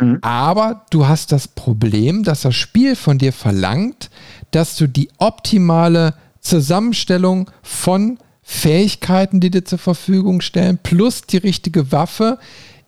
[0.00, 0.18] Mhm.
[0.22, 4.10] Aber du hast das Problem, dass das Spiel von dir verlangt,
[4.52, 11.90] dass du die optimale Zusammenstellung von Fähigkeiten, die dir zur Verfügung stellen, plus die richtige
[11.90, 12.38] Waffe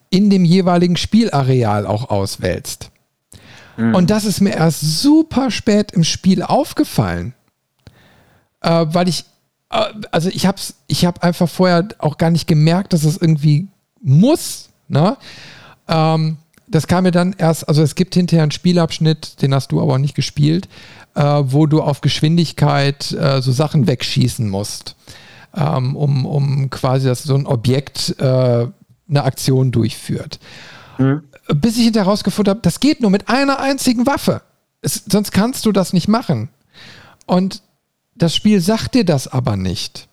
[0.09, 2.91] in dem jeweiligen Spielareal auch auswählst.
[3.75, 3.93] Mhm.
[3.93, 7.33] Und das ist mir erst super spät im Spiel aufgefallen,
[8.61, 9.25] äh, weil ich
[9.69, 13.67] also ich habe ich hab einfach vorher auch gar nicht gemerkt, dass es irgendwie
[14.01, 14.69] muss.
[14.87, 15.17] Ne?
[15.87, 16.37] Ähm,
[16.67, 19.99] das kam mir dann erst, also es gibt hinterher einen Spielabschnitt, den hast du aber
[19.99, 20.67] nicht gespielt,
[21.15, 24.95] äh, wo du auf Geschwindigkeit äh, so Sachen wegschießen musst,
[25.55, 28.67] ähm, um, um quasi, dass so ein Objekt äh,
[29.07, 30.39] eine Aktion durchführt.
[30.97, 31.23] Mhm.
[31.53, 34.41] Bis ich hinterher herausgefunden habe, das geht nur mit einer einzigen Waffe.
[34.81, 36.49] Es, sonst kannst du das nicht machen.
[37.27, 37.61] Und
[38.15, 40.07] das Spiel sagt dir das aber nicht.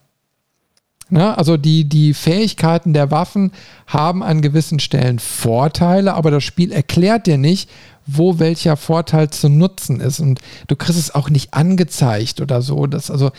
[1.15, 3.53] Na, also die, die Fähigkeiten der Waffen
[3.87, 7.69] haben an gewissen Stellen Vorteile, aber das Spiel erklärt dir nicht,
[8.07, 10.21] wo welcher Vorteil zu nutzen ist.
[10.21, 12.87] Und du kriegst es auch nicht angezeigt oder so.
[12.87, 13.31] Das, also,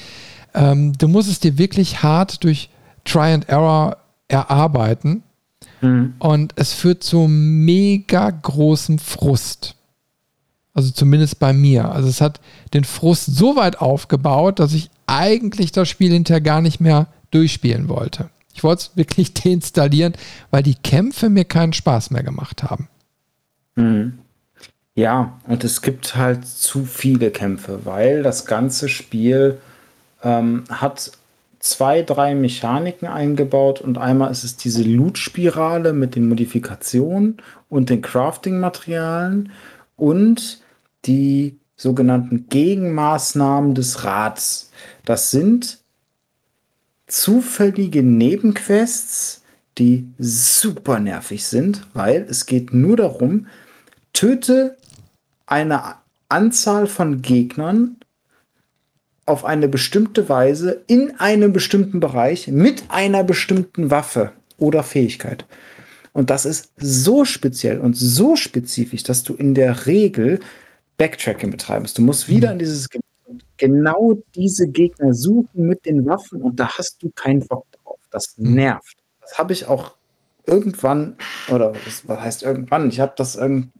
[0.54, 2.70] ähm, du musst es dir wirklich hart durch
[3.06, 5.24] Try and Error erarbeiten.
[5.82, 6.14] Mhm.
[6.20, 9.76] Und es führt zu mega großem Frust.
[10.74, 11.92] Also zumindest bei mir.
[11.92, 12.40] Also es hat
[12.74, 17.90] den Frust so weit aufgebaut, dass ich eigentlich das Spiel hinterher gar nicht mehr durchspielen
[17.90, 18.30] wollte.
[18.54, 20.14] Ich wollte es wirklich deinstallieren,
[20.52, 22.88] weil die Kämpfe mir keinen Spaß mehr gemacht haben.
[23.76, 24.20] Mhm.
[24.96, 29.58] Ja, und es gibt halt zu viele Kämpfe, weil das ganze Spiel
[30.24, 31.12] ähm, hat
[31.60, 37.38] zwei, drei Mechaniken eingebaut und einmal ist es diese Loot-Spirale mit den Modifikationen
[37.70, 39.52] und den Crafting-Materialien
[39.96, 40.62] und
[41.06, 44.72] die sogenannten Gegenmaßnahmen des Rats.
[45.06, 45.80] Das sind
[47.08, 49.42] zufällige Nebenquests,
[49.78, 53.48] die super nervig sind, weil es geht nur darum,
[54.14, 54.78] töte
[55.46, 55.96] eine
[56.30, 57.98] Anzahl von Gegnern
[59.26, 65.46] auf eine bestimmte Weise in einem bestimmten Bereich mit einer bestimmten Waffe oder Fähigkeit.
[66.12, 70.40] Und das ist so speziell und so spezifisch, dass du in der Regel
[70.98, 71.98] Backtracking betreiben musst.
[71.98, 72.54] Du musst wieder mhm.
[72.54, 72.90] in dieses
[73.58, 78.00] genau diese Gegner suchen mit den Waffen und da hast du keinen Bock drauf.
[78.12, 78.56] Das mhm.
[78.56, 78.98] nervt.
[79.22, 79.96] Das habe ich auch
[80.46, 81.16] irgendwann,
[81.50, 82.90] oder was heißt irgendwann?
[82.90, 83.72] Ich habe das irgend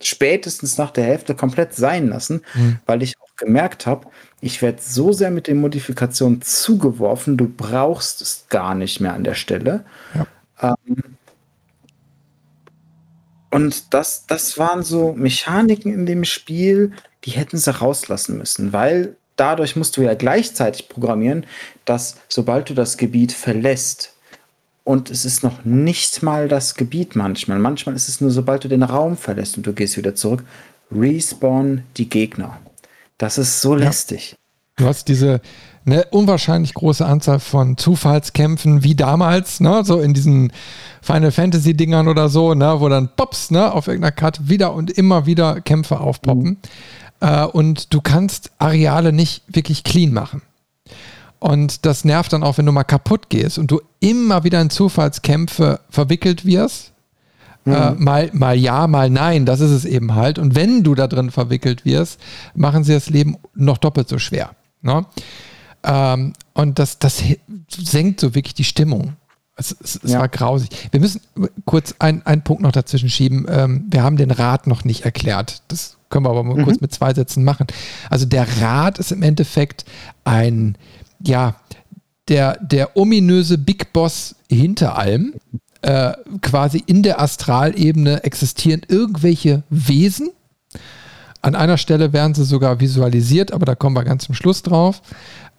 [0.00, 2.78] spätestens nach der Hälfte komplett sein lassen, mhm.
[2.86, 4.08] weil ich auch gemerkt habe,
[4.40, 9.24] ich werde so sehr mit den Modifikationen zugeworfen, du brauchst es gar nicht mehr an
[9.24, 9.84] der Stelle.
[10.14, 10.76] Ja.
[10.86, 11.15] Ähm,
[13.56, 16.92] und das, das waren so Mechaniken in dem Spiel,
[17.24, 21.46] die hätten sie rauslassen müssen, weil dadurch musst du ja gleichzeitig programmieren,
[21.84, 24.12] dass sobald du das Gebiet verlässt,
[24.84, 28.68] und es ist noch nicht mal das Gebiet manchmal, manchmal ist es nur, sobald du
[28.68, 30.44] den Raum verlässt und du gehst wieder zurück,
[30.92, 32.60] respawn die Gegner.
[33.18, 34.36] Das ist so lästig.
[34.76, 35.40] Du hast diese
[35.86, 40.52] eine unwahrscheinlich große Anzahl von Zufallskämpfen, wie damals, ne, so in diesen
[41.00, 44.90] Final Fantasy Dingern oder so, ne, wo dann pops, ne, auf irgendeiner Karte wieder und
[44.90, 46.48] immer wieder Kämpfe aufpoppen.
[46.48, 46.58] Mhm.
[47.20, 50.42] Äh, und du kannst Areale nicht wirklich clean machen.
[51.38, 54.70] Und das nervt dann auch, wenn du mal kaputt gehst und du immer wieder in
[54.70, 56.92] Zufallskämpfe verwickelt wirst.
[57.64, 57.72] Mhm.
[57.72, 60.40] Äh, mal, mal ja, mal nein, das ist es eben halt.
[60.40, 62.20] Und wenn du da drin verwickelt wirst,
[62.54, 64.50] machen sie das Leben noch doppelt so schwer.
[64.82, 65.06] Ne?
[65.82, 67.22] Ähm, und das, das
[67.68, 69.14] senkt so wirklich die Stimmung.
[69.56, 70.20] Es, es, es ja.
[70.20, 70.68] war grausig.
[70.90, 71.20] Wir müssen
[71.64, 73.46] kurz einen Punkt noch dazwischen schieben.
[73.48, 75.62] Ähm, wir haben den Rat noch nicht erklärt.
[75.68, 76.64] Das können wir aber mal mhm.
[76.64, 77.66] kurz mit zwei Sätzen machen.
[78.10, 79.86] Also der Rat ist im Endeffekt
[80.24, 80.76] ein,
[81.24, 81.56] ja,
[82.28, 85.34] der, der ominöse Big Boss hinter allem.
[85.82, 86.12] Äh,
[86.42, 90.30] quasi in der Astralebene existieren irgendwelche Wesen,
[91.46, 95.00] an einer Stelle werden sie sogar visualisiert, aber da kommen wir ganz zum Schluss drauf.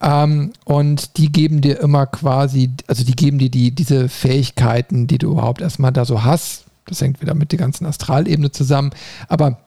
[0.02, 5.18] Ähm, und die geben dir immer quasi, also die geben dir die, diese Fähigkeiten, die
[5.18, 6.66] du überhaupt erstmal da so hast.
[6.86, 8.92] Das hängt wieder mit der ganzen Astralebene zusammen.
[9.28, 9.60] Aber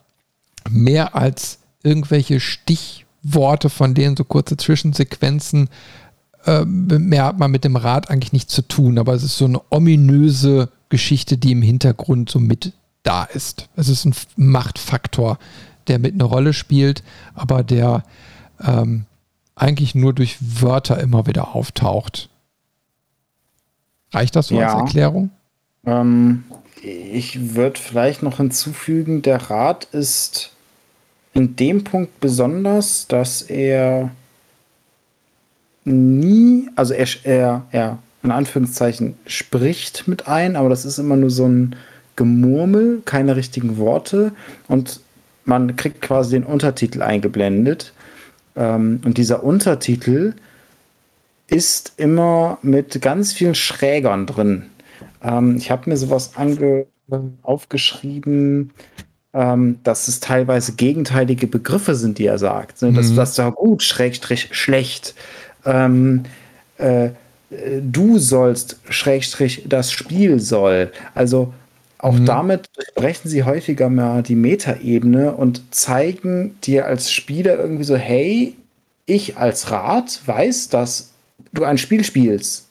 [0.69, 5.69] mehr als irgendwelche Stichworte, von denen so kurze Zwischensequenzen,
[6.47, 8.98] äh, mehr hat man mit dem Rad eigentlich nichts zu tun.
[8.98, 13.69] Aber es ist so eine ominöse Geschichte, die im Hintergrund so mit da ist.
[13.77, 15.39] Es ist ein Machtfaktor,
[15.89, 17.02] der mit eine Rolle spielt,
[17.35, 18.02] aber der
[18.62, 19.07] ähm,
[19.61, 22.28] eigentlich nur durch Wörter immer wieder auftaucht.
[24.12, 24.73] Reicht das so ja.
[24.73, 25.31] als Erklärung?
[25.85, 26.45] Ähm,
[26.82, 30.53] ich würde vielleicht noch hinzufügen, der Rat ist
[31.35, 34.11] in dem Punkt besonders, dass er
[35.85, 41.31] nie, also er, er, er in Anführungszeichen spricht mit ein, aber das ist immer nur
[41.31, 41.77] so ein
[42.16, 44.32] Gemurmel, keine richtigen Worte
[44.69, 45.01] und
[45.45, 47.93] man kriegt quasi den Untertitel eingeblendet.
[48.57, 50.35] Ähm, und dieser Untertitel
[51.47, 54.67] ist immer mit ganz vielen Schrägern drin.
[55.23, 56.87] Ähm, ich habe mir sowas ange
[57.43, 58.71] aufgeschrieben,
[59.33, 62.83] ähm, dass es teilweise gegenteilige Begriffe sind, die er sagt.
[62.83, 62.93] Ne?
[62.93, 63.17] Das, mhm.
[63.17, 65.15] das da gut, Schrägstrich, schlecht.
[65.65, 66.25] Ähm,
[66.79, 67.11] äh,
[67.83, 70.93] du sollst, Schrägstrich, das Spiel soll.
[71.15, 71.53] Also
[72.03, 72.25] auch mhm.
[72.25, 78.57] damit brechen sie häufiger mal die Metaebene und zeigen dir als Spieler irgendwie so, hey,
[79.05, 81.11] ich als Rat weiß, dass
[81.53, 82.69] du ein Spiel spielst.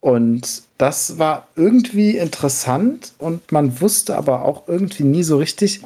[0.00, 5.82] Und das war irgendwie interessant und man wusste aber auch irgendwie nie so richtig,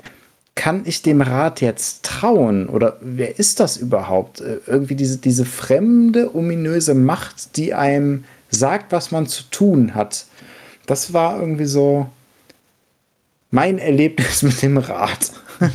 [0.54, 2.68] kann ich dem Rat jetzt trauen?
[2.68, 4.40] Oder wer ist das überhaupt?
[4.40, 10.26] Äh, irgendwie diese, diese fremde, ominöse Macht, die einem sagt, was man zu tun hat.
[10.86, 12.06] Das war irgendwie so,
[13.54, 15.30] mein Erlebnis mit dem Rad.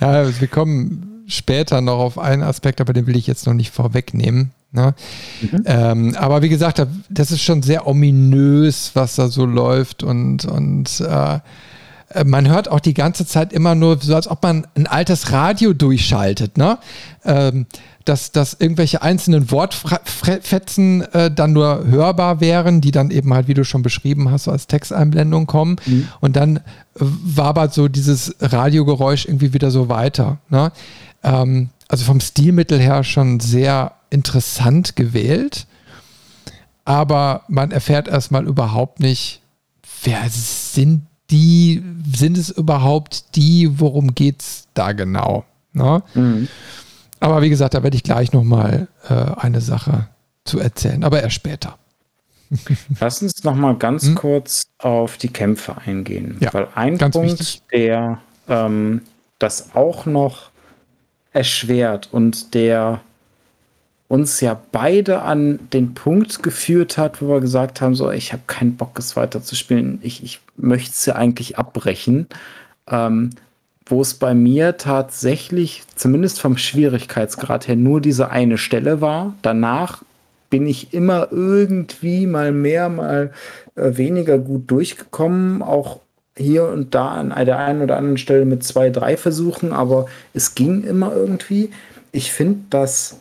[0.00, 3.72] ja, wir kommen später noch auf einen Aspekt, aber den will ich jetzt noch nicht
[3.72, 4.50] vorwegnehmen.
[4.70, 4.94] Ne?
[5.40, 5.62] Mhm.
[5.64, 11.00] Ähm, aber wie gesagt, das ist schon sehr ominös, was da so läuft und, und
[11.00, 11.38] äh,
[12.24, 15.72] man hört auch die ganze Zeit immer nur so, als ob man ein altes Radio
[15.72, 16.58] durchschaltet.
[16.58, 16.78] Ne?
[17.24, 17.66] Ähm,
[18.04, 23.54] dass, dass irgendwelche einzelnen Wortfetzen äh, dann nur hörbar wären, die dann eben halt, wie
[23.54, 25.76] du schon beschrieben hast, so als Texteinblendung kommen.
[25.86, 26.08] Mhm.
[26.20, 26.60] Und dann äh,
[26.98, 30.38] wabert so dieses Radiogeräusch irgendwie wieder so weiter.
[30.48, 30.72] Ne?
[31.22, 35.66] Ähm, also vom Stilmittel her schon sehr interessant gewählt.
[36.84, 39.42] Aber man erfährt erstmal überhaupt nicht,
[40.02, 41.82] wer sind die,
[42.12, 45.44] sind es überhaupt die, worum geht es da genau?
[45.72, 46.02] Ne?
[46.14, 46.48] Mhm.
[47.20, 50.08] Aber wie gesagt, da werde ich gleich nochmal äh, eine Sache
[50.44, 51.78] zu erzählen, aber erst später.
[53.00, 54.14] Lass uns nochmal ganz hm?
[54.16, 56.36] kurz auf die Kämpfe eingehen.
[56.40, 57.62] Ja, Weil ein Punkt, wichtig.
[57.72, 59.02] der ähm,
[59.38, 60.50] das auch noch
[61.32, 63.00] erschwert und der
[64.10, 68.42] uns ja beide an den Punkt geführt hat, wo wir gesagt haben, so, ich habe
[68.48, 70.00] keinen Bock, es weiter zu spielen.
[70.02, 72.26] Ich, ich möchte es ja eigentlich abbrechen.
[72.88, 73.30] Ähm,
[73.86, 79.34] wo es bei mir tatsächlich, zumindest vom Schwierigkeitsgrad her, nur diese eine Stelle war.
[79.42, 80.02] Danach
[80.48, 83.30] bin ich immer irgendwie mal mehr, mal
[83.76, 86.00] äh, weniger gut durchgekommen, auch
[86.36, 90.56] hier und da an der einen oder anderen Stelle mit zwei, drei Versuchen, aber es
[90.56, 91.70] ging immer irgendwie.
[92.10, 93.19] Ich finde, dass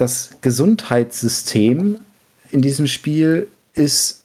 [0.00, 1.98] das Gesundheitssystem
[2.50, 4.24] in diesem Spiel ist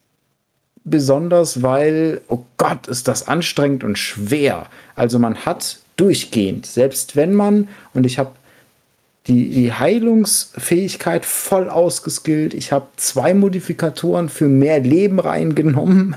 [0.86, 4.68] besonders, weil, oh Gott, ist das anstrengend und schwer.
[4.96, 6.66] Also man hat durchgehend.
[6.66, 8.32] Selbst wenn man, und ich habe
[9.28, 16.16] die, die Heilungsfähigkeit voll ausgeskillt, ich habe zwei Modifikatoren für mehr Leben reingenommen.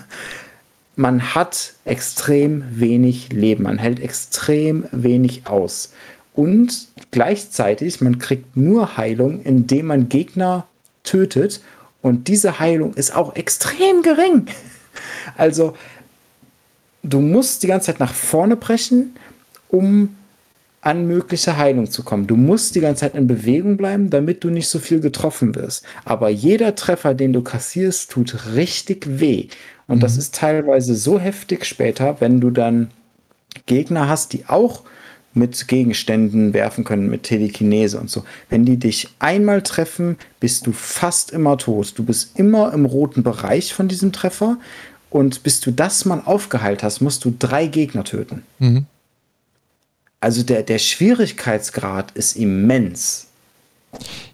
[0.97, 5.93] Man hat extrem wenig Leben, man hält extrem wenig aus.
[6.37, 10.67] Und gleichzeitig, man kriegt nur Heilung, indem man Gegner
[11.03, 11.63] tötet.
[12.03, 14.47] Und diese Heilung ist auch extrem gering.
[15.37, 15.77] Also,
[17.03, 19.15] du musst die ganze Zeit nach vorne brechen,
[19.69, 20.17] um
[20.81, 22.27] an mögliche Heilung zu kommen.
[22.27, 25.85] Du musst die ganze Zeit in Bewegung bleiben, damit du nicht so viel getroffen wirst.
[26.05, 29.49] Aber jeder Treffer, den du kassierst, tut richtig weh.
[29.89, 30.01] Und mhm.
[30.01, 32.91] das ist teilweise so heftig später, wenn du dann
[33.67, 34.85] Gegner hast, die auch
[35.37, 38.25] mit Gegenständen werfen können, mit Telekinese und so.
[38.49, 41.93] Wenn die dich einmal treffen, bist du fast immer tot.
[41.97, 44.59] Du bist immer im roten Bereich von diesem Treffer.
[45.11, 48.43] Und bis du das mal aufgeheilt hast, musst du drei Gegner töten.
[48.59, 48.87] Mhm.
[50.21, 53.27] Also der, der Schwierigkeitsgrad ist immens.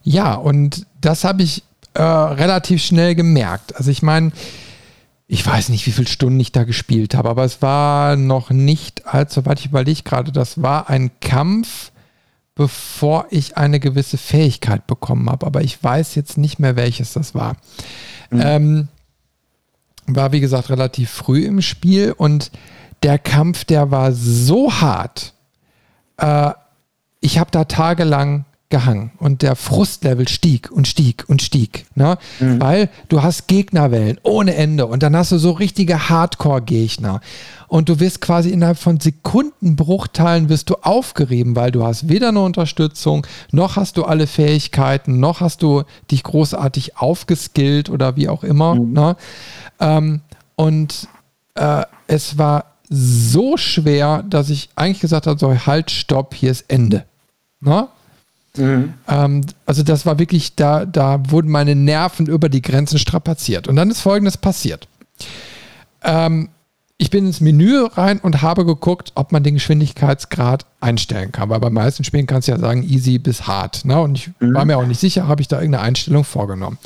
[0.03, 1.63] Ja, und das habe ich
[1.95, 3.77] äh, relativ schnell gemerkt.
[3.77, 4.33] Also ich meine,
[5.33, 9.07] ich weiß nicht, wie viele Stunden ich da gespielt habe, aber es war noch nicht,
[9.07, 11.91] als soweit ich überlege gerade, das war ein Kampf,
[12.55, 15.47] bevor ich eine gewisse Fähigkeit bekommen habe.
[15.47, 17.57] Aber ich weiß jetzt nicht mehr, welches das war.
[18.29, 18.43] Mhm.
[18.45, 18.89] Ähm,
[20.07, 22.51] war, wie gesagt, relativ früh im Spiel und
[23.03, 25.33] der Kampf, der war so hart.
[26.19, 26.51] Äh,
[27.23, 32.17] ich habe da tagelang gehangen und der Frustlevel stieg und stieg und stieg, ne?
[32.41, 32.61] Mhm.
[32.61, 37.21] weil du hast Gegnerwellen ohne Ende und dann hast du so richtige Hardcore-Gegner
[37.69, 42.41] und du wirst quasi innerhalb von Sekundenbruchteilen wirst du aufgerieben, weil du hast weder eine
[42.41, 48.43] Unterstützung, noch hast du alle Fähigkeiten, noch hast du dich großartig aufgeskillt oder wie auch
[48.43, 48.75] immer.
[48.75, 48.93] Mhm.
[48.95, 49.17] Ne?
[49.81, 50.21] Ähm,
[50.57, 51.09] und
[51.57, 56.65] äh, es war so schwer, dass ich eigentlich gesagt habe, so halt, stopp, hier ist
[56.69, 57.05] Ende.
[57.61, 57.89] Ne?
[58.57, 58.95] Mhm.
[59.09, 63.69] Ähm, also das war wirklich, da, da wurden meine Nerven über die Grenzen strapaziert.
[63.69, 64.89] Und dann ist Folgendes passiert.
[66.03, 66.49] Ähm,
[66.99, 71.49] ich bin ins Menü rein und habe geguckt, ob man den Geschwindigkeitsgrad einstellen kann.
[71.49, 73.85] Weil bei meisten Spielen kannst du ja sagen, easy bis hart.
[73.85, 74.01] Ne?
[74.01, 74.55] Und ich mhm.
[74.55, 76.79] war mir auch nicht sicher, habe ich da irgendeine Einstellung vorgenommen.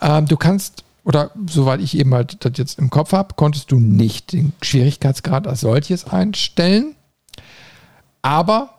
[0.00, 3.78] Ähm, du kannst, oder soweit ich eben halt das jetzt im Kopf habe, konntest du
[3.78, 6.94] nicht den Schwierigkeitsgrad als solches einstellen.
[8.22, 8.70] Aber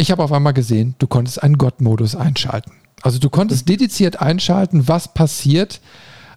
[0.00, 2.72] ich habe auf einmal gesehen, du konntest einen Gott-Modus einschalten.
[3.02, 5.80] Also du konntest dediziert einschalten, was passiert,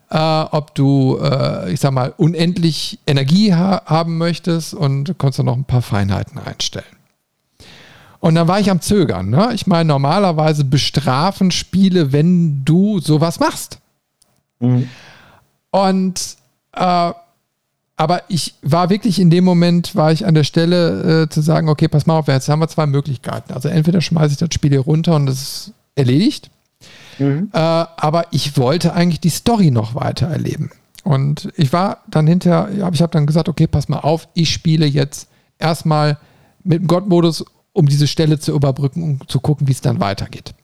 [0.09, 5.39] äh, ob du, äh, ich sag mal, unendlich Energie ha haben möchtest und du konntest
[5.39, 6.85] dann noch ein paar Feinheiten einstellen.
[8.19, 9.29] Und dann war ich am Zögern.
[9.29, 9.51] Ne?
[9.53, 13.79] Ich meine, normalerweise bestrafen Spiele, wenn du sowas machst.
[14.59, 14.87] Mhm.
[15.71, 16.37] Und
[16.73, 17.11] äh,
[17.95, 21.69] aber ich war wirklich in dem Moment, war ich an der Stelle äh, zu sagen,
[21.69, 23.53] okay, pass mal auf, jetzt haben wir zwei Möglichkeiten.
[23.53, 26.49] Also entweder schmeiße ich das Spiel hier runter und das ist erledigt.
[27.19, 27.49] Mhm.
[27.53, 30.71] Äh, aber ich wollte eigentlich die Story noch weiter erleben.
[31.03, 34.85] Und ich war dann hinterher, ich habe dann gesagt, okay, pass mal auf, ich spiele
[34.85, 35.27] jetzt
[35.59, 36.17] erstmal
[36.63, 40.55] mit dem Gott-Modus, um diese Stelle zu überbrücken, um zu gucken, wie es dann weitergeht.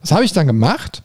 [0.00, 1.02] Das habe ich dann gemacht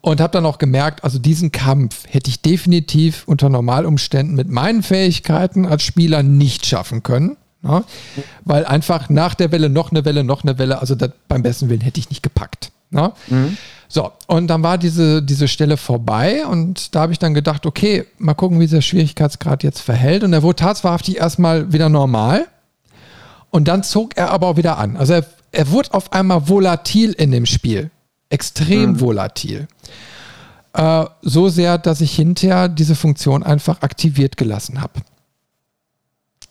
[0.00, 4.82] und habe dann auch gemerkt, also diesen Kampf hätte ich definitiv unter Normalumständen mit meinen
[4.82, 7.36] Fähigkeiten als Spieler nicht schaffen können.
[7.62, 7.84] Ne?
[8.44, 11.68] Weil einfach nach der Welle noch eine Welle, noch eine Welle, also das, beim besten
[11.68, 12.72] Willen hätte ich nicht gepackt.
[12.90, 13.12] Ne?
[13.28, 13.58] Mhm.
[13.88, 18.06] So, und dann war diese, diese Stelle vorbei und da habe ich dann gedacht, okay,
[18.18, 20.24] mal gucken, wie der Schwierigkeitsgrad jetzt verhält.
[20.24, 22.46] Und er wurde tatsächlich erstmal wieder normal.
[23.50, 24.96] Und dann zog er aber auch wieder an.
[24.96, 27.90] Also er, er wurde auf einmal volatil in dem Spiel
[28.30, 29.00] extrem mhm.
[29.00, 29.68] volatil.
[30.72, 35.00] Äh, so sehr, dass ich hinterher diese Funktion einfach aktiviert gelassen habe.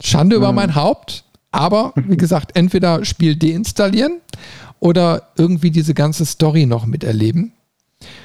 [0.02, 0.44] Schande mhm.
[0.44, 4.20] über mein Haupt, aber wie gesagt, entweder Spiel deinstallieren
[4.80, 7.54] oder irgendwie diese ganze Story noch miterleben.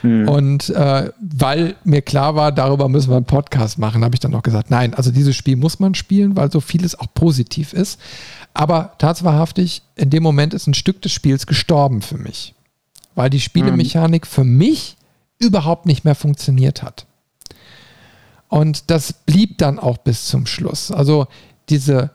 [0.02, 0.28] Mhm.
[0.28, 4.30] Und äh, weil mir klar war, darüber müssen wir einen Podcast machen, habe ich dann
[4.30, 8.00] noch gesagt, nein, also dieses Spiel muss man spielen, weil so vieles auch positiv ist.
[8.52, 12.54] Aber tatsächlich, in dem Moment ist ein Stück des Spiels gestorben für mich
[13.14, 14.96] weil die Spielemechanik für mich
[15.38, 17.06] überhaupt nicht mehr funktioniert hat.
[18.48, 20.90] Und das blieb dann auch bis zum Schluss.
[20.90, 21.26] Also
[21.68, 22.10] diese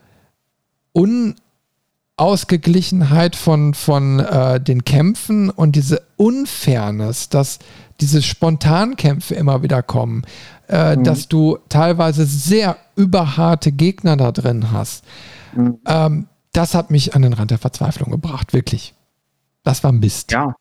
[0.93, 7.59] Unausgeglichenheit von, von äh, den Kämpfen und diese Unfairness, dass
[7.99, 10.23] diese Spontankämpfe immer wieder kommen,
[10.69, 11.03] äh, mhm.
[11.03, 15.03] dass du teilweise sehr überharte Gegner da drin hast.
[15.53, 15.79] Mhm.
[15.85, 18.93] Ähm, das hat mich an den Rand der Verzweiflung gebracht, wirklich.
[19.63, 20.31] Das war Mist.
[20.31, 20.55] Ja,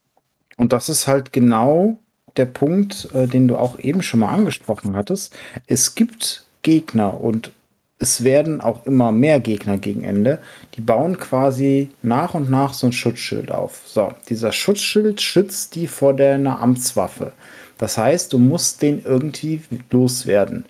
[0.56, 2.00] und das ist halt genau
[2.38, 5.34] der Punkt, äh, den du auch eben schon mal angesprochen hattest.
[5.66, 7.52] Es gibt Gegner und
[7.98, 10.38] es werden auch immer mehr Gegner gegen Ende.
[10.74, 13.82] Die bauen quasi nach und nach so ein Schutzschild auf.
[13.86, 17.32] So, dieser Schutzschild schützt die vor deiner Amtswaffe.
[17.76, 20.64] Das heißt, du musst den irgendwie loswerden.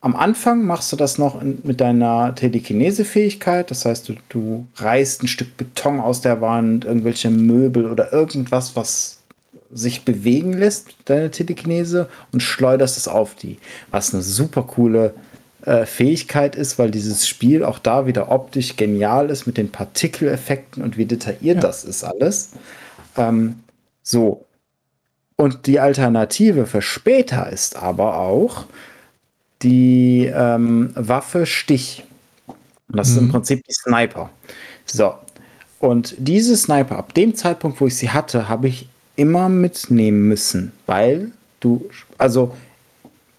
[0.00, 3.70] am Anfang machst du das noch in, mit deiner Telekinese-Fähigkeit.
[3.70, 8.76] Das heißt, du, du reißt ein Stück Beton aus der Wand, irgendwelche Möbel oder irgendwas,
[8.76, 9.13] was
[9.74, 13.58] sich bewegen lässt, deine Telekinese, und schleuderst es auf die.
[13.90, 15.14] Was eine super coole
[15.66, 20.82] äh, Fähigkeit ist, weil dieses Spiel auch da wieder optisch genial ist mit den Partikeleffekten
[20.82, 21.60] und wie detailliert ja.
[21.62, 22.52] das ist alles.
[23.16, 23.60] Ähm,
[24.02, 24.44] so.
[25.36, 28.66] Und die Alternative für später ist aber auch,
[29.62, 32.04] die ähm, Waffe Stich.
[32.88, 33.12] das mhm.
[33.12, 33.30] ist im mhm.
[33.32, 34.30] Prinzip die Sniper.
[34.84, 35.14] So.
[35.80, 40.72] Und diese Sniper, ab dem Zeitpunkt, wo ich sie hatte, habe ich immer mitnehmen müssen,
[40.86, 41.88] weil du,
[42.18, 42.54] also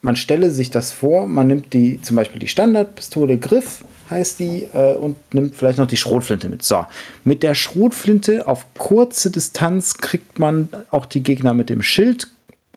[0.01, 4.67] man stelle sich das vor, man nimmt die, zum Beispiel die Standardpistole Griff, heißt die,
[4.73, 6.63] äh, und nimmt vielleicht noch die Schrotflinte mit.
[6.63, 6.85] So,
[7.23, 12.27] mit der Schrotflinte auf kurze Distanz kriegt man auch die Gegner mit dem Schild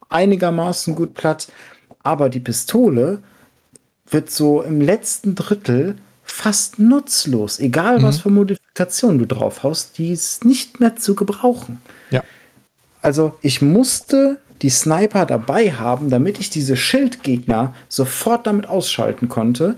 [0.08, 1.48] einigermaßen gut platt,
[2.02, 3.18] aber die Pistole
[4.10, 7.58] wird so im letzten Drittel fast nutzlos.
[7.58, 8.02] Egal, mhm.
[8.04, 11.80] was für Modifikationen du drauf haust, die ist nicht mehr zu gebrauchen.
[13.02, 19.76] Also, ich musste die Sniper dabei haben, damit ich diese Schildgegner sofort damit ausschalten konnte.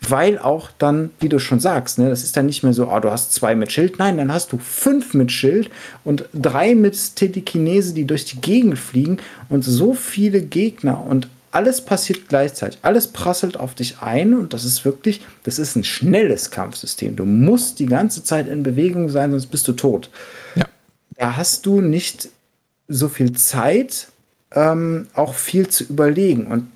[0.00, 3.00] Weil auch dann, wie du schon sagst, ne, das ist dann nicht mehr so, oh,
[3.00, 3.98] du hast zwei mit Schild.
[3.98, 5.70] Nein, dann hast du fünf mit Schild
[6.04, 9.18] und drei mit Telekinese, die durch die Gegend fliegen
[9.48, 12.78] und so viele Gegner und alles passiert gleichzeitig.
[12.82, 17.16] Alles prasselt auf dich ein und das ist wirklich, das ist ein schnelles Kampfsystem.
[17.16, 20.10] Du musst die ganze Zeit in Bewegung sein, sonst bist du tot.
[21.18, 22.30] Da hast du nicht
[22.86, 24.08] so viel Zeit,
[24.52, 26.46] ähm, auch viel zu überlegen.
[26.46, 26.70] Und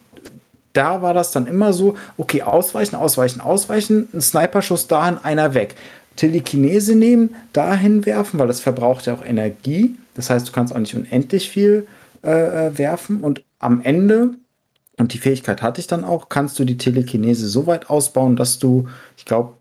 [0.73, 5.77] da war das dann immer so, okay, ausweichen, ausweichen, ausweichen, ein Sniperschuss dahin, einer weg.
[6.16, 9.97] Telekinese nehmen, dahin werfen, weil das verbraucht ja auch Energie.
[10.14, 11.86] Das heißt, du kannst auch nicht unendlich viel
[12.23, 13.20] äh, äh werfen.
[13.23, 14.31] Und am Ende
[14.98, 18.59] und die Fähigkeit hatte ich dann auch, kannst du die Telekinese so weit ausbauen, dass
[18.59, 19.55] du, ich glaube,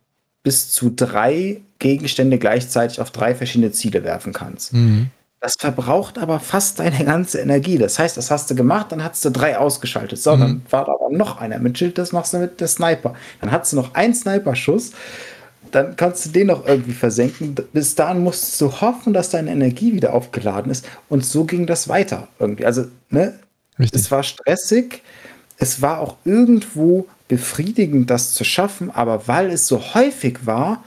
[0.43, 4.71] bis zu drei Gegenstände gleichzeitig auf drei verschiedene Ziele werfen kannst.
[4.71, 5.07] Mhm.
[5.41, 7.77] Das verbraucht aber fast deine ganze Energie.
[7.77, 10.19] Das heißt, das hast du gemacht, dann hast du drei ausgeschaltet.
[10.19, 10.39] So, mhm.
[10.39, 13.15] dann war da aber noch einer mit Schild, das machst du mit der Sniper.
[13.41, 14.91] Dann hast du noch einen Sniper-Schuss,
[15.71, 17.55] dann kannst du den noch irgendwie versenken.
[17.73, 20.87] Bis dahin musst du hoffen, dass deine Energie wieder aufgeladen ist.
[21.09, 22.65] Und so ging das weiter irgendwie.
[22.65, 23.39] Also, ne,
[23.79, 23.99] Richtig.
[23.99, 25.01] es war stressig
[25.61, 30.83] es war auch irgendwo befriedigend, das zu schaffen, aber weil es so häufig war,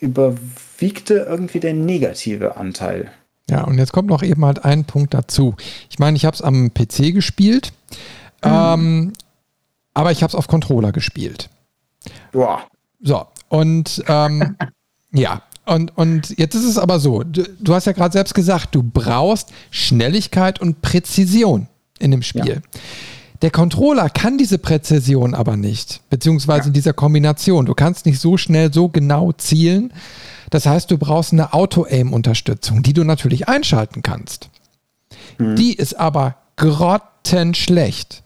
[0.00, 3.10] überwiegte irgendwie der negative Anteil.
[3.48, 5.54] Ja, und jetzt kommt noch eben halt ein Punkt dazu.
[5.88, 7.72] Ich meine, ich habe es am PC gespielt,
[8.44, 8.50] mhm.
[8.50, 9.12] ähm,
[9.94, 11.48] aber ich habe es auf Controller gespielt.
[12.32, 12.66] Boah.
[13.00, 14.56] So, und ähm,
[15.12, 18.74] ja, und, und jetzt ist es aber so, du, du hast ja gerade selbst gesagt,
[18.74, 21.68] du brauchst Schnelligkeit und Präzision
[21.98, 22.62] in dem Spiel.
[22.62, 22.80] Ja.
[23.42, 26.66] Der Controller kann diese Präzision aber nicht, beziehungsweise ja.
[26.68, 27.66] in dieser Kombination.
[27.66, 29.92] Du kannst nicht so schnell, so genau zielen.
[30.50, 34.48] Das heißt, du brauchst eine Auto-Aim-Unterstützung, die du natürlich einschalten kannst.
[35.38, 35.56] Hm.
[35.56, 38.22] Die ist aber grottenschlecht.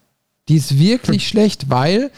[0.49, 1.29] Die ist wirklich hm.
[1.29, 2.11] schlecht, weil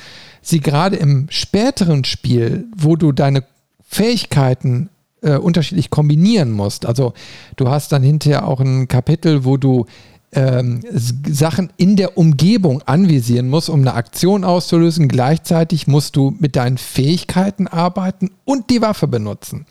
[0.42, 3.44] sie gerade im späteren Spiel, wo du deine
[3.88, 4.90] Fähigkeiten
[5.22, 6.84] äh, unterschiedlich kombinieren musst.
[6.84, 7.14] Also
[7.56, 9.86] du hast dann hinterher auch ein Kapitel, wo du
[10.34, 15.08] ähm, Sachen in der Umgebung anvisieren musst, um eine Aktion auszulösen.
[15.08, 19.66] Gleichzeitig musst du mit deinen Fähigkeiten arbeiten und die Waffe benutzen.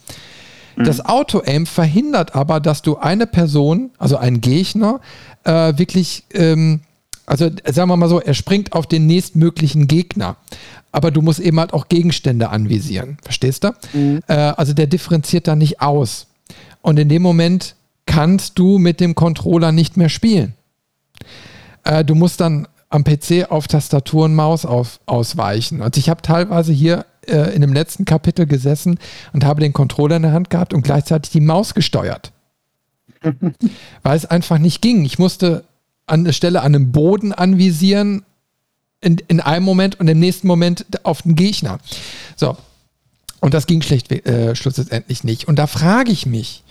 [0.76, 0.84] Mhm.
[0.84, 5.02] Das Auto-Aim verhindert aber, dass du eine Person, also einen Gegner,
[5.44, 6.82] äh, wirklich, ähm,
[7.26, 10.38] also sagen wir mal so, er springt auf den nächstmöglichen Gegner.
[10.92, 13.18] Aber du musst eben halt auch Gegenstände anvisieren.
[13.24, 13.72] Verstehst du?
[13.94, 14.22] Mhm.
[14.28, 16.28] Äh, also der differenziert da nicht aus.
[16.82, 17.76] Und in dem Moment
[18.06, 20.54] kannst du mit dem Controller nicht mehr spielen.
[21.84, 25.82] Äh, du musst dann am PC auf Tastatur und Maus auf, ausweichen.
[25.82, 29.00] Also ich habe teilweise hier äh, in dem letzten Kapitel gesessen
[29.34, 32.32] und habe den Controller in der Hand gehabt und gleichzeitig die Maus gesteuert.
[34.04, 35.06] Weil es einfach nicht ging.
[35.06, 35.64] Ich musste
[36.06, 38.24] an der Stelle an einem Boden anvisieren,
[39.00, 41.80] in, in einem Moment und im nächsten Moment auf den Gegner.
[42.36, 42.58] So.
[43.40, 45.48] Und das ging schlecht äh, schlussendlich nicht.
[45.48, 46.64] Und da frage ich mich,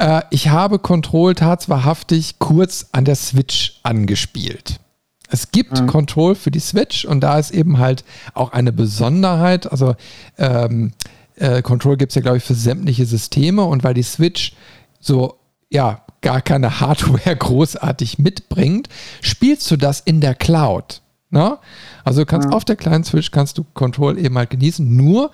[0.00, 4.80] äh, ich habe Control tatsächlich kurz an der Switch angespielt.
[5.28, 5.86] Es gibt mhm.
[5.86, 8.04] Control für die Switch und da ist eben halt
[8.34, 9.70] auch eine Besonderheit.
[9.70, 9.94] Also
[10.38, 10.92] ähm,
[11.36, 14.54] äh, Control gibt es ja, glaube ich, für sämtliche Systeme und weil die Switch
[14.98, 15.36] so,
[15.68, 18.88] ja, gar keine Hardware großartig mitbringt,
[19.20, 21.02] spielst du das in der Cloud.
[21.30, 21.58] Ne?
[22.04, 22.54] Also du kannst mhm.
[22.54, 24.96] auf der kleinen Switch kannst du Control eben halt genießen.
[24.96, 25.30] Nur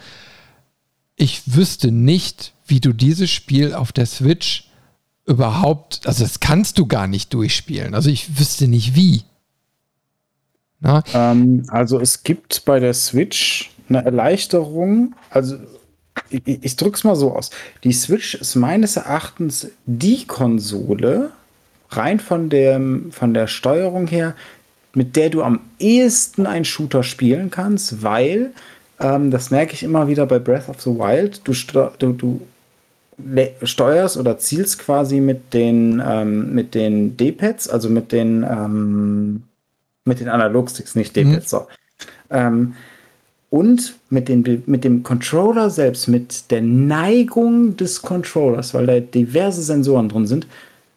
[1.17, 4.71] ich wüsste nicht, wie du dieses Spiel auf der Switch
[5.27, 7.95] überhaupt, also das kannst du gar nicht durchspielen.
[7.95, 9.25] Also ich wüsste nicht wie.
[11.15, 15.15] Ähm, also es gibt bei der Switch eine Erleichterung.
[15.31, 15.57] Also
[16.31, 17.51] ich, ich drücke es mal so aus.
[17.83, 21.31] Die Switch ist meines Erachtens die Konsole,
[21.91, 24.35] rein von, dem, von der Steuerung her,
[24.95, 28.53] mit der du am ehesten einen Shooter spielen kannst, weil,
[29.01, 31.53] ähm, das merke ich immer wieder bei Breath of the Wild, du,
[31.99, 32.41] du, du
[33.63, 39.43] steuerst oder zielst quasi mit den, ähm, mit den D-Pads, also mit den, ähm,
[40.05, 41.59] mit den Analogsticks, nicht D-Pads, mhm.
[41.59, 41.67] so.
[42.31, 42.75] Ähm,
[43.49, 49.63] und mit, den, mit dem Controller selbst, mit der Neigung des Controllers, weil da diverse
[49.63, 50.47] Sensoren drin sind,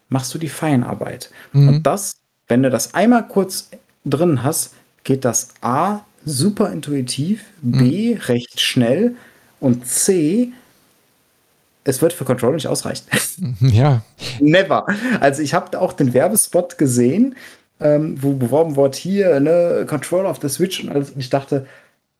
[0.09, 1.31] machst du die Feinarbeit.
[1.53, 1.69] Mhm.
[1.69, 2.17] Und das,
[2.47, 3.69] wenn du das einmal kurz
[4.03, 4.73] drin hast,
[5.03, 8.21] geht das A super intuitiv, B mhm.
[8.21, 9.15] recht schnell
[9.59, 10.51] und C
[11.89, 13.05] es wird für Control nicht ausreichen.
[13.61, 14.03] Ja.
[14.39, 14.85] Never.
[15.21, 17.35] Also ich habe auch den Werbespot gesehen,
[17.79, 21.11] ähm, wo beworben wurde, hier, ne, Control auf der Switch und alles.
[21.11, 21.65] Und ich dachte,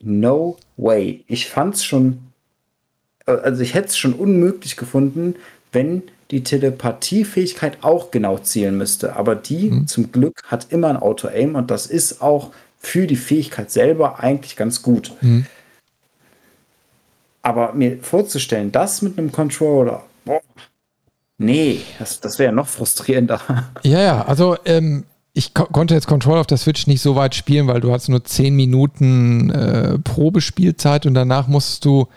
[0.02, 1.23] no way.
[1.27, 2.19] Ich fand es schon,
[3.26, 5.36] äh, also ich hätte es schon unmöglich gefunden,
[5.72, 9.15] wenn die Telepathiefähigkeit auch genau zielen müsste.
[9.18, 9.88] Aber die mhm.
[9.88, 14.56] zum Glück hat immer ein Auto-Aim und das ist auch für die Fähigkeit selber eigentlich
[14.56, 15.14] ganz gut.
[15.22, 15.45] Mhm.
[17.41, 20.41] Aber mir vorzustellen, das mit einem Controller, boah,
[21.38, 23.41] nee, das, das wäre noch frustrierender.
[23.84, 27.35] Ja, ja, also ähm, ich ko konnte jetzt Control auf der Switch nicht so weit
[27.35, 32.07] spielen, weil du hast nur 10 Minuten äh, Probespielzeit und danach musst du,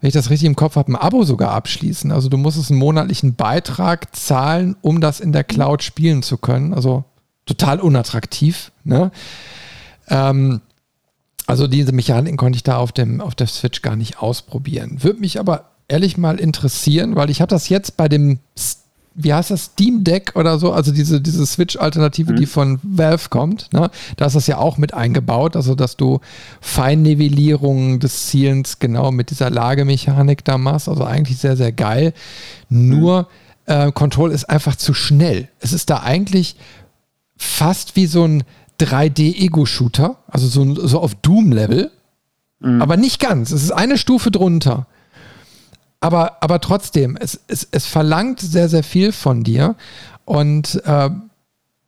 [0.00, 2.10] wenn ich das richtig im Kopf habe, ein Abo sogar abschließen.
[2.10, 6.74] Also du musstest einen monatlichen Beitrag zahlen, um das in der Cloud spielen zu können.
[6.74, 7.04] Also
[7.46, 8.72] total unattraktiv.
[8.84, 9.10] Ne?
[10.08, 10.60] Ähm,
[11.46, 15.02] also diese Mechaniken konnte ich da auf, dem, auf der Switch gar nicht ausprobieren.
[15.02, 18.38] Würde mich aber ehrlich mal interessieren, weil ich habe das jetzt bei dem,
[19.14, 22.36] wie heißt das, Steam Deck oder so, also diese, diese Switch-Alternative, mhm.
[22.36, 23.90] die von Valve kommt, ne?
[24.16, 26.20] da ist das ja auch mit eingebaut, also dass du
[26.60, 32.12] Feinnivellierungen des Zielens genau mit dieser Lagemechanik da machst, also eigentlich sehr, sehr geil.
[32.68, 33.22] Nur
[33.66, 33.72] mhm.
[33.72, 35.48] äh, Control ist einfach zu schnell.
[35.60, 36.56] Es ist da eigentlich
[37.38, 38.44] fast wie so ein
[38.80, 41.90] 3D-Ego-Shooter, also so, so auf Doom-Level,
[42.60, 42.82] mhm.
[42.82, 43.50] aber nicht ganz.
[43.50, 44.86] Es ist eine Stufe drunter.
[46.00, 49.74] Aber, aber trotzdem, es, es, es verlangt sehr, sehr viel von dir
[50.24, 51.10] und äh,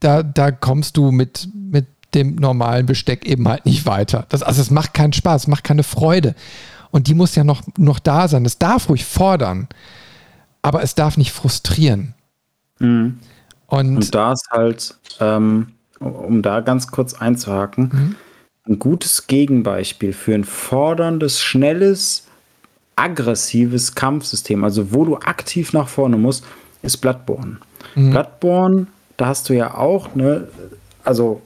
[0.00, 4.26] da, da kommst du mit, mit dem normalen Besteck eben halt nicht weiter.
[4.30, 6.34] Das, also es macht keinen Spaß, es macht keine Freude.
[6.90, 8.44] Und die muss ja noch, noch da sein.
[8.44, 9.68] Es darf ruhig fordern,
[10.60, 12.14] aber es darf nicht frustrieren.
[12.80, 13.20] Mhm.
[13.68, 18.16] Und, und da ist halt, ähm, um da ganz kurz einzuhaken, mhm.
[18.66, 22.26] ein gutes Gegenbeispiel für ein forderndes, schnelles,
[22.96, 26.44] aggressives Kampfsystem, also wo du aktiv nach vorne musst,
[26.82, 27.58] ist Bloodborne.
[27.94, 28.10] Mhm.
[28.10, 28.86] Bloodborne,
[29.16, 30.48] da hast du ja auch, ne,
[31.04, 31.42] also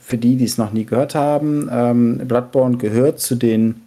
[0.00, 3.80] für die, die es noch nie gehört haben, ähm, Bloodborne gehört zu den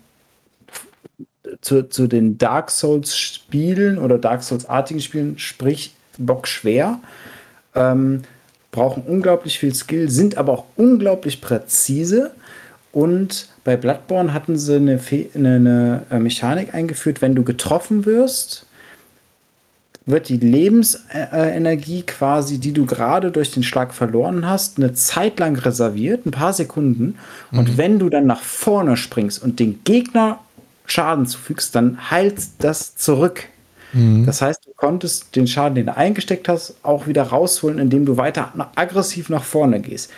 [1.62, 7.00] zu, zu den Dark Souls Spielen oder Dark Souls artigen Spielen, sprich bockschwer.
[7.74, 8.24] Ähm,
[8.72, 12.32] brauchen unglaublich viel Skill, sind aber auch unglaublich präzise.
[12.92, 15.00] Und bei Bloodborne hatten sie eine,
[15.36, 18.66] eine, eine äh, Mechanik eingeführt, wenn du getroffen wirst,
[20.08, 25.58] wird die Lebensenergie quasi, die du gerade durch den Schlag verloren hast, eine Zeit lang
[25.58, 27.18] reserviert, ein paar Sekunden.
[27.52, 27.60] Mhm.
[27.60, 30.40] Und wenn du dann nach vorne springst und den Gegner
[30.86, 33.44] Schaden zufügst, dann heilt das zurück.
[33.98, 34.26] Mhm.
[34.26, 38.18] Das heißt, du konntest den Schaden, den du eingesteckt hast, auch wieder rausholen, indem du
[38.18, 40.12] weiter aggressiv nach vorne gehst.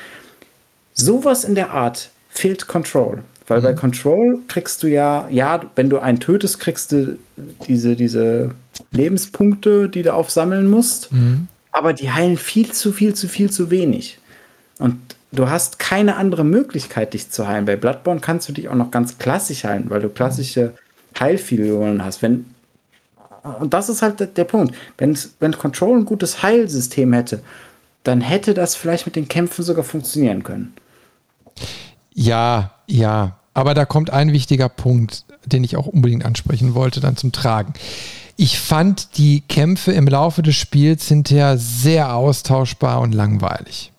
[0.94, 3.24] Sowas in der Art fehlt Control.
[3.48, 3.64] Weil mhm.
[3.64, 7.18] bei Control kriegst du ja, ja, wenn du einen tötest, kriegst du
[7.68, 8.52] diese, diese
[8.92, 11.12] Lebenspunkte, die du aufsammeln musst.
[11.12, 11.48] Mhm.
[11.72, 14.20] Aber die heilen viel zu viel, zu viel, zu wenig.
[14.78, 14.98] Und
[15.32, 17.66] du hast keine andere Möglichkeit, dich zu heilen.
[17.66, 20.74] Bei Bloodborne kannst du dich auch noch ganz klassisch heilen, weil du klassische
[21.18, 22.22] Heilfiguren hast.
[22.22, 22.46] Wenn
[23.54, 24.76] und das ist halt der, Punkt.
[24.98, 27.42] Wenn's, wenn Control ein gutes Heilsystem hätte,
[28.04, 30.74] dann hätte das vielleicht mit den Kämpfen sogar funktionieren können.
[32.14, 33.36] Ja, ja.
[33.54, 37.74] Aber da kommt ein wichtiger Punkt, den ich auch unbedingt ansprechen wollte, dann zum Tragen.
[38.36, 43.92] Ich fand die Kämpfe im Laufe des Spiels hinterher sehr austauschbar und langweilig.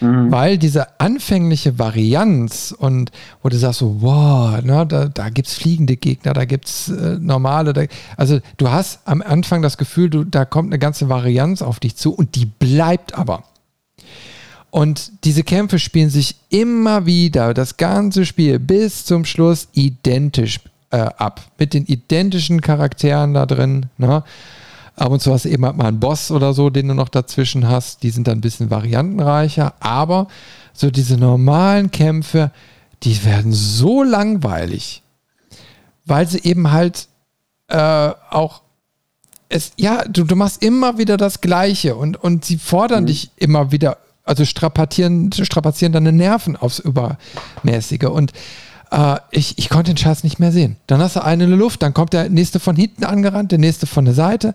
[0.00, 0.30] Mhm.
[0.30, 3.10] Weil diese anfängliche Varianz und
[3.42, 6.88] wo du sagst so, wow, ne, da, da gibt es fliegende Gegner, da gibt es
[6.88, 7.82] äh, normale, da,
[8.16, 11.96] also du hast am Anfang das Gefühl, du, da kommt eine ganze Varianz auf dich
[11.96, 13.44] zu und die bleibt aber.
[14.70, 20.60] Und diese Kämpfe spielen sich immer wieder, das ganze Spiel bis zum Schluss identisch
[20.90, 21.40] äh, ab.
[21.58, 23.86] Mit den identischen Charakteren da drin.
[23.96, 24.22] Ne?
[24.96, 27.10] Ab und zu hast du eben halt mal einen Boss oder so, den du noch
[27.10, 28.02] dazwischen hast.
[28.02, 29.74] Die sind dann ein bisschen variantenreicher.
[29.78, 30.26] Aber
[30.72, 32.50] so diese normalen Kämpfe,
[33.02, 35.02] die werden so langweilig,
[36.06, 37.08] weil sie eben halt
[37.68, 38.62] äh, auch
[39.48, 43.06] es, ja, du, du machst immer wieder das Gleiche und, und sie fordern mhm.
[43.08, 48.08] dich immer wieder, also strapazieren, strapazieren deine Nerven aufs Übermäßige.
[48.10, 48.32] Und
[48.90, 50.76] äh, ich, ich konnte den Scheiß nicht mehr sehen.
[50.86, 53.58] Dann hast du einen in der Luft, dann kommt der nächste von hinten angerannt, der
[53.58, 54.54] nächste von der Seite.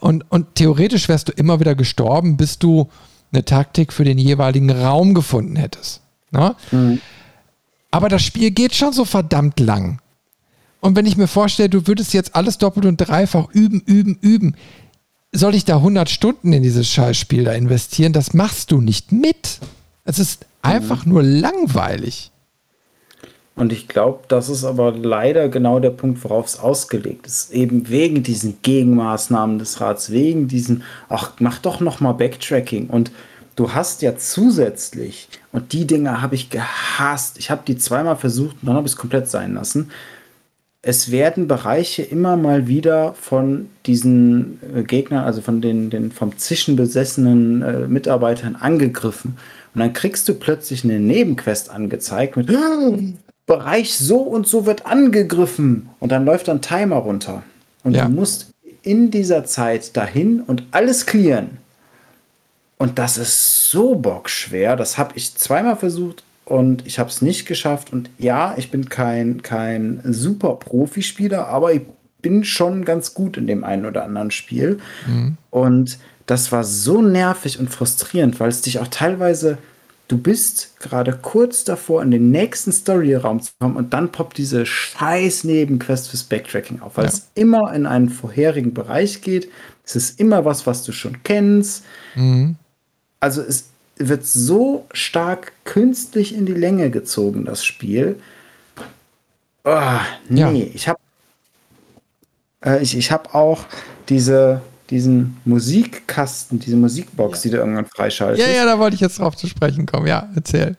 [0.00, 2.88] Und, und theoretisch wärst du immer wieder gestorben, bis du
[3.32, 6.00] eine Taktik für den jeweiligen Raum gefunden hättest.
[6.30, 6.54] Ne?
[6.70, 7.00] Mhm.
[7.90, 10.00] Aber das Spiel geht schon so verdammt lang.
[10.80, 14.54] Und wenn ich mir vorstelle, du würdest jetzt alles doppelt und dreifach üben, üben, üben,
[15.32, 18.12] soll ich da 100 Stunden in dieses Scheißspiel da investieren?
[18.12, 19.60] Das machst du nicht mit.
[20.04, 21.12] Es ist einfach mhm.
[21.12, 22.30] nur langweilig.
[23.56, 27.52] Und ich glaube, das ist aber leider genau der Punkt, worauf es ausgelegt ist.
[27.52, 32.88] Eben wegen diesen Gegenmaßnahmen des Rats, wegen diesen, ach, mach doch noch mal Backtracking.
[32.88, 33.10] Und
[33.56, 38.56] du hast ja zusätzlich, und die Dinge habe ich gehasst, ich habe die zweimal versucht
[38.60, 39.90] und dann habe ich es komplett sein lassen,
[40.82, 46.36] es werden Bereiche immer mal wieder von diesen äh, Gegnern, also von den, den vom
[46.38, 49.36] Zischen besessenen äh, Mitarbeitern angegriffen.
[49.74, 52.50] Und dann kriegst du plötzlich eine Nebenquest angezeigt mit
[53.46, 55.88] Bereich so und so wird angegriffen.
[56.00, 57.42] Und dann läuft ein Timer runter.
[57.84, 58.06] Und ja.
[58.06, 58.52] du musst
[58.82, 61.58] in dieser Zeit dahin und alles clearen.
[62.78, 64.76] Und das ist so bockschwer.
[64.76, 67.92] Das habe ich zweimal versucht und ich habe es nicht geschafft.
[67.92, 71.82] Und ja, ich bin kein, kein super Profispieler, aber ich
[72.22, 74.78] bin schon ganz gut in dem einen oder anderen Spiel.
[75.06, 75.36] Mhm.
[75.50, 79.58] Und das war so nervig und frustrierend, weil es dich auch teilweise,
[80.08, 84.66] du bist gerade kurz davor, in den nächsten Storyraum zu kommen und dann poppt diese
[84.66, 87.10] scheiß Nebenquest fürs Backtracking auf, weil ja.
[87.10, 89.50] es immer in einen vorherigen Bereich geht.
[89.84, 91.84] Es ist immer was, was du schon kennst.
[92.14, 92.56] Mhm.
[93.20, 98.20] Also es wird so stark künstlich in die Länge gezogen, das Spiel.
[99.64, 100.52] Oh, nee, ja.
[100.52, 100.98] ich habe
[102.64, 103.64] äh, ich, ich hab auch
[104.08, 104.60] diese,
[104.90, 107.42] diesen Musikkasten, diese Musikbox, ja.
[107.42, 108.46] die du irgendwann freischaltest.
[108.46, 110.06] Ja, ja, da wollte ich jetzt drauf zu sprechen kommen.
[110.06, 110.76] Ja, erzähl.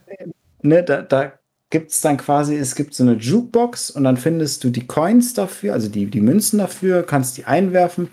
[0.61, 1.33] Ne, da, da
[1.69, 5.33] gibt es dann quasi, es gibt so eine Jukebox und dann findest du die Coins
[5.33, 8.09] dafür, also die, die Münzen dafür, kannst die einwerfen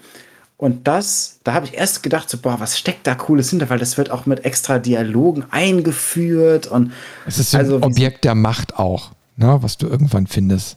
[0.56, 3.78] und das, da habe ich erst gedacht, so, boah, was steckt da Cooles hinter, weil
[3.78, 6.92] das wird auch mit extra Dialogen eingeführt und.
[7.26, 10.76] Es ist so also, ein Objekt der Macht auch, ne, was du irgendwann findest.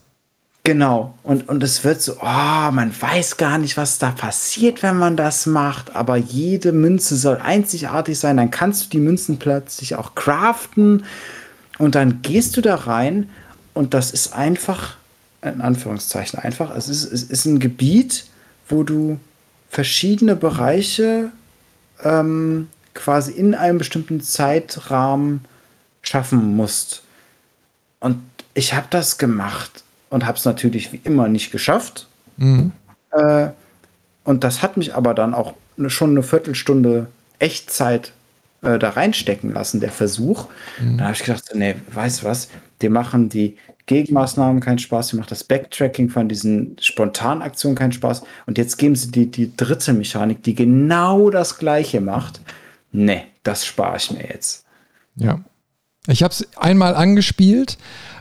[0.68, 1.18] Genau.
[1.24, 5.16] Und, und es wird so, oh, man weiß gar nicht, was da passiert, wenn man
[5.16, 8.36] das macht, aber jede Münze soll einzigartig sein.
[8.36, 11.06] Dann kannst du die Münzen plötzlich auch craften
[11.78, 13.30] und dann gehst du da rein
[13.74, 14.98] und das ist einfach,
[15.42, 18.26] in Anführungszeichen einfach, es ist, es ist ein Gebiet,
[18.68, 19.22] wo du
[19.70, 21.32] verschiedene Bereiche
[22.04, 25.46] ähm, quasi in einem bestimmten Zeitrahmen
[26.02, 27.04] schaffen musst.
[28.02, 28.20] Und
[28.54, 32.08] ich habe das gemacht und habe es natürlich wie immer nicht geschafft.
[32.38, 32.72] Mhm.
[33.12, 33.50] Äh,
[34.24, 35.54] und das hat mich aber dann auch
[35.88, 37.08] schon eine Viertelstunde
[37.40, 38.12] Echtzeit
[38.62, 40.48] äh, da reinstecken lassen, der Versuch.
[40.80, 40.98] Mhm.
[40.98, 42.50] Da habe ich gedacht, nee, weißt du was,
[42.82, 47.94] die machen die Gegenmaßnahmen keinen Spaß, die macht das Backtracking von diesen spontanen Aktionen keinen
[47.94, 48.24] Spaß.
[48.46, 52.42] Und jetzt geben sie die, die dritte Mechanik, die genau das gleiche macht.
[52.92, 54.66] Nee, das spare ich mir jetzt.
[55.16, 55.40] Ja.
[56.08, 57.78] Ich habe es einmal angespielt,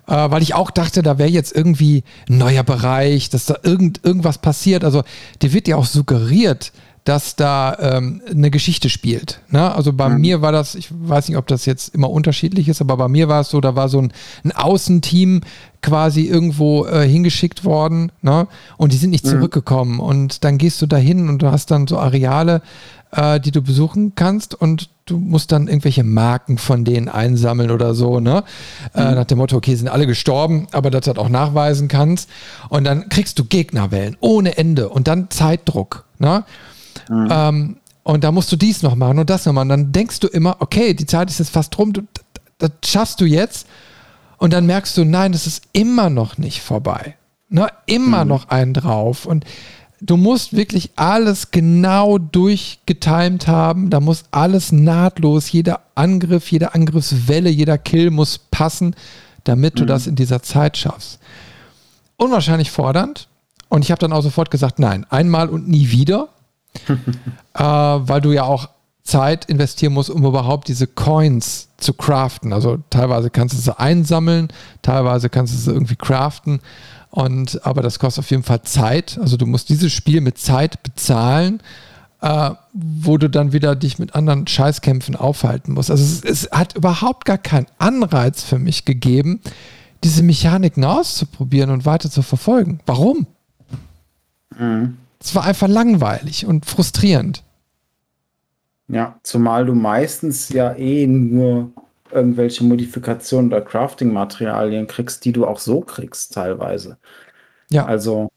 [0.06, 4.04] äh, weil ich auch dachte, da wäre jetzt irgendwie ein neuer Bereich, dass da irgend,
[4.04, 4.84] irgendwas passiert.
[4.84, 5.02] Also,
[5.42, 6.72] dir wird ja auch suggeriert,
[7.06, 9.40] dass da ähm, eine Geschichte spielt.
[9.48, 9.72] Ne?
[9.72, 10.20] Also bei mhm.
[10.20, 13.28] mir war das, ich weiß nicht, ob das jetzt immer unterschiedlich ist, aber bei mir
[13.28, 15.42] war es so, da war so ein, ein Außenteam
[15.82, 18.48] quasi irgendwo äh, hingeschickt worden ne?
[18.76, 19.30] und die sind nicht mhm.
[19.30, 20.00] zurückgekommen.
[20.00, 22.60] Und dann gehst du da hin und du hast dann so Areale,
[23.12, 27.94] äh, die du besuchen kannst und du musst dann irgendwelche Marken von denen einsammeln oder
[27.94, 28.44] so, ne?
[28.92, 29.06] Äh, mhm.
[29.06, 32.28] Äh, nach dem Motto, okay, sind alle gestorben, aber dass du das auch nachweisen kannst.
[32.68, 36.44] Und dann kriegst du Gegnerwellen ohne Ende und dann Zeitdruck, ne?
[37.08, 37.28] Mhm.
[37.30, 39.70] Ähm, und da musst du dies noch machen und das noch machen.
[39.70, 42.02] Und dann denkst du immer, okay, die Zeit ist jetzt fast rum, du,
[42.58, 43.66] das schaffst du jetzt.
[44.38, 47.16] Und dann merkst du, nein, es ist immer noch nicht vorbei.
[47.48, 47.68] Ne?
[47.86, 48.28] Immer mhm.
[48.28, 49.26] noch einen drauf.
[49.26, 49.44] Und
[50.00, 53.90] du musst wirklich alles genau durchgetimt haben.
[53.90, 58.94] Da muss alles nahtlos, jeder Angriff, jede Angriffswelle, jeder Kill muss passen,
[59.44, 59.78] damit mhm.
[59.80, 61.18] du das in dieser Zeit schaffst.
[62.16, 63.28] Unwahrscheinlich fordernd.
[63.68, 66.28] Und ich habe dann auch sofort gesagt, nein, einmal und nie wieder.
[67.54, 68.68] äh, weil du ja auch
[69.02, 72.52] Zeit investieren musst, um überhaupt diese Coins zu craften.
[72.52, 74.48] Also teilweise kannst du sie einsammeln,
[74.82, 76.60] teilweise kannst du sie irgendwie craften.
[77.16, 79.18] Und, aber das kostet auf jeden Fall Zeit.
[79.18, 81.62] Also du musst dieses Spiel mit Zeit bezahlen,
[82.20, 85.90] äh, wo du dann wieder dich mit anderen Scheißkämpfen aufhalten musst.
[85.90, 89.40] Also es, es hat überhaupt gar keinen Anreiz für mich gegeben,
[90.04, 92.80] diese Mechaniken auszuprobieren und weiter zu verfolgen.
[92.84, 93.26] Warum?
[94.58, 94.98] Mhm.
[95.18, 97.42] Es war einfach langweilig und frustrierend.
[98.88, 101.70] Ja, zumal du meistens ja eh nur
[102.12, 106.98] irgendwelche Modifikationen oder Crafting-Materialien kriegst, die du auch so kriegst teilweise.
[107.70, 107.86] Ja.
[107.86, 108.28] Also,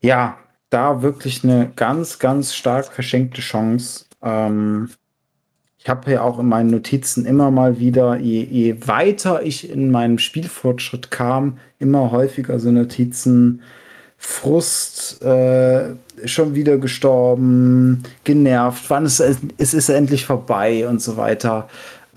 [0.00, 0.38] ja,
[0.70, 4.06] da wirklich eine ganz, ganz stark verschenkte Chance.
[4.22, 4.90] Ähm,
[5.78, 9.90] ich habe ja auch in meinen Notizen immer mal wieder, je, je, weiter ich in
[9.90, 13.62] meinem Spielfortschritt kam, immer häufiger so Notizen,
[14.18, 15.94] Frust, äh,
[16.26, 21.70] schon wieder gestorben, genervt, wann ist es, es ist endlich vorbei und so weiter.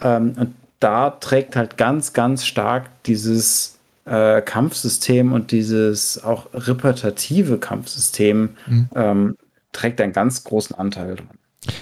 [0.03, 7.57] Ähm, und da trägt halt ganz, ganz stark dieses äh, Kampfsystem und dieses auch repetitive
[7.57, 8.89] Kampfsystem mhm.
[8.95, 9.37] ähm,
[9.71, 11.29] trägt einen ganz großen Anteil dran.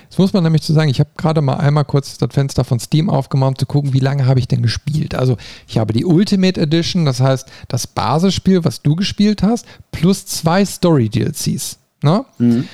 [0.10, 2.80] Das muss man nämlich zu sagen, ich habe gerade mal einmal kurz das Fenster von
[2.80, 5.16] Steam aufgemacht, um zu gucken, wie lange habe ich denn gespielt.
[5.16, 5.38] Also
[5.68, 10.64] ich habe die Ultimate Edition, das heißt das Basisspiel, was du gespielt hast, plus zwei
[10.64, 11.80] Story-DLCs.
[12.04, 12.26] Ne?
[12.38, 12.68] Mhm.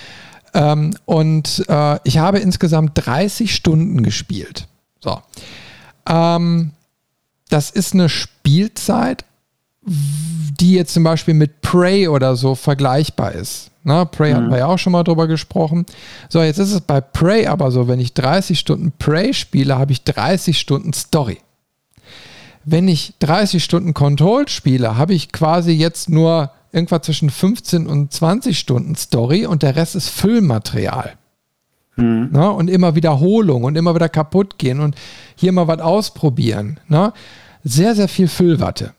[0.54, 4.68] Ähm, und äh, ich habe insgesamt 30 Stunden gespielt.
[5.00, 5.22] So.
[6.08, 6.72] Ähm,
[7.50, 9.26] das ist eine Spielzeit,
[9.86, 13.72] die jetzt zum Beispiel mit Prey oder so vergleichbar ist.
[13.84, 14.36] Na, Prey mhm.
[14.36, 15.86] hatten wir ja auch schon mal drüber gesprochen.
[16.28, 19.94] So, jetzt ist es bei Prey aber so, wenn ich 30 Stunden Prey spiele, habe
[19.94, 21.38] ich 30 Stunden Story.
[22.66, 28.12] Wenn ich 30 Stunden Control spiele, habe ich quasi jetzt nur irgendwas zwischen 15 und
[28.12, 31.14] 20 Stunden Story und der Rest ist Füllmaterial.
[31.98, 32.30] Mhm.
[32.32, 34.96] Na, und immer Wiederholung und immer wieder kaputt gehen und
[35.36, 36.80] hier mal was ausprobieren.
[36.88, 37.14] Na?
[37.64, 38.94] Sehr, sehr viel Füllwatte.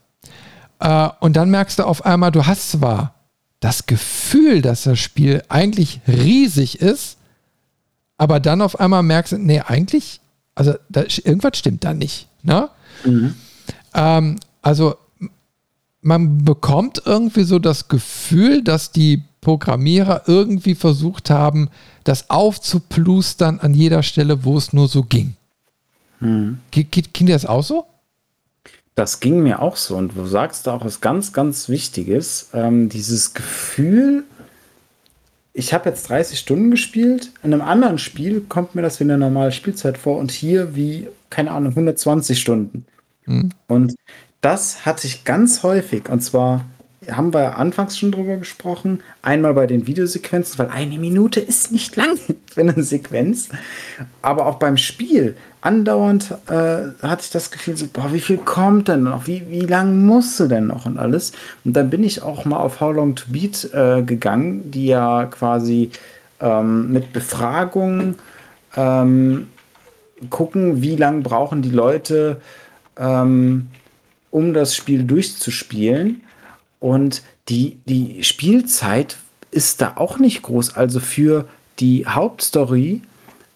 [0.80, 3.14] Äh, und dann merkst du auf einmal, du hast zwar
[3.60, 7.16] das Gefühl, dass das Spiel eigentlich riesig ist,
[8.16, 10.20] aber dann auf einmal merkst du, nee, eigentlich,
[10.54, 12.28] also da, irgendwas stimmt da nicht.
[12.42, 12.68] Ne?
[13.04, 13.34] Mhm.
[13.94, 14.96] Ähm, also
[16.00, 21.68] man bekommt irgendwie so das Gefühl, dass die Programmierer irgendwie versucht haben,
[22.08, 25.34] das aufzuplustern an jeder Stelle, wo es nur so ging.
[26.70, 27.84] Geht, geht, geht das auch so?
[28.94, 29.96] Das ging mir auch so.
[29.96, 32.48] Und du sagst da auch was ganz, ganz Wichtiges.
[32.52, 34.24] Ähm, dieses Gefühl,
[35.52, 37.30] ich habe jetzt 30 Stunden gespielt.
[37.42, 41.08] In einem anderen Spiel kommt mir das wie eine normale Spielzeit vor und hier wie,
[41.30, 42.86] keine Ahnung, 120 Stunden.
[43.26, 43.50] Mhm.
[43.68, 43.94] Und
[44.40, 46.08] das hatte ich ganz häufig.
[46.08, 46.64] Und zwar
[47.10, 49.02] haben wir anfangs schon drüber gesprochen.
[49.22, 52.18] Einmal bei den Videosequenzen, weil eine Minute ist nicht lang
[52.52, 53.48] für eine Sequenz.
[54.22, 55.36] Aber auch beim Spiel.
[55.60, 59.26] Andauernd äh, hatte ich das Gefühl, so, boah, wie viel kommt denn noch?
[59.26, 61.32] Wie, wie lang musst du denn noch und alles?
[61.64, 65.26] Und dann bin ich auch mal auf How Long to Beat äh, gegangen, die ja
[65.26, 65.90] quasi
[66.40, 68.16] ähm, mit Befragungen
[68.76, 69.48] ähm,
[70.30, 72.40] gucken, wie lang brauchen die Leute,
[72.96, 73.68] ähm,
[74.30, 76.22] um das Spiel durchzuspielen.
[76.80, 79.16] Und die, die Spielzeit
[79.50, 80.76] ist da auch nicht groß.
[80.76, 81.48] Also für
[81.80, 83.02] die Hauptstory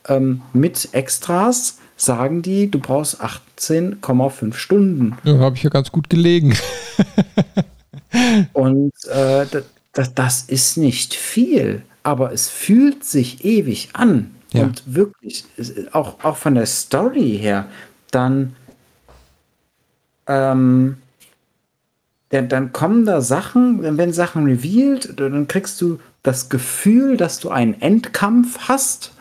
[0.08, 5.18] ähm, mit Extras sagen die, du brauchst 18,5 Stunden.
[5.24, 6.56] Ja, habe ich ja ganz gut gelegen.
[8.52, 9.46] Und äh,
[9.92, 14.34] das, das ist nicht viel, aber es fühlt sich ewig an.
[14.52, 14.64] Ja.
[14.64, 15.44] Und wirklich,
[15.92, 17.66] auch, auch von der Story her,
[18.10, 18.54] dann
[20.26, 20.98] ähm,
[22.32, 27.38] dann, dann kommen da Sachen, wenn, wenn Sachen revealed, dann kriegst du das Gefühl, dass
[27.38, 29.12] du einen Endkampf hast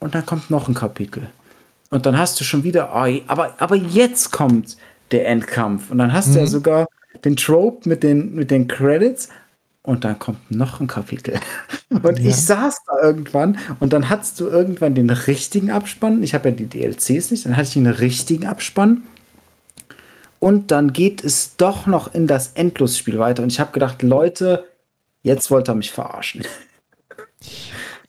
[0.00, 1.28] und dann kommt noch ein Kapitel.
[1.90, 4.76] Und dann hast du schon wieder, oh, aber, aber jetzt kommt
[5.12, 5.90] der Endkampf.
[5.90, 6.32] Und dann hast mhm.
[6.32, 6.50] du ja mhm.
[6.50, 6.88] sogar
[7.24, 9.28] den Trope mit den, mit den Credits
[9.82, 11.38] und dann kommt noch ein Kapitel.
[12.02, 12.28] Und ja.
[12.28, 16.22] ich saß da irgendwann und dann hattest du irgendwann den richtigen Abspann.
[16.22, 19.04] Ich habe ja die DLCs nicht, dann hatte ich den richtigen Abspann
[20.40, 23.42] und dann geht es doch noch in das Endlosspiel weiter.
[23.42, 24.64] Und ich habe gedacht, Leute,
[25.22, 26.44] jetzt wollt ihr mich verarschen.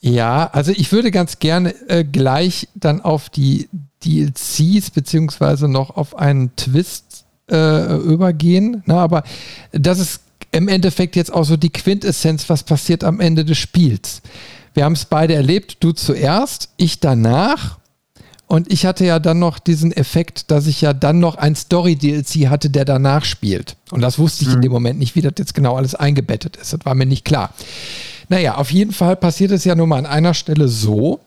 [0.01, 3.67] Ja, also ich würde ganz gerne äh, gleich dann auf die
[4.05, 8.81] DLCs beziehungsweise noch auf einen Twist äh, übergehen.
[8.85, 9.23] Na, aber
[9.71, 14.21] das ist im Endeffekt jetzt auch so die Quintessenz, was passiert am Ende des Spiels.
[14.73, 17.78] Wir haben es beide erlebt, du zuerst, ich danach
[18.49, 22.49] und ich hatte ja dann noch diesen Effekt, dass ich ja dann noch ein Story-DLC
[22.49, 23.75] hatte, der danach spielt.
[23.91, 24.55] Und das wusste ich mhm.
[24.55, 26.73] in dem Moment nicht, wie das jetzt genau alles eingebettet ist.
[26.73, 27.53] Das war mir nicht klar.
[28.27, 31.19] Naja, auf jeden Fall passiert es ja nur mal an einer Stelle so.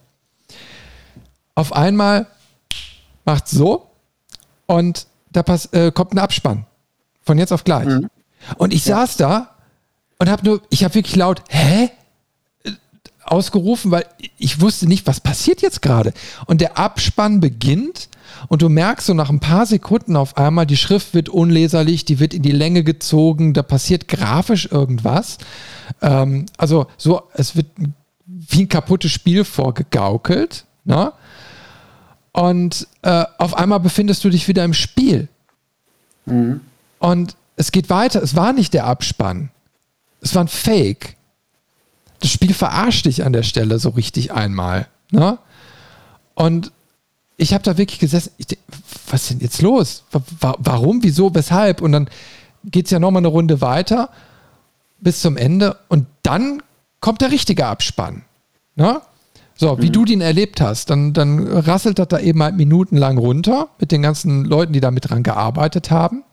[1.55, 2.27] Auf einmal
[3.23, 3.87] macht so
[4.65, 6.65] und da pass, äh, kommt ein Abspann.
[7.21, 7.87] Von jetzt auf gleich.
[7.87, 8.09] Mhm.
[8.57, 8.97] Und ich ja.
[8.97, 9.55] saß da
[10.19, 11.89] und habe nur, ich habe wirklich laut, hä?
[13.25, 14.05] Ausgerufen, weil
[14.37, 16.13] ich wusste nicht, was passiert jetzt gerade.
[16.45, 18.09] Und der Abspann beginnt
[18.47, 22.19] und du merkst so nach ein paar Sekunden auf einmal, die Schrift wird unleserlich, die
[22.19, 25.37] wird in die Länge gezogen, da passiert grafisch irgendwas.
[26.01, 27.67] Ähm, also so, es wird
[28.25, 30.65] wie ein kaputtes Spiel vorgegaukelt.
[30.85, 31.13] Ne?
[32.31, 35.27] Und äh, auf einmal befindest du dich wieder im Spiel.
[36.25, 36.61] Mhm.
[36.99, 38.21] Und es geht weiter.
[38.21, 39.49] Es war nicht der Abspann.
[40.21, 41.15] Es war ein Fake.
[42.23, 44.87] Das Spiel verarscht dich an der Stelle so richtig einmal.
[45.11, 45.37] Ne?
[46.35, 46.71] Und
[47.35, 48.47] ich habe da wirklich gesessen, ich,
[49.09, 50.05] was ist denn jetzt los?
[50.39, 51.81] Warum, wieso, weshalb?
[51.81, 52.09] Und dann
[52.63, 54.09] geht es ja nochmal eine Runde weiter
[55.01, 56.63] bis zum Ende und dann
[57.01, 58.23] kommt der richtige Abspann.
[58.77, 59.01] Ne?
[59.55, 59.91] So, wie mhm.
[59.91, 64.01] du den erlebt hast, dann, dann rasselt das da eben halt minutenlang runter mit den
[64.01, 66.23] ganzen Leuten, die da mit dran gearbeitet haben.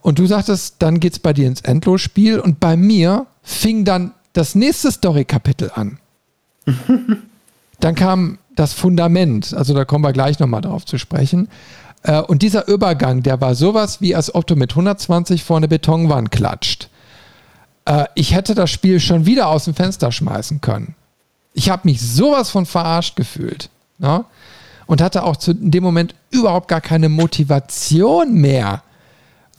[0.00, 4.14] Und du sagtest, dann geht es bei dir ins Endlosspiel und bei mir fing dann
[4.32, 5.98] das nächste Story-Kapitel an.
[7.80, 11.48] dann kam das Fundament, also da kommen wir gleich nochmal drauf zu sprechen.
[12.02, 15.68] Äh, und dieser Übergang, der war sowas, wie als ob du mit 120 vor eine
[15.68, 16.88] Betonwand klatscht.
[17.84, 20.94] Äh, ich hätte das Spiel schon wieder aus dem Fenster schmeißen können.
[21.52, 23.70] Ich habe mich sowas von verarscht gefühlt.
[23.98, 24.24] Ne?
[24.86, 28.82] Und hatte auch zu in dem Moment überhaupt gar keine Motivation mehr,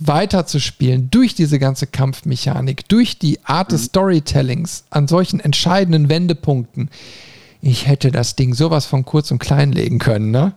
[0.01, 3.85] weiterzuspielen durch diese ganze Kampfmechanik, durch die Art des mhm.
[3.85, 6.89] Storytellings an solchen entscheidenden Wendepunkten.
[7.61, 10.53] Ich hätte das Ding sowas von kurz und klein legen können, ne?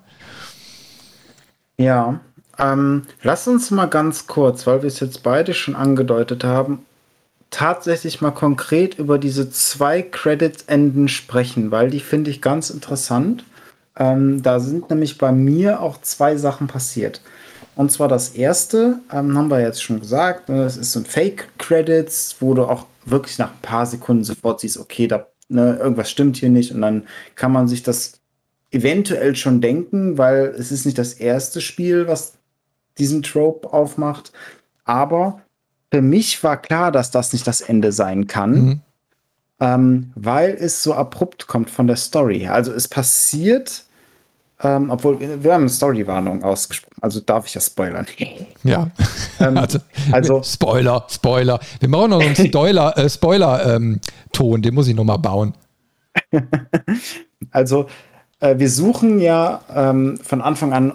[1.76, 2.20] Ja,
[2.58, 6.86] ähm, lass uns mal ganz kurz, weil wir es jetzt beide schon angedeutet haben,
[7.50, 13.44] tatsächlich mal konkret über diese zwei Credits-Enden sprechen, weil die finde ich ganz interessant.
[13.96, 17.20] Ähm, da sind nämlich bei mir auch zwei Sachen passiert.
[17.76, 21.06] Und zwar das erste, ähm, haben wir jetzt schon gesagt, ne, das ist so ein
[21.06, 26.10] Fake-Credits, wo du auch wirklich nach ein paar Sekunden sofort siehst, okay, da ne, irgendwas
[26.10, 26.72] stimmt hier nicht.
[26.72, 28.20] Und dann kann man sich das
[28.70, 32.34] eventuell schon denken, weil es ist nicht das erste Spiel, was
[32.98, 34.32] diesen Trope aufmacht.
[34.84, 35.40] Aber
[35.92, 38.80] für mich war klar, dass das nicht das Ende sein kann, mhm.
[39.60, 42.54] ähm, weil es so abrupt kommt von der Story her.
[42.54, 43.83] Also es passiert
[44.62, 48.06] ähm, obwohl, wir haben eine Storywarnung ausgesprochen, also darf ich ja spoilern.
[48.62, 48.90] Ja.
[49.40, 49.78] ähm, also,
[50.10, 51.60] also, Spoiler, Spoiler.
[51.80, 55.52] Wir machen noch einen Spoiler, äh, Spoiler-Ton, ähm, den muss ich nochmal bauen.
[57.50, 57.86] also,
[58.40, 60.92] äh, wir suchen ja ähm, von Anfang an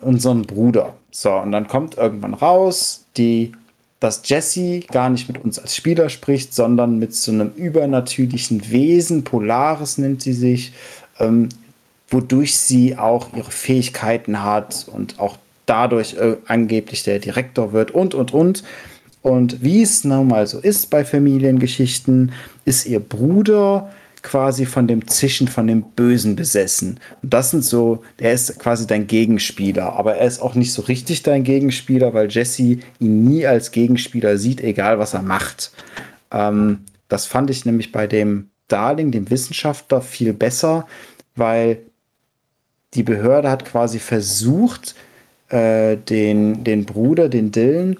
[0.00, 0.94] unseren Bruder.
[1.10, 3.52] So, und dann kommt irgendwann raus, die,
[4.00, 9.24] dass Jesse gar nicht mit uns als Spieler spricht, sondern mit so einem übernatürlichen Wesen,
[9.24, 10.74] Polaris nennt sie sich,
[11.18, 11.48] ähm,
[12.08, 18.14] wodurch sie auch ihre Fähigkeiten hat und auch dadurch äh, angeblich der Direktor wird und,
[18.14, 18.62] und, und.
[19.22, 22.32] Und wie es nun mal so ist bei Familiengeschichten,
[22.64, 23.90] ist ihr Bruder
[24.22, 26.98] quasi von dem Zischen, von dem Bösen besessen.
[27.22, 30.82] Und das sind so, der ist quasi dein Gegenspieler, aber er ist auch nicht so
[30.82, 35.72] richtig dein Gegenspieler, weil Jesse ihn nie als Gegenspieler sieht, egal was er macht.
[36.32, 40.86] Ähm, das fand ich nämlich bei dem Darling, dem Wissenschaftler, viel besser,
[41.36, 41.78] weil
[42.94, 44.94] die Behörde hat quasi versucht,
[45.48, 47.98] äh, den, den Bruder, den Dylan,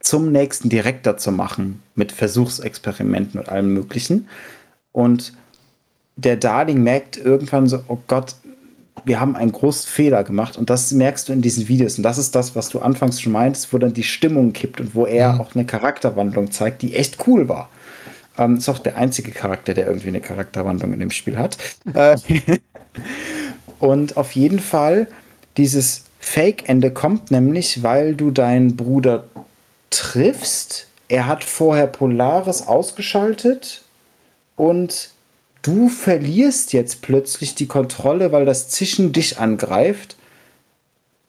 [0.00, 4.28] zum nächsten Direktor zu machen, mit Versuchsexperimenten und allem Möglichen.
[4.92, 5.32] Und
[6.16, 8.36] der Darling merkt irgendwann so, oh Gott,
[9.04, 12.18] wir haben einen großen Fehler gemacht und das merkst du in diesen Videos und das
[12.18, 15.34] ist das, was du anfangs schon meintest, wo dann die Stimmung kippt und wo er
[15.34, 15.40] mhm.
[15.40, 17.68] auch eine Charakterwandlung zeigt, die echt cool war.
[18.38, 21.56] Ähm, ist auch der einzige Charakter, der irgendwie eine Charakterwandlung in dem Spiel hat.
[23.78, 25.08] Und auf jeden Fall,
[25.56, 29.24] dieses Fake-Ende kommt nämlich, weil du deinen Bruder
[29.90, 30.88] triffst.
[31.08, 33.82] Er hat vorher Polaris ausgeschaltet
[34.56, 35.10] und
[35.62, 40.16] du verlierst jetzt plötzlich die Kontrolle, weil das Zischen dich angreift.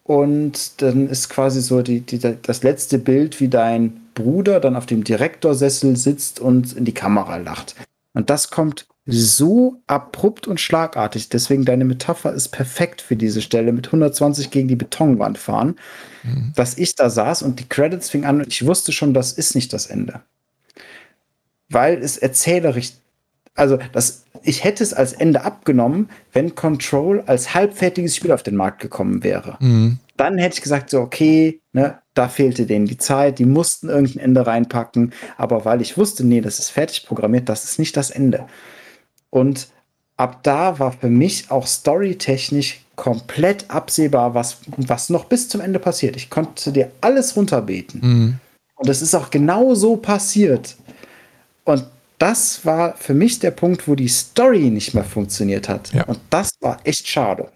[0.03, 4.85] Und dann ist quasi so die, die, das letzte Bild, wie dein Bruder dann auf
[4.85, 7.75] dem Direktorsessel sitzt und in die Kamera lacht.
[8.13, 11.29] Und das kommt so abrupt und schlagartig.
[11.29, 15.75] Deswegen deine Metapher ist perfekt für diese Stelle mit 120 gegen die Betonwand fahren,
[16.23, 16.51] mhm.
[16.55, 19.55] dass ich da saß und die Credits fing an und ich wusste schon, das ist
[19.55, 20.21] nicht das Ende.
[21.69, 22.93] Weil es erzählerisch,
[23.55, 28.55] also das, ich hätte es als Ende abgenommen, wenn Control als halbfertiges Spiel auf den
[28.55, 29.57] Markt gekommen wäre.
[29.59, 29.99] Mhm.
[30.17, 34.19] Dann hätte ich gesagt, so, okay, ne, da fehlte denen die Zeit, die mussten irgendein
[34.19, 38.09] Ende reinpacken, aber weil ich wusste, nee, das ist fertig programmiert, das ist nicht das
[38.09, 38.47] Ende.
[39.37, 39.67] Und
[40.17, 45.79] ab da war für mich auch storytechnisch komplett absehbar, was, was noch bis zum Ende
[45.79, 46.15] passiert.
[46.15, 48.01] Ich konnte dir alles runterbeten.
[48.01, 48.39] Mhm.
[48.75, 50.75] Und es ist auch genau so passiert.
[51.63, 51.85] Und
[52.17, 55.93] das war für mich der Punkt, wo die Story nicht mehr funktioniert hat.
[55.93, 56.05] Ja.
[56.05, 57.51] Und das war echt schade.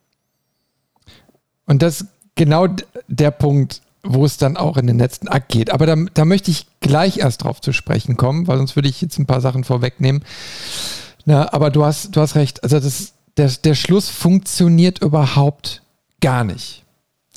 [1.65, 2.67] Und das ist genau
[3.07, 5.71] der Punkt, wo es dann auch in den letzten Akt geht.
[5.71, 9.01] Aber da, da möchte ich gleich erst drauf zu sprechen kommen, weil sonst würde ich
[9.01, 10.23] jetzt ein paar Sachen vorwegnehmen.
[11.25, 12.63] Na, aber du hast, du hast recht.
[12.63, 15.81] Also das, der, der Schluss funktioniert überhaupt
[16.19, 16.83] gar nicht.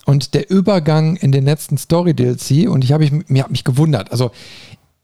[0.07, 4.13] Und der Übergang in den letzten Story-DLC, und ich habe mich, mir hab mich gewundert.
[4.13, 4.31] Also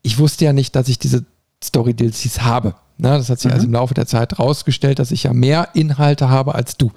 [0.02, 1.24] ich wusste ja nicht, dass ich diese
[1.62, 2.74] Story-DLCs habe.
[2.98, 3.54] Na, das hat sich mhm.
[3.54, 6.92] also im Laufe der Zeit rausgestellt, dass ich ja mehr Inhalte habe als du.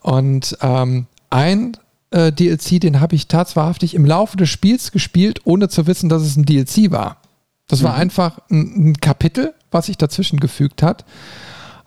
[0.00, 1.76] Und ähm, ein
[2.10, 6.22] äh, DLC, den habe ich tatsächlich im Laufe des Spiels gespielt, ohne zu wissen, dass
[6.22, 7.18] es ein DLC war.
[7.68, 7.84] Das mhm.
[7.84, 11.04] war einfach ein, ein, Kapitel, was sich dazwischen gefügt hat.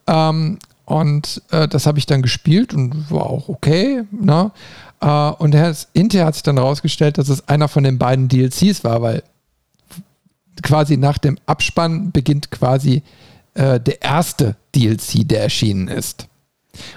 [0.08, 4.04] Ähm, und äh, das habe ich dann gespielt und war auch okay.
[4.12, 4.52] Ne?
[5.00, 5.56] Äh, und
[5.94, 9.24] hinterher hat sich dann herausgestellt, dass es einer von den beiden DLCs war, weil
[10.62, 13.04] quasi nach dem Abspann beginnt quasi
[13.54, 16.28] äh, der erste DLC, der erschienen ist.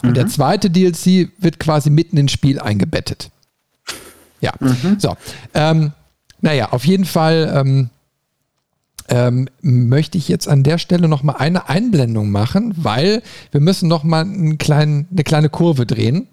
[0.02, 0.14] Und mhm.
[0.14, 3.30] der zweite DLC wird quasi mitten ins Spiel eingebettet.
[4.40, 4.98] Ja, mhm.
[4.98, 5.16] so.
[5.54, 5.92] Ähm,
[6.40, 7.90] naja, auf jeden Fall ähm,
[9.08, 13.88] ähm, möchte ich jetzt an der Stelle noch mal eine Einblendung machen, weil wir müssen
[13.88, 16.28] noch mal einen kleinen, eine kleine Kurve drehen,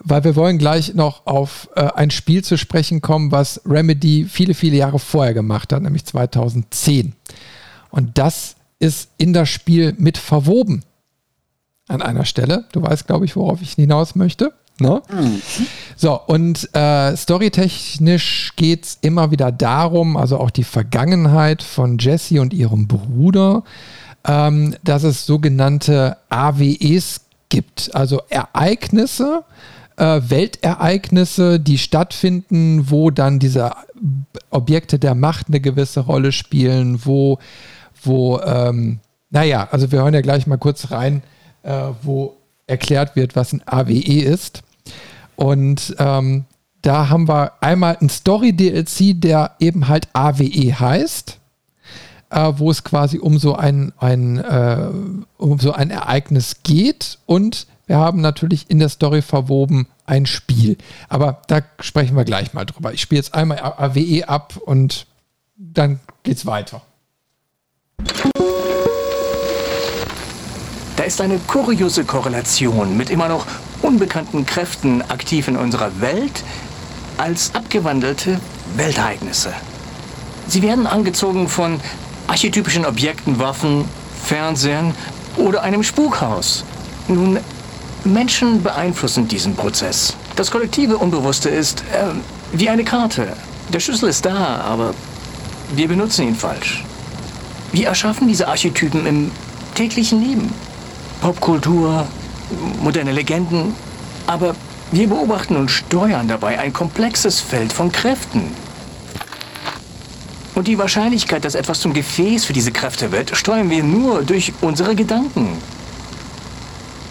[0.00, 4.54] weil wir wollen gleich noch auf äh, ein Spiel zu sprechen kommen, was Remedy viele,
[4.54, 7.14] viele Jahre vorher gemacht hat, nämlich 2010.
[7.90, 10.82] Und das ist in das Spiel mit verwoben
[11.88, 12.64] an einer Stelle.
[12.72, 14.52] Du weißt, glaube ich, worauf ich hinaus möchte.
[14.82, 15.02] Ne?
[15.10, 15.40] Mhm.
[15.96, 22.40] So, und äh, storytechnisch geht es immer wieder darum, also auch die Vergangenheit von Jesse
[22.40, 23.62] und ihrem Bruder,
[24.26, 29.44] ähm, dass es sogenannte AWEs gibt, also Ereignisse,
[29.96, 33.72] äh, Weltereignisse, die stattfinden, wo dann diese
[34.50, 37.38] Objekte der Macht eine gewisse Rolle spielen, wo,
[38.02, 39.00] wo ähm,
[39.30, 41.22] naja, also wir hören ja gleich mal kurz rein,
[41.62, 42.36] äh, wo
[42.66, 44.62] erklärt wird, was ein AWE ist.
[45.36, 46.44] Und ähm,
[46.82, 51.38] da haben wir einmal ein Story-DLC, der eben halt AWE heißt,
[52.30, 54.88] äh, wo es quasi um so ein, ein, äh,
[55.38, 57.18] um so ein Ereignis geht.
[57.26, 60.76] Und wir haben natürlich in der Story verwoben ein Spiel.
[61.08, 62.92] Aber da sprechen wir gleich mal drüber.
[62.92, 65.06] Ich spiele jetzt einmal AWE ab und
[65.56, 66.82] dann geht's weiter.
[71.12, 73.44] Ist eine kuriose Korrelation mit immer noch
[73.82, 76.42] unbekannten Kräften aktiv in unserer Welt
[77.18, 78.40] als abgewandelte
[78.76, 79.52] Weltereignisse.
[80.48, 81.78] Sie werden angezogen von
[82.28, 83.84] archetypischen Objekten, Waffen,
[84.24, 84.94] Fernsehen
[85.36, 86.64] oder einem Spukhaus.
[87.08, 87.38] Nun,
[88.04, 90.16] Menschen beeinflussen diesen Prozess.
[90.36, 92.06] Das kollektive Unbewusste ist äh,
[92.54, 93.36] wie eine Karte.
[93.70, 94.94] Der Schlüssel ist da, aber
[95.74, 96.82] wir benutzen ihn falsch.
[97.70, 99.30] Wir erschaffen diese Archetypen im
[99.74, 100.71] täglichen Leben.
[101.22, 102.04] Popkultur,
[102.82, 103.76] moderne Legenden,
[104.26, 104.56] aber
[104.90, 108.52] wir beobachten und steuern dabei ein komplexes Feld von Kräften.
[110.56, 114.52] Und die Wahrscheinlichkeit, dass etwas zum Gefäß für diese Kräfte wird, steuern wir nur durch
[114.62, 115.58] unsere Gedanken.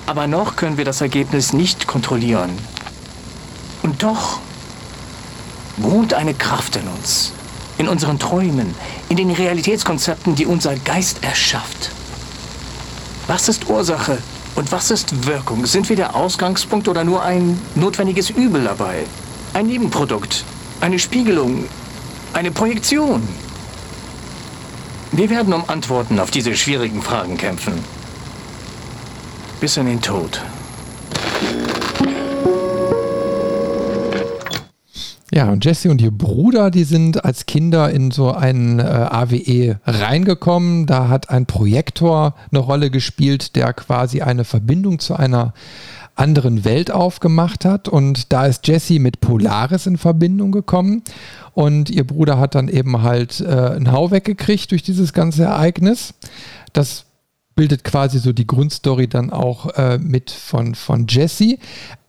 [0.07, 2.51] Aber noch können wir das Ergebnis nicht kontrollieren.
[3.81, 4.39] Und doch
[5.77, 7.31] wohnt eine Kraft in uns,
[7.77, 8.75] in unseren Träumen,
[9.07, 11.91] in den Realitätskonzepten, die unser Geist erschafft.
[13.27, 14.18] Was ist Ursache
[14.56, 15.65] und was ist Wirkung?
[15.65, 19.06] Sind wir der Ausgangspunkt oder nur ein notwendiges Übel dabei?
[19.53, 20.43] Ein Nebenprodukt,
[20.81, 21.65] eine Spiegelung,
[22.34, 23.27] eine Projektion?
[25.11, 27.84] Wir werden um Antworten auf diese schwierigen Fragen kämpfen.
[29.60, 30.41] Bis in den Tod.
[35.33, 39.79] Ja, und Jesse und ihr Bruder, die sind als Kinder in so einen äh, AWE
[39.85, 40.85] reingekommen.
[40.87, 45.53] Da hat ein Projektor eine Rolle gespielt, der quasi eine Verbindung zu einer
[46.15, 47.87] anderen Welt aufgemacht hat.
[47.87, 51.01] Und da ist Jesse mit Polaris in Verbindung gekommen.
[51.53, 56.13] Und ihr Bruder hat dann eben halt äh, einen Hau weggekriegt durch dieses ganze Ereignis.
[56.73, 57.05] Das
[57.55, 61.57] bildet quasi so die Grundstory dann auch äh, mit von, von Jesse.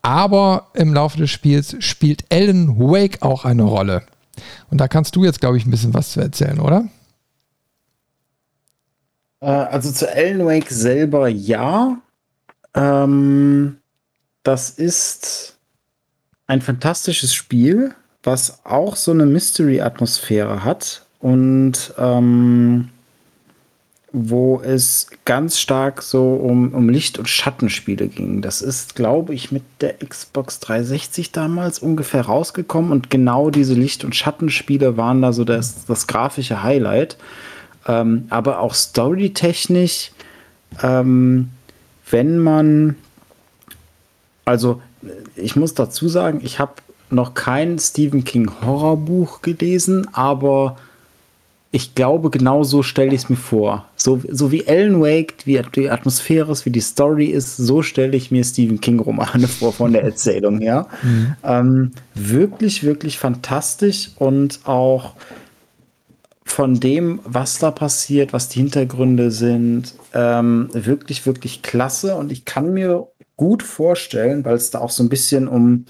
[0.02, 4.02] Aber im Laufe des Spiels spielt Alan Wake auch eine Rolle.
[4.70, 6.88] Und da kannst du jetzt, glaube ich, ein bisschen was zu erzählen, oder?
[9.40, 11.98] Äh, also zu Alan Wake selber ja.
[12.74, 13.78] Ähm,
[14.42, 15.56] das ist
[16.46, 22.90] ein fantastisches Spiel, was auch so eine Mystery-Atmosphäre hat und ähm,
[24.12, 28.42] wo es ganz stark so um, um Licht- und Schattenspiele ging.
[28.42, 34.04] Das ist, glaube ich, mit der Xbox 360 damals ungefähr rausgekommen und genau diese Licht-
[34.04, 37.16] und Schattenspiele waren da so das, das grafische Highlight.
[37.86, 40.12] Ähm, aber auch storytechnisch,
[40.82, 41.48] ähm,
[42.10, 42.96] wenn man,
[44.44, 44.82] also
[45.36, 46.74] ich muss dazu sagen, ich habe
[47.08, 50.76] noch kein Stephen King Horrorbuch gelesen, aber
[51.72, 53.86] ich glaube, genau so stelle ich es mir vor.
[54.02, 58.16] So, so wie Alan Wake, wie die Atmosphäre ist, wie die Story ist, so stelle
[58.16, 60.88] ich mir Stephen King-Romane vor von der Erzählung her.
[61.04, 61.36] Mhm.
[61.44, 65.14] Ähm, wirklich, wirklich fantastisch und auch
[66.44, 72.16] von dem, was da passiert, was die Hintergründe sind, ähm, wirklich, wirklich klasse.
[72.16, 73.06] Und ich kann mir
[73.36, 75.86] gut vorstellen, weil es da auch so ein bisschen um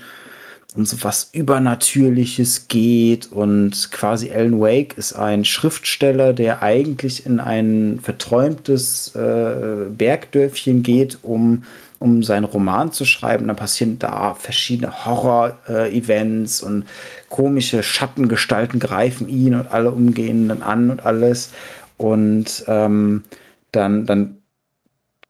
[0.74, 7.40] um so was Übernatürliches geht und quasi Alan Wake ist ein Schriftsteller, der eigentlich in
[7.40, 11.64] ein verträumtes äh, Bergdörfchen geht, um,
[11.98, 13.48] um seinen Roman zu schreiben.
[13.48, 16.84] Dann passieren da verschiedene Horror-Events äh, und
[17.28, 21.50] komische Schattengestalten greifen ihn und alle umgehen dann an und alles.
[21.98, 23.24] Und ähm,
[23.72, 24.38] dann, dann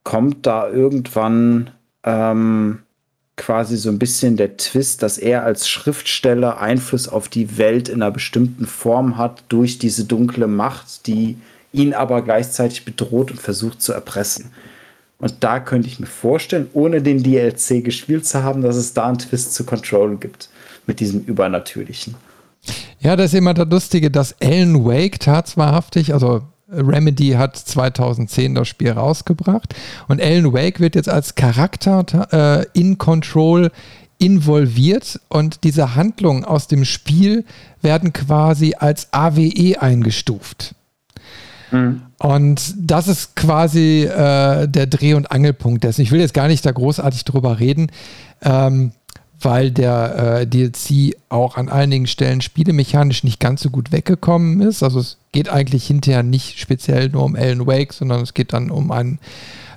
[0.04, 1.70] kommt da irgendwann
[2.04, 2.81] ähm,
[3.42, 8.00] quasi so ein bisschen der Twist, dass er als Schriftsteller Einfluss auf die Welt in
[8.00, 11.38] einer bestimmten Form hat durch diese dunkle Macht, die
[11.72, 14.52] ihn aber gleichzeitig bedroht und versucht zu erpressen.
[15.18, 19.08] Und da könnte ich mir vorstellen, ohne den DLC gespielt zu haben, dass es da
[19.08, 20.48] einen Twist zu Control gibt
[20.86, 22.14] mit diesem Übernatürlichen.
[23.00, 28.68] Ja, das ist immer das Lustige, dass Alan Wake tatsächlich, also Remedy hat 2010 das
[28.68, 29.74] Spiel rausgebracht
[30.08, 33.70] und Alan Wake wird jetzt als Charakter äh, in Control
[34.18, 37.44] involviert und diese Handlungen aus dem Spiel
[37.80, 40.74] werden quasi als AWE eingestuft.
[41.72, 42.02] Mhm.
[42.18, 46.02] Und das ist quasi äh, der Dreh- und Angelpunkt dessen.
[46.02, 47.90] Ich will jetzt gar nicht da großartig drüber reden.
[48.42, 48.92] Ähm,
[49.44, 54.82] weil der äh, DLC auch an einigen Stellen spielemechanisch nicht ganz so gut weggekommen ist.
[54.82, 58.70] Also es geht eigentlich hinterher nicht speziell nur um Alan Wake, sondern es geht dann
[58.70, 59.18] um einen,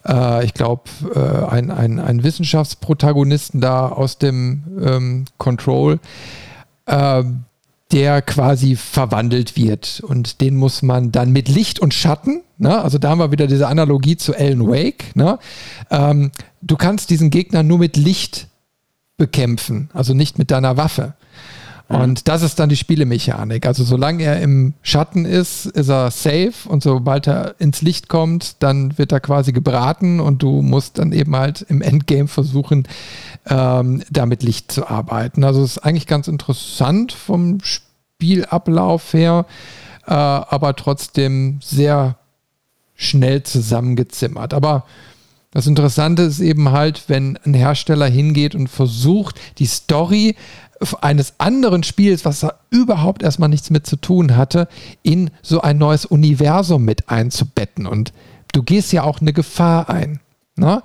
[0.08, 0.84] äh, ich glaube,
[1.14, 6.00] äh, einen, einen, einen Wissenschaftsprotagonisten da aus dem ähm, Control,
[6.88, 7.44] ähm,
[7.92, 10.02] der quasi verwandelt wird.
[10.06, 12.82] Und den muss man dann mit Licht und Schatten, ne?
[12.82, 15.40] also da haben wir wieder diese Analogie zu Alan Wake, ne?
[15.92, 16.32] ähm,
[16.62, 18.48] du kannst diesen Gegner nur mit Licht
[19.18, 21.14] bekämpfen, also nicht mit deiner Waffe.
[21.88, 23.68] Und das ist dann die Spielemechanik.
[23.68, 28.64] Also solange er im Schatten ist, ist er safe und sobald er ins Licht kommt,
[28.64, 32.88] dann wird er quasi gebraten und du musst dann eben halt im Endgame versuchen,
[33.48, 35.44] ähm, da mit Licht zu arbeiten.
[35.44, 39.46] Also es ist eigentlich ganz interessant vom Spielablauf her,
[40.08, 42.18] äh, aber trotzdem sehr
[42.96, 44.56] schnell zusammengezimmert.
[44.56, 44.86] Aber
[45.56, 50.36] das Interessante ist eben halt, wenn ein Hersteller hingeht und versucht, die Story
[50.99, 54.68] eines anderen Spiels, was da überhaupt erstmal nichts mit zu tun hatte,
[55.02, 57.88] in so ein neues Universum mit einzubetten.
[57.88, 58.11] Und
[58.52, 60.19] du gehst ja auch eine Gefahr ein.
[60.57, 60.84] Ne?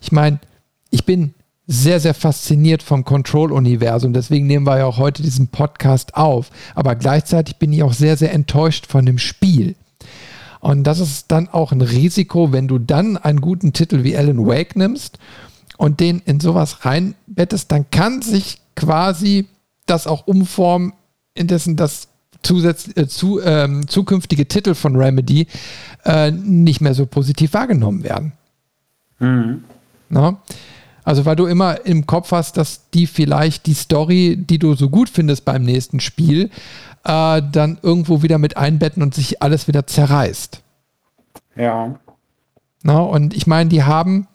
[0.00, 0.38] Ich meine,
[0.90, 1.34] ich bin
[1.66, 4.12] sehr, sehr fasziniert vom Control-Universum.
[4.12, 6.52] Deswegen nehmen wir ja auch heute diesen Podcast auf.
[6.76, 9.74] Aber gleichzeitig bin ich auch sehr, sehr enttäuscht von dem Spiel.
[10.62, 14.46] Und das ist dann auch ein Risiko, wenn du dann einen guten Titel wie Alan
[14.46, 15.18] Wake nimmst
[15.76, 19.46] und den in sowas reinbettest, dann kann sich quasi
[19.86, 20.92] das auch umformen,
[21.34, 22.06] indessen das
[22.44, 25.48] zusätz äh, zu, ähm, zukünftige Titel von Remedy
[26.04, 28.32] äh, nicht mehr so positiv wahrgenommen werden.
[29.18, 29.64] Mhm.
[30.10, 30.40] Na?
[31.02, 34.88] Also weil du immer im Kopf hast, dass die vielleicht die Story, die du so
[34.88, 36.50] gut findest beim nächsten Spiel,
[37.04, 40.62] äh, dann irgendwo wieder mit einbetten und sich alles wieder zerreißt.
[41.56, 41.98] Ja.
[42.82, 44.26] Na, und ich meine, die haben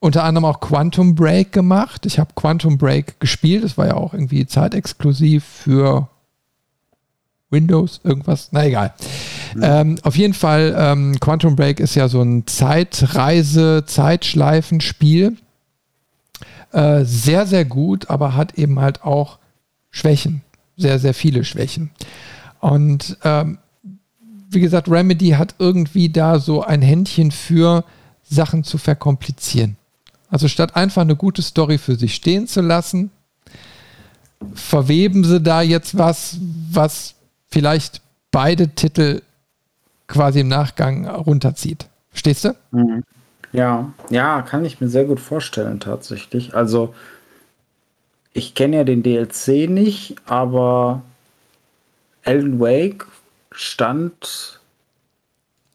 [0.00, 2.06] unter anderem auch Quantum Break gemacht.
[2.06, 3.64] Ich habe Quantum Break gespielt.
[3.64, 6.08] Das war ja auch irgendwie zeitexklusiv für
[7.50, 8.48] Windows, irgendwas.
[8.50, 8.94] Na egal.
[9.54, 9.62] Mhm.
[9.62, 15.36] Ähm, auf jeden Fall, ähm, Quantum Break ist ja so ein Zeitreise, Zeitschleifenspiel.
[16.72, 19.38] Äh, sehr, sehr gut, aber hat eben halt auch
[19.90, 20.42] Schwächen
[20.76, 21.90] sehr, sehr viele Schwächen.
[22.60, 23.58] Und ähm,
[24.50, 27.84] wie gesagt, Remedy hat irgendwie da so ein Händchen für
[28.22, 29.76] Sachen zu verkomplizieren.
[30.30, 33.10] Also statt einfach eine gute Story für sich stehen zu lassen,
[34.54, 36.38] verweben sie da jetzt was,
[36.70, 37.14] was
[37.50, 38.00] vielleicht
[38.30, 39.22] beide Titel
[40.06, 41.86] quasi im Nachgang runterzieht.
[42.14, 42.54] Stehst du?
[42.70, 43.04] Mhm.
[43.52, 46.54] Ja, ja, kann ich mir sehr gut vorstellen tatsächlich.
[46.54, 46.94] Also
[48.32, 51.02] ich kenne ja den DLC nicht, aber
[52.24, 53.06] Alan Wake
[53.50, 54.60] stand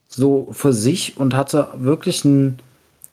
[0.08, 2.58] so für sich und hatte wirklich ein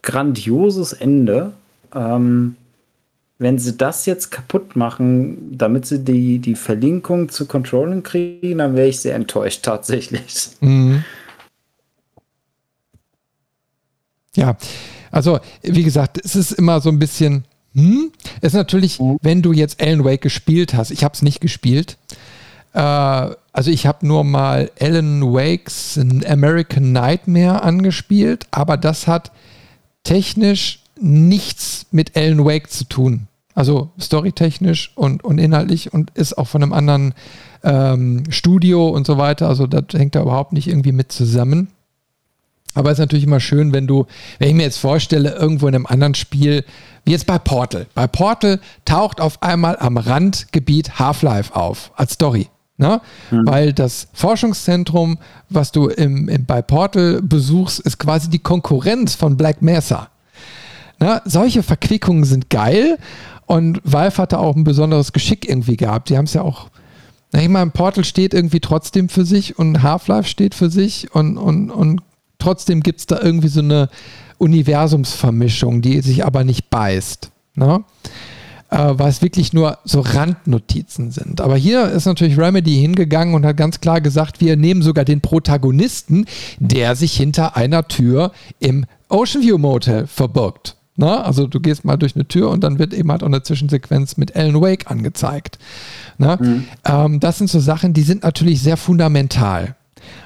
[0.02, 1.52] grandioses Ende.
[1.94, 2.56] Ähm,
[3.38, 8.74] wenn sie das jetzt kaputt machen, damit sie die, die Verlinkung zu Controlling kriegen, dann
[8.74, 10.48] wäre ich sehr enttäuscht tatsächlich.
[10.60, 11.04] Mhm.
[14.34, 14.56] Ja,
[15.10, 17.44] also wie gesagt, es ist immer so ein bisschen,
[17.76, 19.18] hm, es ist natürlich, mhm.
[19.20, 21.98] wenn du jetzt Alan Wake gespielt hast, ich habe es nicht gespielt,
[22.72, 29.30] äh, also ich habe nur mal Alan Wakes American Nightmare angespielt, aber das hat
[30.04, 33.28] technisch nichts mit Alan Wake zu tun.
[33.54, 37.14] Also storytechnisch und, und inhaltlich und ist auch von einem anderen
[37.64, 39.48] ähm, Studio und so weiter.
[39.48, 41.68] Also das hängt da überhaupt nicht irgendwie mit zusammen.
[42.76, 44.06] Aber es ist natürlich immer schön, wenn du,
[44.38, 46.62] wenn ich mir jetzt vorstelle, irgendwo in einem anderen Spiel,
[47.04, 47.86] wie jetzt bei Portal.
[47.94, 52.48] Bei Portal taucht auf einmal am Randgebiet Half-Life auf als Story.
[52.76, 53.00] Ne?
[53.30, 53.46] Mhm.
[53.46, 59.38] Weil das Forschungszentrum, was du im, im, bei Portal besuchst, ist quasi die Konkurrenz von
[59.38, 60.08] Black Mesa.
[61.00, 61.22] Ne?
[61.24, 62.98] Solche Verquickungen sind geil
[63.46, 66.10] und Valve hatte auch ein besonderes Geschick irgendwie gehabt.
[66.10, 66.68] Die haben es ja auch,
[67.32, 71.38] na, ich meine, Portal steht irgendwie trotzdem für sich und Half-Life steht für sich und,
[71.38, 72.02] und, und
[72.46, 73.88] trotzdem gibt es da irgendwie so eine
[74.38, 77.32] Universumsvermischung, die sich aber nicht beißt.
[77.56, 77.82] Ne?
[78.70, 81.40] Äh, weil es wirklich nur so Randnotizen sind.
[81.40, 85.20] Aber hier ist natürlich Remedy hingegangen und hat ganz klar gesagt, wir nehmen sogar den
[85.20, 86.26] Protagonisten,
[86.60, 90.76] der sich hinter einer Tür im Ocean View Motel verbirgt.
[90.94, 93.42] Na, also du gehst mal durch eine Tür und dann wird eben halt auch eine
[93.42, 95.58] Zwischensequenz mit Alan Wake angezeigt.
[96.18, 96.64] Mhm.
[96.84, 99.74] Ähm, das sind so Sachen, die sind natürlich sehr fundamental.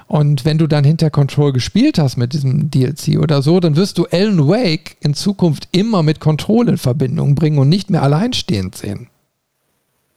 [0.06, 3.98] Und wenn du dann hinter Control gespielt hast mit diesem DLC oder so, dann wirst
[3.98, 8.76] du Alan Wake in Zukunft immer mit Control in Verbindung bringen und nicht mehr alleinstehend
[8.76, 9.08] sehen.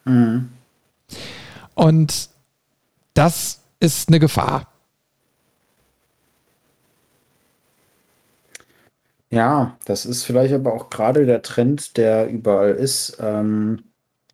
[0.05, 0.49] Mhm.
[1.75, 2.29] Und
[3.13, 4.67] das ist eine Gefahr.
[9.29, 13.17] Ja, das ist vielleicht aber auch gerade der Trend, der überall ist.
[13.19, 13.83] Ähm,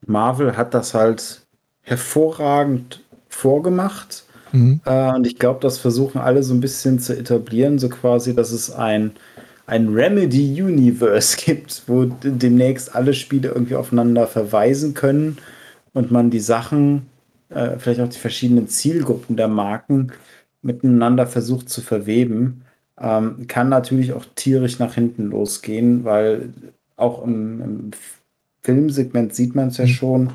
[0.05, 1.45] Marvel hat das halt
[1.81, 4.81] hervorragend vorgemacht Mhm.
[4.85, 8.51] Äh, und ich glaube, das versuchen alle so ein bisschen zu etablieren, so quasi, dass
[8.51, 9.11] es ein,
[9.67, 15.37] ein Remedy-Universe gibt, wo demnächst alle Spiele irgendwie aufeinander verweisen können
[15.93, 17.07] und man die Sachen,
[17.49, 20.11] äh, vielleicht auch die verschiedenen Zielgruppen der Marken
[20.61, 22.63] miteinander versucht zu verweben.
[22.99, 26.49] Ähm, kann natürlich auch tierisch nach hinten losgehen, weil
[26.97, 27.91] auch im, im
[28.61, 29.89] Filmsegment sieht man es ja mhm.
[29.89, 30.29] schon,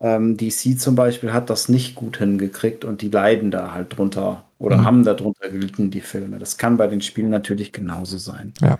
[0.00, 4.44] ähm, DC zum Beispiel hat das nicht gut hingekriegt und die leiden da halt drunter
[4.58, 4.84] oder mhm.
[4.84, 6.38] haben da drunter gelitten, die Filme.
[6.38, 8.52] Das kann bei den Spielen natürlich genauso sein.
[8.60, 8.78] Ja.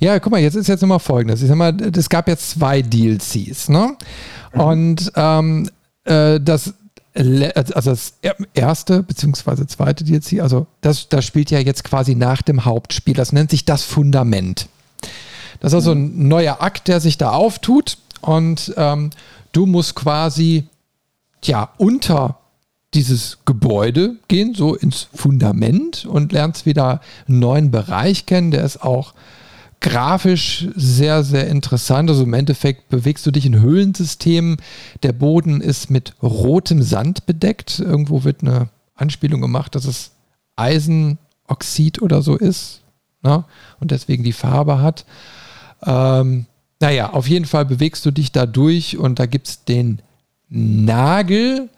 [0.00, 1.42] Ja, guck mal, jetzt ist jetzt immer folgendes.
[1.42, 3.96] Ich sag mal, es gab jetzt zwei DLCs, ne?
[4.52, 4.60] Mhm.
[4.60, 5.70] Und ähm,
[6.04, 6.74] äh, das
[7.14, 8.14] also das
[8.54, 13.14] erste beziehungsweise zweite DLC, also das, das spielt ja jetzt quasi nach dem Hauptspiel.
[13.14, 14.66] Das nennt sich das Fundament.
[15.60, 16.04] Das ist also mhm.
[16.04, 17.98] ein neuer Akt, der sich da auftut.
[18.22, 19.10] Und ähm,
[19.52, 20.64] Du musst quasi
[21.44, 22.38] ja unter
[22.94, 28.50] dieses Gebäude gehen, so ins Fundament und lernst wieder einen neuen Bereich kennen.
[28.50, 29.14] Der ist auch
[29.80, 32.10] grafisch sehr, sehr interessant.
[32.10, 34.56] Also im Endeffekt bewegst du dich in Höhlensystemen.
[35.02, 37.78] Der Boden ist mit rotem Sand bedeckt.
[37.78, 40.12] Irgendwo wird eine Anspielung gemacht, dass es
[40.56, 42.82] Eisenoxid oder so ist
[43.22, 43.44] ne?
[43.80, 45.04] und deswegen die Farbe hat.
[45.84, 46.46] Ähm,
[46.82, 50.02] naja, auf jeden Fall bewegst du dich da durch und da gibt es den
[50.48, 51.70] Nagel,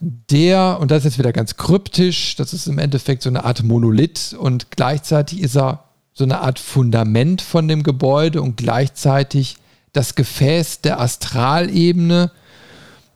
[0.00, 3.64] der, und das ist jetzt wieder ganz kryptisch, das ist im Endeffekt so eine Art
[3.64, 5.82] Monolith und gleichzeitig ist er
[6.12, 9.56] so eine Art Fundament von dem Gebäude und gleichzeitig
[9.92, 12.30] das Gefäß der Astralebene.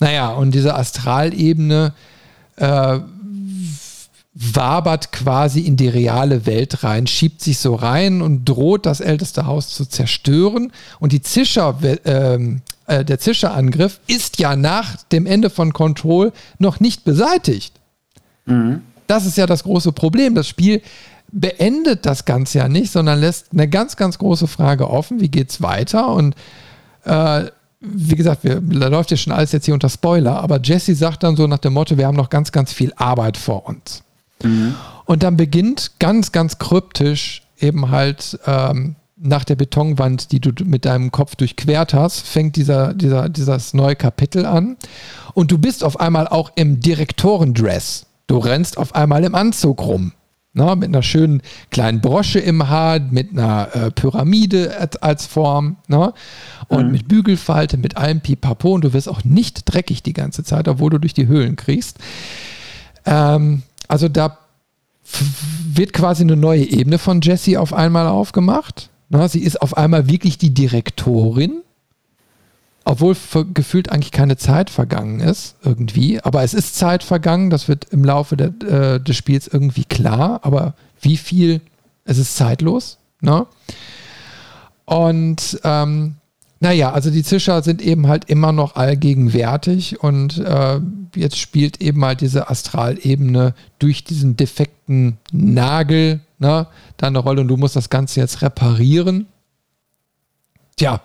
[0.00, 1.92] Naja, und diese Astralebene
[2.56, 2.98] äh,
[4.40, 9.46] wabert quasi in die reale Welt rein, schiebt sich so rein und droht das älteste
[9.46, 10.72] Haus zu zerstören.
[11.00, 16.78] Und die Zischer, ähm, äh, der Zischerangriff ist ja nach dem Ende von Control noch
[16.78, 17.74] nicht beseitigt.
[18.46, 18.82] Mhm.
[19.08, 20.36] Das ist ja das große Problem.
[20.36, 20.82] Das Spiel
[21.32, 25.20] beendet das Ganze ja nicht, sondern lässt eine ganz, ganz große Frage offen.
[25.20, 26.08] Wie geht es weiter?
[26.10, 26.36] Und
[27.04, 27.46] äh,
[27.80, 31.24] wie gesagt, wir, da läuft ja schon alles jetzt hier unter Spoiler, aber Jesse sagt
[31.24, 34.04] dann so nach dem Motto, wir haben noch ganz, ganz viel Arbeit vor uns.
[34.42, 34.74] Mhm.
[35.04, 40.84] Und dann beginnt ganz, ganz kryptisch eben halt ähm, nach der Betonwand, die du mit
[40.84, 44.76] deinem Kopf durchquert hast, fängt dieser, dieser, dieses neue Kapitel an.
[45.34, 48.06] Und du bist auf einmal auch im Direktorendress.
[48.26, 50.12] Du rennst auf einmal im Anzug rum.
[50.54, 56.14] Na, mit einer schönen kleinen Brosche im Haar, mit einer äh, Pyramide als Form na,
[56.68, 56.92] und mhm.
[56.92, 58.72] mit Bügelfalte, mit allem Pipapo.
[58.72, 61.98] Und du wirst auch nicht dreckig die ganze Zeit, obwohl du durch die Höhlen kriegst.
[63.04, 64.38] Ähm, also da
[65.72, 68.90] wird quasi eine neue Ebene von Jessie auf einmal aufgemacht.
[69.08, 71.62] Na, sie ist auf einmal wirklich die Direktorin,
[72.84, 73.16] obwohl
[73.54, 76.20] gefühlt eigentlich keine Zeit vergangen ist, irgendwie.
[76.20, 80.40] Aber es ist Zeit vergangen, das wird im Laufe der, äh, des Spiels irgendwie klar.
[80.42, 81.62] Aber wie viel,
[82.04, 82.98] es ist zeitlos.
[83.22, 83.46] Ne?
[84.84, 86.16] Und ähm,
[86.60, 90.80] naja, also die Zischer sind eben halt immer noch allgegenwärtig und äh,
[91.14, 96.66] jetzt spielt eben halt diese Astralebene durch diesen defekten Nagel ne,
[96.96, 99.26] da eine Rolle und du musst das Ganze jetzt reparieren.
[100.76, 101.00] Tja,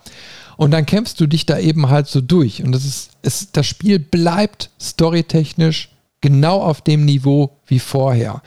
[0.57, 3.67] und dann kämpfst du dich da eben halt so durch und das ist, es, das
[3.67, 5.89] Spiel bleibt storytechnisch
[6.21, 8.41] genau auf dem Niveau wie vorher.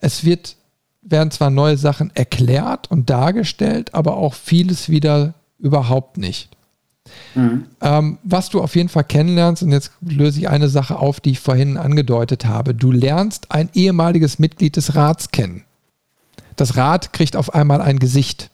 [0.00, 0.56] Es wird,
[1.02, 6.50] werden zwar neue Sachen erklärt und dargestellt, aber auch vieles wieder überhaupt nicht.
[7.34, 7.66] Mhm.
[7.80, 11.30] Ähm, was du auf jeden Fall kennenlernst, und jetzt löse ich eine Sache auf, die
[11.32, 12.74] ich vorhin angedeutet habe.
[12.74, 15.64] Du lernst ein ehemaliges Mitglied des Rats kennen.
[16.56, 18.50] Das Rat kriegt auf einmal ein Gesicht.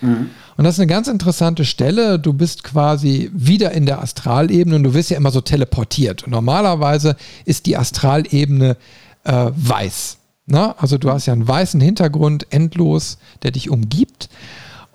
[0.00, 0.30] Mhm.
[0.56, 2.18] Und das ist eine ganz interessante Stelle.
[2.18, 6.24] Du bist quasi wieder in der Astralebene und du wirst ja immer so teleportiert.
[6.24, 8.76] Und normalerweise ist die Astralebene
[9.24, 10.18] äh, weiß.
[10.46, 10.76] Na?
[10.78, 14.28] Also du hast ja einen weißen Hintergrund, endlos, der dich umgibt.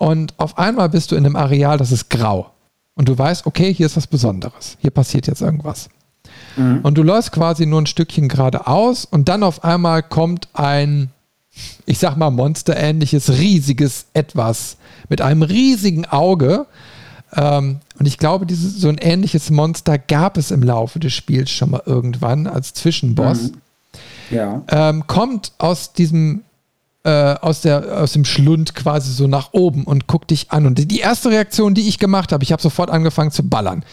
[0.01, 2.49] Und auf einmal bist du in einem Areal, das ist grau.
[2.95, 4.75] Und du weißt, okay, hier ist was Besonderes.
[4.79, 5.89] Hier passiert jetzt irgendwas.
[6.57, 6.79] Mhm.
[6.81, 11.11] Und du läufst quasi nur ein Stückchen geradeaus und dann auf einmal kommt ein,
[11.85, 16.65] ich sag mal, monsterähnliches, riesiges Etwas mit einem riesigen Auge.
[17.35, 21.51] Ähm, und ich glaube, dieses, so ein ähnliches Monster gab es im Laufe des Spiels
[21.51, 23.51] schon mal irgendwann als Zwischenboss.
[23.51, 23.61] Mhm.
[24.31, 24.63] Ja.
[24.67, 26.41] Ähm, kommt aus diesem
[27.03, 30.65] äh, aus, der, aus dem Schlund quasi so nach oben und guckt dich an.
[30.65, 33.83] Und die erste Reaktion, die ich gemacht habe, ich habe sofort angefangen zu ballern,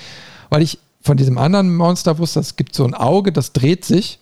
[0.51, 4.19] weil ich von diesem anderen Monster wusste, es gibt so ein Auge, das dreht sich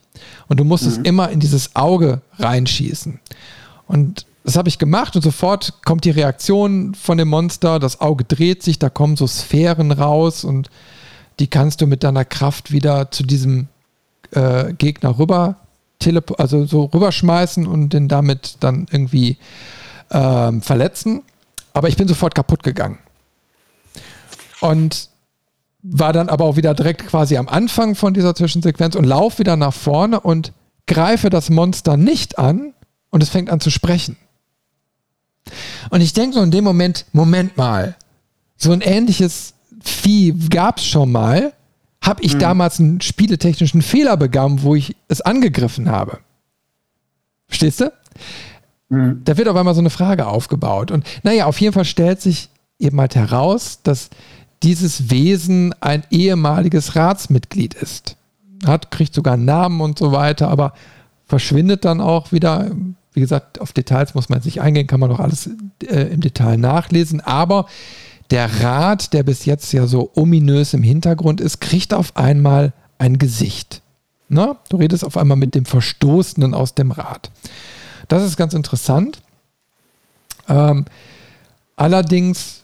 [0.48, 0.90] und du musst mhm.
[0.90, 3.18] es immer in dieses Auge reinschießen.
[3.88, 8.24] Und das habe ich gemacht und sofort kommt die Reaktion von dem Monster, das Auge
[8.24, 10.70] dreht sich, da kommen so Sphären raus und
[11.40, 13.66] die kannst du mit deiner Kraft wieder zu diesem
[14.30, 15.56] äh, Gegner rüber
[16.38, 19.38] also so rüberschmeißen und den damit dann irgendwie
[20.10, 21.22] ähm, verletzen.
[21.72, 22.98] Aber ich bin sofort kaputt gegangen.
[24.60, 25.10] Und
[25.82, 29.56] war dann aber auch wieder direkt quasi am Anfang von dieser Zwischensequenz und laufe wieder
[29.56, 30.52] nach vorne und
[30.86, 32.72] greife das Monster nicht an
[33.10, 34.16] und es fängt an zu sprechen.
[35.90, 37.96] Und ich denke so in dem Moment, Moment mal,
[38.56, 41.52] so ein ähnliches Vieh gab es schon mal
[42.06, 42.38] habe ich mhm.
[42.38, 46.18] damals einen spieletechnischen Fehler begangen, wo ich es angegriffen habe.
[47.48, 47.92] Verstehst du?
[48.88, 49.22] Mhm.
[49.24, 50.90] Da wird auf einmal so eine Frage aufgebaut.
[50.90, 54.10] Und naja, auf jeden Fall stellt sich eben halt heraus, dass
[54.62, 58.16] dieses Wesen ein ehemaliges Ratsmitglied ist.
[58.64, 60.72] Hat, kriegt sogar einen Namen und so weiter, aber
[61.26, 62.70] verschwindet dann auch wieder.
[63.12, 65.48] Wie gesagt, auf Details muss man sich eingehen, kann man doch alles
[65.82, 67.22] äh, im Detail nachlesen.
[67.22, 67.66] Aber
[68.30, 73.18] der Rat, der bis jetzt ja so ominös im Hintergrund ist, kriegt auf einmal ein
[73.18, 73.82] Gesicht.
[74.28, 77.30] Na, du redest auf einmal mit dem Verstoßenen aus dem Rat.
[78.08, 79.20] Das ist ganz interessant.
[80.48, 80.84] Ähm,
[81.76, 82.62] allerdings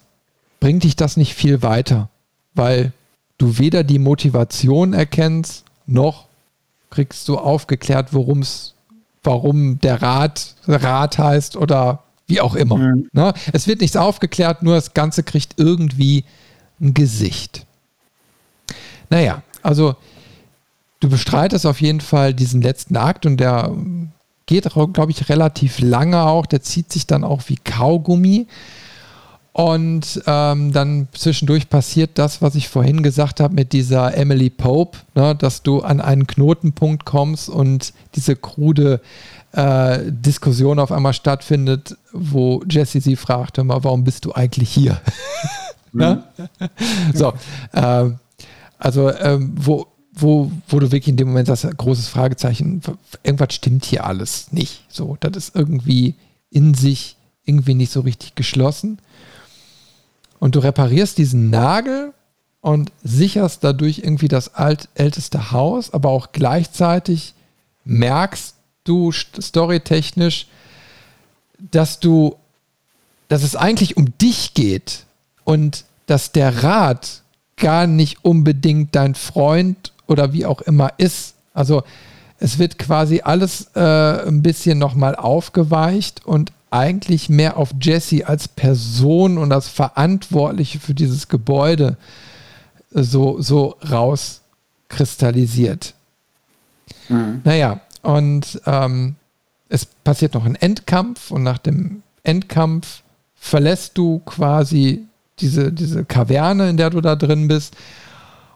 [0.59, 2.09] bringt dich das nicht viel weiter,
[2.53, 2.91] weil
[3.37, 6.27] du weder die Motivation erkennst, noch
[6.89, 8.43] kriegst du aufgeklärt, worum
[9.23, 12.77] warum der Rat Rat heißt oder wie auch immer.
[12.77, 13.09] Mhm.
[13.11, 13.33] Ne?
[13.51, 16.25] Es wird nichts aufgeklärt, nur das Ganze kriegt irgendwie
[16.79, 17.65] ein Gesicht.
[19.09, 19.95] Naja, also
[20.99, 23.71] du bestreitest auf jeden Fall diesen letzten Akt und der
[24.45, 26.45] geht, glaube ich, relativ lange auch.
[26.45, 28.47] Der zieht sich dann auch wie Kaugummi.
[29.53, 34.97] Und ähm, dann zwischendurch passiert das, was ich vorhin gesagt habe mit dieser Emily Pope,
[35.13, 38.99] ne, dass du an einen Knotenpunkt kommst und diese krude
[39.51, 44.99] äh, Diskussion auf einmal stattfindet, wo Jesse sie fragt, mal, warum bist du eigentlich hier?
[45.91, 46.23] mhm.
[47.13, 47.33] so,
[47.73, 48.09] äh,
[48.79, 52.81] also ähm, wo, wo, wo du wirklich in dem Moment das großes Fragezeichen,
[53.21, 54.83] irgendwas stimmt hier alles nicht.
[54.89, 56.15] So, das ist irgendwie
[56.49, 58.97] in sich irgendwie nicht so richtig geschlossen.
[60.43, 62.11] Und du reparierst diesen Nagel
[62.59, 67.33] und sicherst dadurch irgendwie das alt, älteste Haus, aber auch gleichzeitig
[67.85, 68.53] merkst
[68.83, 70.47] du storytechnisch,
[71.71, 72.35] dass du,
[73.29, 75.05] dass es eigentlich um dich geht
[75.45, 77.21] und dass der Rat
[77.55, 81.35] gar nicht unbedingt dein Freund oder wie auch immer ist.
[81.53, 81.83] Also
[82.39, 88.47] es wird quasi alles äh, ein bisschen nochmal aufgeweicht und eigentlich mehr auf Jesse als
[88.47, 91.97] Person und als Verantwortliche für dieses Gebäude
[92.89, 95.93] so, so rauskristallisiert.
[97.09, 97.41] Mhm.
[97.43, 99.15] Naja, und ähm,
[99.69, 103.03] es passiert noch ein Endkampf und nach dem Endkampf
[103.35, 105.03] verlässt du quasi
[105.39, 107.75] diese, diese Kaverne, in der du da drin bist.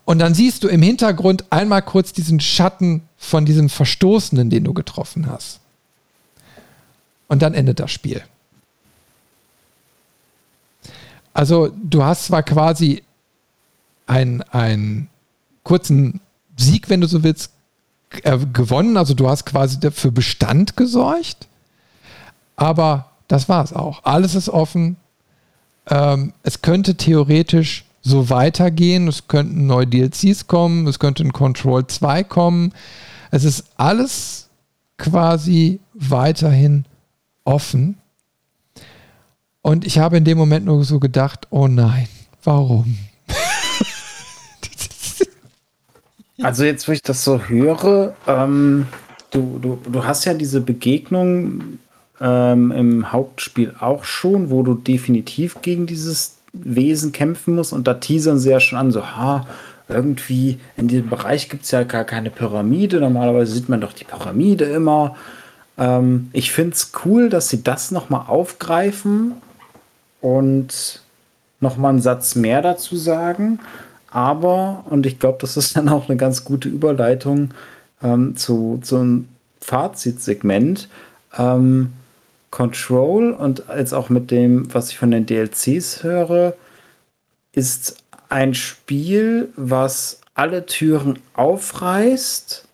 [0.05, 4.73] Und dann siehst du im Hintergrund einmal kurz diesen Schatten von diesem Verstoßenen, den du
[4.73, 5.59] getroffen hast.
[7.27, 8.23] Und dann endet das Spiel.
[11.33, 13.03] Also du hast zwar quasi
[14.07, 15.09] einen,
[15.63, 16.21] kurzen
[16.55, 17.51] Sieg, wenn du so willst,
[18.23, 18.97] äh, gewonnen.
[18.97, 21.47] Also du hast quasi für Bestand gesorgt.
[22.55, 24.03] Aber das war es auch.
[24.03, 24.95] Alles ist offen.
[25.87, 29.07] Ähm, es könnte theoretisch so weitergehen.
[29.07, 30.87] Es könnten neue DLCs kommen.
[30.87, 32.73] Es könnte ein Control 2 kommen.
[33.29, 34.47] Es ist alles
[34.97, 36.85] quasi weiterhin
[37.47, 37.97] offen.
[39.61, 42.07] Und ich habe in dem Moment nur so gedacht, oh nein,
[42.43, 42.97] warum?
[46.39, 48.85] Also jetzt, wo ich das so höre, ähm,
[49.31, 51.79] du, du, du hast ja diese Begegnung
[52.21, 57.95] ähm, im Hauptspiel auch schon, wo du definitiv gegen dieses Wesen kämpfen musst und da
[57.95, 59.47] teasern sie ja schon an, so, ha,
[59.89, 62.99] irgendwie in diesem Bereich gibt es ja gar keine Pyramide.
[62.99, 65.15] Normalerweise sieht man doch die Pyramide immer.
[65.77, 69.33] Ähm, ich finde es cool, dass sie das nochmal aufgreifen
[70.21, 71.01] und
[71.59, 73.59] nochmal einen Satz mehr dazu sagen.
[74.09, 77.51] Aber, und ich glaube, das ist dann auch eine ganz gute Überleitung
[78.01, 79.27] ähm, zu, einem
[79.61, 80.89] Fazitsegment.
[81.37, 81.93] Ähm,
[82.49, 86.53] Control und jetzt auch mit dem, was ich von den DLCs höre,
[87.51, 87.97] ist
[88.29, 92.66] ein Spiel, was alle Türen aufreißt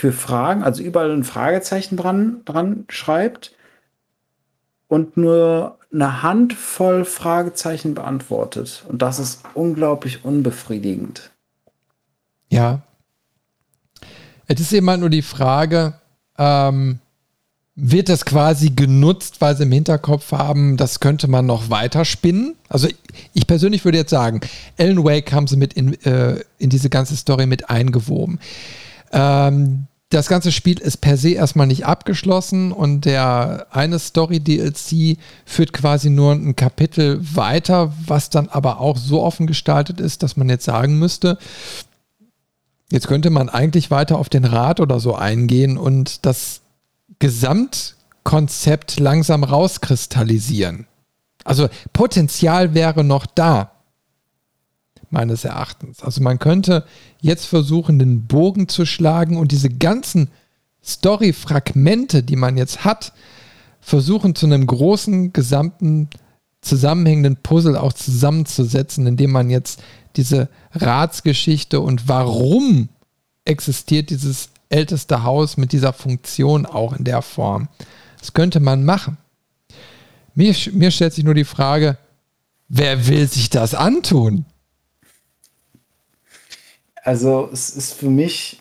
[0.00, 3.52] für Fragen, also überall ein Fragezeichen dran, dran schreibt
[4.88, 8.82] und nur eine Handvoll Fragezeichen beantwortet.
[8.88, 11.30] Und das ist unglaublich unbefriedigend.
[12.48, 12.80] Ja.
[14.46, 15.92] Es ist immer nur die Frage,
[16.38, 17.00] ähm,
[17.74, 22.56] wird das quasi genutzt, weil sie im Hinterkopf haben, das könnte man noch weiter spinnen?
[22.70, 22.88] Also
[23.34, 24.40] ich persönlich würde jetzt sagen,
[24.78, 28.40] Alan Wake haben sie mit in, äh, in diese ganze Story mit eingewoben.
[29.12, 35.16] Ähm, das ganze Spiel ist per se erstmal nicht abgeschlossen und der eine Story-DLC
[35.46, 40.36] führt quasi nur ein Kapitel weiter, was dann aber auch so offen gestaltet ist, dass
[40.36, 41.38] man jetzt sagen müsste,
[42.90, 46.62] jetzt könnte man eigentlich weiter auf den Rat oder so eingehen und das
[47.20, 50.86] Gesamtkonzept langsam rauskristallisieren.
[51.44, 53.70] Also Potenzial wäre noch da
[55.10, 56.02] meines Erachtens.
[56.02, 56.84] Also man könnte
[57.20, 60.28] jetzt versuchen, den Bogen zu schlagen und diese ganzen
[60.82, 63.12] Story-Fragmente, die man jetzt hat,
[63.80, 66.08] versuchen zu einem großen, gesamten,
[66.60, 69.82] zusammenhängenden Puzzle auch zusammenzusetzen, indem man jetzt
[70.16, 72.88] diese Ratsgeschichte und warum
[73.44, 77.68] existiert dieses älteste Haus mit dieser Funktion auch in der Form.
[78.18, 79.16] Das könnte man machen.
[80.34, 81.98] Mir, mir stellt sich nur die Frage,
[82.68, 84.44] wer will sich das antun?
[87.02, 88.60] Also es ist für mich,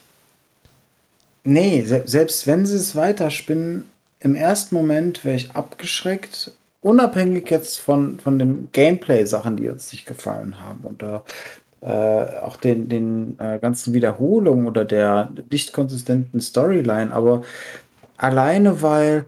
[1.44, 3.90] nee, se selbst wenn sie es weiterspinnen,
[4.22, 6.52] im ersten Moment wäre ich abgeschreckt,
[6.82, 11.24] unabhängig jetzt von, von den Gameplay-Sachen, die uns nicht gefallen haben da
[11.82, 17.44] äh, auch den, den äh, ganzen Wiederholungen oder der nicht konsistenten Storyline, aber
[18.18, 19.26] alleine weil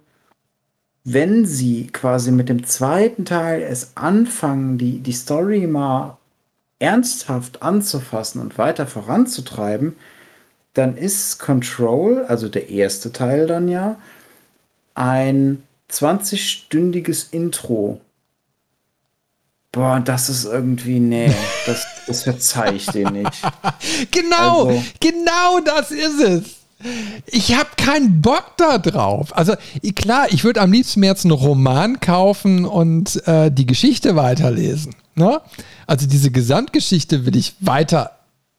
[1.04, 6.18] wenn sie quasi mit dem zweiten Teil es anfangen, die, die Story mal
[6.82, 9.96] ernsthaft anzufassen und weiter voranzutreiben,
[10.74, 13.98] dann ist Control, also der erste Teil dann ja,
[14.96, 18.02] ein 20-stündiges Intro.
[19.72, 21.34] Boah, das ist irgendwie, nee,
[21.66, 23.42] das, das verzeih ich dir nicht.
[24.12, 26.44] genau, also, genau das ist es.
[27.28, 29.38] Ich habe keinen Bock da drauf.
[29.38, 29.54] Also
[29.96, 34.96] klar, ich würde am liebsten mir jetzt einen Roman kaufen und äh, die Geschichte weiterlesen.
[35.16, 35.42] Ne?
[35.88, 38.12] Also diese Gesamtgeschichte will ich weiter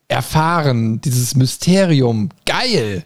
[0.09, 2.29] erfahren, dieses Mysterium.
[2.45, 3.05] Geil.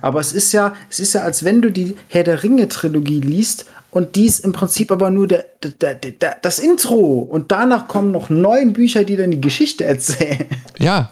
[0.00, 3.66] Aber es ist ja, es ist ja, als wenn du die Herr der Ringe-Trilogie liest
[3.90, 7.18] und dies im Prinzip aber nur der, der, der, das Intro.
[7.18, 10.46] Und danach kommen noch neun Bücher, die dann die Geschichte erzählen.
[10.78, 11.10] Ja.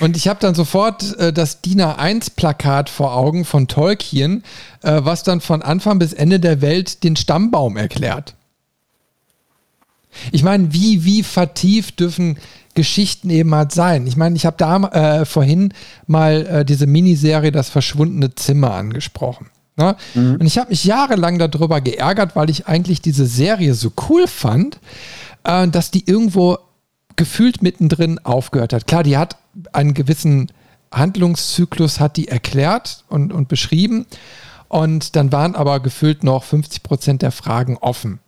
[0.00, 4.44] Und ich habe dann sofort äh, das DIN A1-Plakat vor Augen von Tolkien,
[4.82, 8.34] äh, was dann von Anfang bis Ende der Welt den Stammbaum erklärt.
[10.30, 12.38] Ich meine, wie, wie vertieft dürfen
[12.74, 14.06] Geschichten eben halt sein?
[14.06, 14.76] Ich meine, ich habe da
[15.20, 15.74] äh, vorhin
[16.06, 19.50] mal äh, diese Miniserie Das verschwundene Zimmer angesprochen.
[19.76, 19.96] Ne?
[20.14, 20.36] Mhm.
[20.36, 24.78] Und ich habe mich jahrelang darüber geärgert, weil ich eigentlich diese Serie so cool fand,
[25.44, 26.58] äh, dass die irgendwo
[27.16, 28.86] gefühlt mittendrin aufgehört hat.
[28.86, 29.36] Klar, die hat
[29.72, 30.50] einen gewissen
[30.90, 34.06] Handlungszyklus, hat die erklärt und, und beschrieben.
[34.68, 38.20] Und dann waren aber gefühlt noch 50 Prozent der Fragen offen.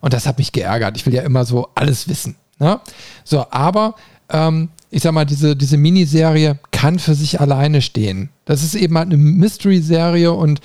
[0.00, 0.96] Und das hat mich geärgert.
[0.96, 2.36] Ich will ja immer so alles wissen.
[2.58, 2.80] Ne?
[3.24, 3.94] So, aber
[4.30, 8.30] ähm, ich sag mal, diese, diese Miniserie kann für sich alleine stehen.
[8.44, 10.60] Das ist eben halt eine Mystery-Serie und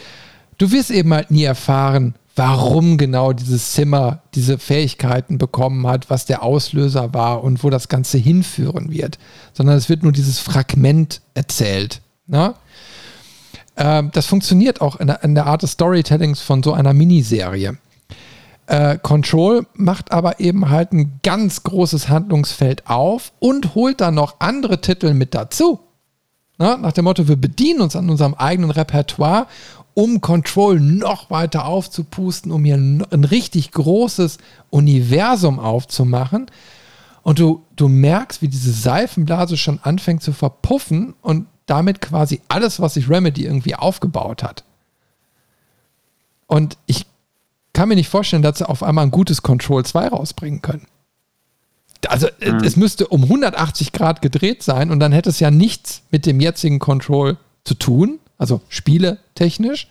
[0.58, 6.26] du wirst eben halt nie erfahren, warum genau dieses Zimmer diese Fähigkeiten bekommen hat, was
[6.26, 9.20] der Auslöser war und wo das Ganze hinführen wird.
[9.54, 12.02] Sondern es wird nur dieses Fragment erzählt.
[12.26, 12.56] Ne?
[13.78, 17.78] Ähm, das funktioniert auch in in der, Art des Storytellings von so einer Miniserie.
[18.68, 24.36] Äh, Control macht aber eben halt ein ganz großes Handlungsfeld auf und holt dann noch
[24.40, 25.80] andere Titel mit dazu.
[26.58, 29.48] Na, nach dem Motto, wir bedienen uns an unserem eigenen Repertoire,
[29.96, 34.38] um Control noch weiter aufzupusten, um hier ein, ein richtig großes
[34.70, 36.48] Universum aufzumachen.
[37.22, 42.80] Und du, du merkst, wie diese Seifenblase schon anfängt zu verpuffen und damit quasi alles,
[42.80, 44.64] was sich Remedy irgendwie aufgebaut hat.
[46.48, 47.06] Und ich
[47.74, 50.88] kann mir nicht vorstellen, dass sie auf einmal ein gutes Control 2 rausbringen können.
[52.08, 52.58] Also mhm.
[52.64, 56.40] es müsste um 180 Grad gedreht sein und dann hätte es ja nichts mit dem
[56.40, 59.88] jetzigen Control zu tun, also spieletechnisch,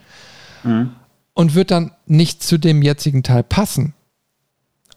[0.63, 0.91] mhm.
[1.35, 3.95] und wird dann nicht zu dem jetzigen Teil passen.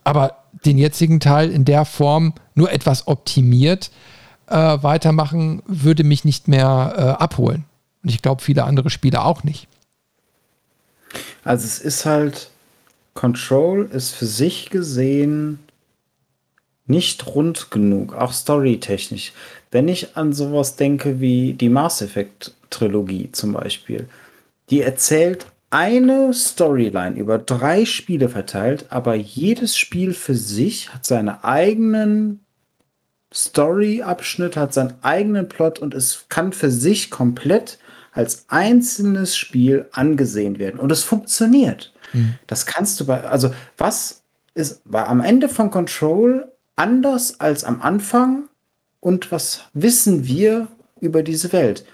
[0.03, 3.91] Aber den jetzigen Teil in der Form nur etwas optimiert
[4.47, 7.65] äh, weitermachen, würde mich nicht mehr äh, abholen.
[8.03, 9.67] Und ich glaube, viele andere Spiele auch nicht.
[11.43, 12.49] Also es ist halt,
[13.15, 15.59] Control ist für sich gesehen
[16.85, 19.33] nicht rund genug, auch storytechnisch.
[19.71, 24.07] Wenn ich an sowas denke wie die Mass Effect Trilogie zum Beispiel,
[24.69, 31.43] die erzählt eine Storyline über drei Spiele verteilt, aber jedes Spiel für sich hat seine
[31.43, 32.41] eigenen
[33.33, 37.79] Story-Abschnitt, hat seinen eigenen Plot und es kann für sich komplett
[38.11, 40.79] als einzelnes Spiel angesehen werden.
[40.79, 41.91] Und es funktioniert.
[42.15, 42.35] Mhm.
[42.47, 47.81] Das kannst du bei, also was ist, war am Ende von Control anders als am
[47.81, 48.49] Anfang
[48.99, 50.67] und was wissen wir
[50.99, 51.85] über diese Welt?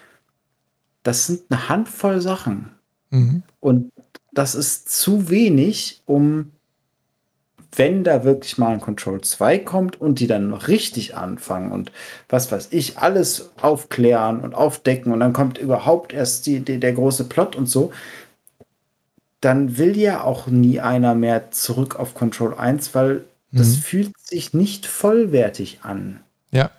[1.03, 2.71] Das sind eine Handvoll Sachen.
[3.09, 3.43] Mhm.
[3.59, 3.91] Und
[4.31, 6.51] das ist zu wenig, um,
[7.75, 11.91] wenn da wirklich mal ein Control 2 kommt und die dann noch richtig anfangen und
[12.29, 16.93] was weiß ich, alles aufklären und aufdecken und dann kommt überhaupt erst die, die der
[16.93, 17.91] große Plot und so,
[19.41, 23.57] dann will ja auch nie einer mehr zurück auf Control 1, weil mhm.
[23.57, 26.21] das fühlt sich nicht vollwertig an.
[26.51, 26.69] Ja.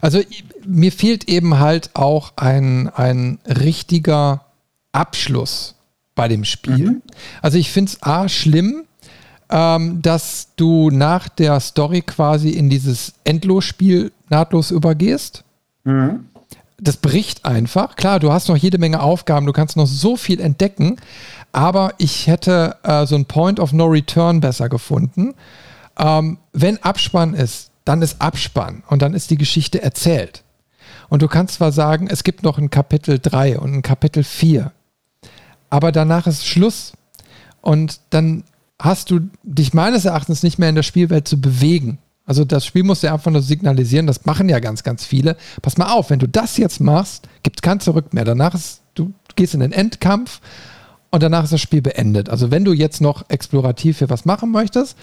[0.00, 0.20] Also
[0.66, 4.46] mir fehlt eben halt auch ein, ein richtiger
[4.92, 5.76] Abschluss
[6.14, 6.90] bei dem Spiel.
[6.90, 7.02] Mhm.
[7.42, 8.84] Also ich finde es A schlimm,
[9.50, 15.44] ähm, dass du nach der Story quasi in dieses Endlosspiel nahtlos übergehst.
[15.84, 16.30] Mhm
[16.80, 17.96] das bricht einfach.
[17.96, 20.96] Klar, du hast noch jede Menge Aufgaben, du kannst noch so viel entdecken,
[21.52, 25.34] aber ich hätte äh, so ein Point of No Return besser gefunden.
[25.98, 30.42] Ähm, wenn Abspann ist, dann ist Abspann und dann ist die Geschichte erzählt.
[31.08, 34.72] Und du kannst zwar sagen, es gibt noch ein Kapitel 3 und ein Kapitel 4,
[35.68, 36.92] aber danach ist Schluss.
[37.62, 38.44] Und dann
[38.80, 41.98] hast du dich meines Erachtens nicht mehr in der Spielwelt zu bewegen.
[42.30, 45.36] Also das Spiel muss ja einfach nur signalisieren, das machen ja ganz, ganz viele.
[45.62, 48.24] Pass mal auf, wenn du das jetzt machst, gibt es kein Zurück mehr.
[48.24, 50.40] Danach ist, du gehst in den Endkampf
[51.10, 52.28] und danach ist das Spiel beendet.
[52.28, 54.96] Also wenn du jetzt noch explorativ hier was machen möchtest,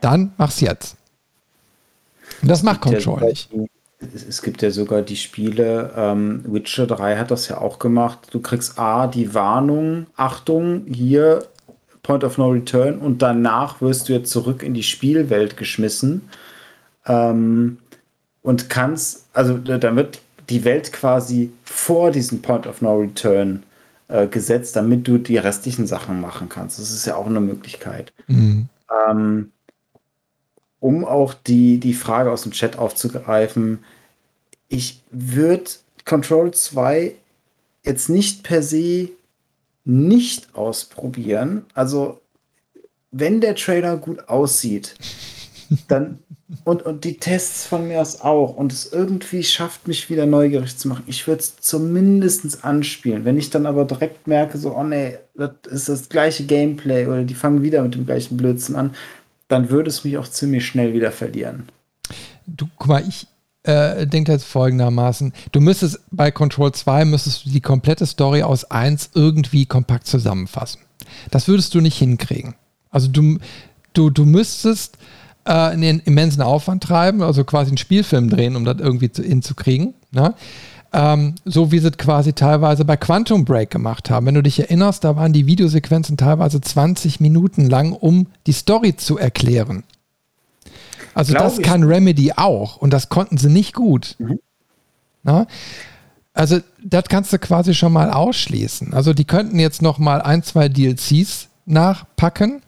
[0.00, 0.96] dann mach's jetzt.
[2.42, 3.48] Und das macht Control nicht.
[4.00, 8.18] Es gibt ja sogar die Spiele, ähm, Witcher 3 hat das ja auch gemacht.
[8.32, 11.46] Du kriegst A, die Warnung, Achtung, hier
[12.02, 16.22] Point of No Return und danach wirst du jetzt zurück in die Spielwelt geschmissen
[17.06, 17.78] ähm,
[18.42, 23.62] und kannst, also dann wird die Welt quasi vor diesem Point of No Return
[24.08, 26.78] äh, gesetzt, damit du die restlichen Sachen machen kannst.
[26.78, 28.12] Das ist ja auch eine Möglichkeit.
[28.26, 28.68] Mhm.
[29.08, 29.52] Ähm,
[30.80, 33.84] um auch die, die Frage aus dem Chat aufzugreifen,
[34.68, 35.70] ich würde
[36.04, 37.14] Control 2
[37.84, 39.10] jetzt nicht per se
[39.84, 41.66] nicht ausprobieren.
[41.74, 42.20] Also,
[43.10, 44.94] wenn der Trailer gut aussieht,
[45.88, 46.18] dann
[46.64, 50.76] und, und die Tests von mir aus auch und es irgendwie schafft, mich wieder neugierig
[50.76, 51.04] zu machen.
[51.06, 53.24] Ich würde es zumindest anspielen.
[53.24, 57.24] Wenn ich dann aber direkt merke, so, oh nee, das ist das gleiche Gameplay oder
[57.24, 58.94] die fangen wieder mit dem gleichen Blödsinn an,
[59.48, 61.68] dann würde es mich auch ziemlich schnell wieder verlieren.
[62.46, 63.26] Du, guck mal, ich
[63.62, 68.64] äh, denke jetzt folgendermaßen: Du müsstest bei Control 2 müsstest du die komplette Story aus
[68.70, 70.80] 1 irgendwie kompakt zusammenfassen.
[71.30, 72.54] Das würdest du nicht hinkriegen.
[72.90, 73.38] Also du,
[73.94, 74.98] du, du müsstest
[75.44, 79.94] äh, einen immensen Aufwand treiben, also quasi einen Spielfilm drehen, um das irgendwie zu, hinzukriegen.
[80.10, 80.34] Ne?
[80.92, 84.26] ähm, so wie sie es quasi teilweise bei Quantum Break gemacht haben.
[84.26, 88.96] Wenn du dich erinnerst, da waren die Videosequenzen teilweise 20 Minuten lang, um die Story
[88.96, 89.84] zu erklären.
[91.14, 91.64] Also Glaub das ich.
[91.64, 94.16] kann Remedy auch und das konnten sie nicht gut.
[94.18, 94.38] Mhm.
[95.22, 95.46] Na?
[96.34, 98.92] Also das kannst du quasi schon mal ausschließen.
[98.92, 102.62] Also die könnten jetzt noch mal ein, zwei DLCs nachpacken,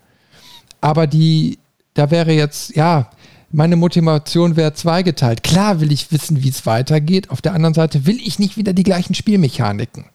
[0.81, 1.59] aber die,
[1.95, 3.11] da wäre jetzt, ja,
[3.51, 5.43] meine Motivation wäre zweigeteilt.
[5.43, 7.31] Klar will ich wissen, wie es weitergeht.
[7.31, 10.07] Auf der anderen Seite will ich nicht wieder die gleichen Spielmechaniken.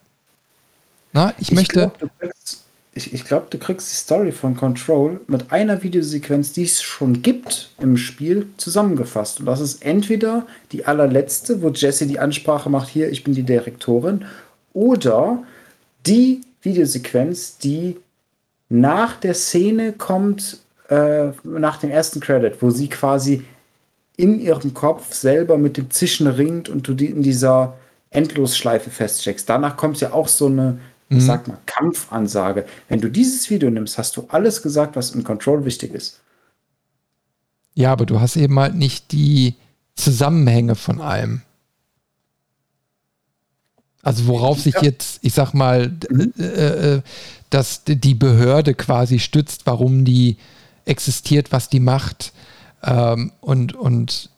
[1.14, 1.92] Na, ich, ich möchte.
[1.98, 2.12] Glaub,
[2.94, 7.22] ich, ich glaube, du kriegst die Story von Control mit einer Videosequenz, die es schon
[7.22, 9.40] gibt im Spiel, zusammengefasst.
[9.40, 13.44] Und das ist entweder die allerletzte, wo Jesse die Ansprache macht, hier, ich bin die
[13.44, 14.26] Direktorin,
[14.74, 15.44] oder
[16.06, 17.96] die Videosequenz, die
[18.68, 23.44] nach der Szene kommt, äh, nach dem ersten Credit, wo sie quasi
[24.18, 27.78] in ihrem Kopf selber mit dem Zischen ringt und du die in dieser
[28.10, 29.48] Endlosschleife feststeckst.
[29.48, 31.22] Danach kommt ja auch so eine ich mhm.
[31.22, 32.66] sag mal, Kampfansage.
[32.88, 36.20] Wenn du dieses Video nimmst, hast du alles gesagt, was in Control wichtig ist.
[37.74, 39.56] Ja, aber du hast eben halt nicht die
[39.96, 41.42] Zusammenhänge von allem.
[44.04, 46.34] Also worauf sich jetzt, ich sag mal, mhm.
[46.38, 47.02] äh, äh,
[47.50, 50.38] dass die Behörde quasi stützt, warum die
[50.86, 52.34] existiert, was die macht
[52.84, 54.30] ähm, und, und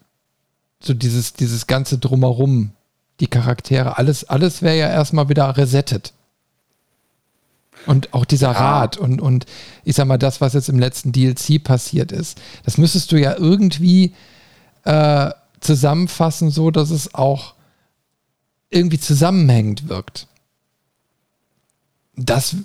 [0.79, 2.71] so dieses, dieses ganze Drumherum,
[3.19, 6.13] die Charaktere, alles, alles wäre ja erstmal wieder resettet.
[7.85, 8.59] Und auch dieser ja.
[8.59, 9.45] Rat und, und
[9.83, 13.35] ich sag mal, das, was jetzt im letzten DLC passiert ist, das müsstest du ja
[13.35, 14.13] irgendwie
[14.83, 17.55] äh, zusammenfassen, so dass es auch
[18.69, 20.27] irgendwie zusammenhängend wirkt.
[22.15, 22.55] Das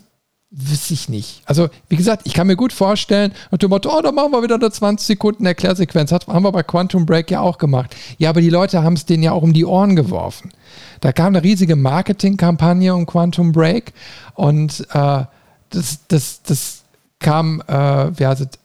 [0.50, 1.42] wüsste ich nicht.
[1.44, 4.42] Also, wie gesagt, ich kann mir gut vorstellen, und du Motto, oh, da machen wir
[4.42, 6.10] wieder eine 20 Sekunden Erklärsequenz.
[6.10, 7.94] Das haben wir bei Quantum Break ja auch gemacht.
[8.18, 10.52] Ja, aber die Leute haben es denen ja auch um die Ohren geworfen.
[11.00, 13.92] Da kam eine riesige Marketingkampagne um Quantum Break
[14.34, 15.25] und äh,
[15.70, 16.83] das, das, das
[17.18, 18.58] kam, äh, wie heißt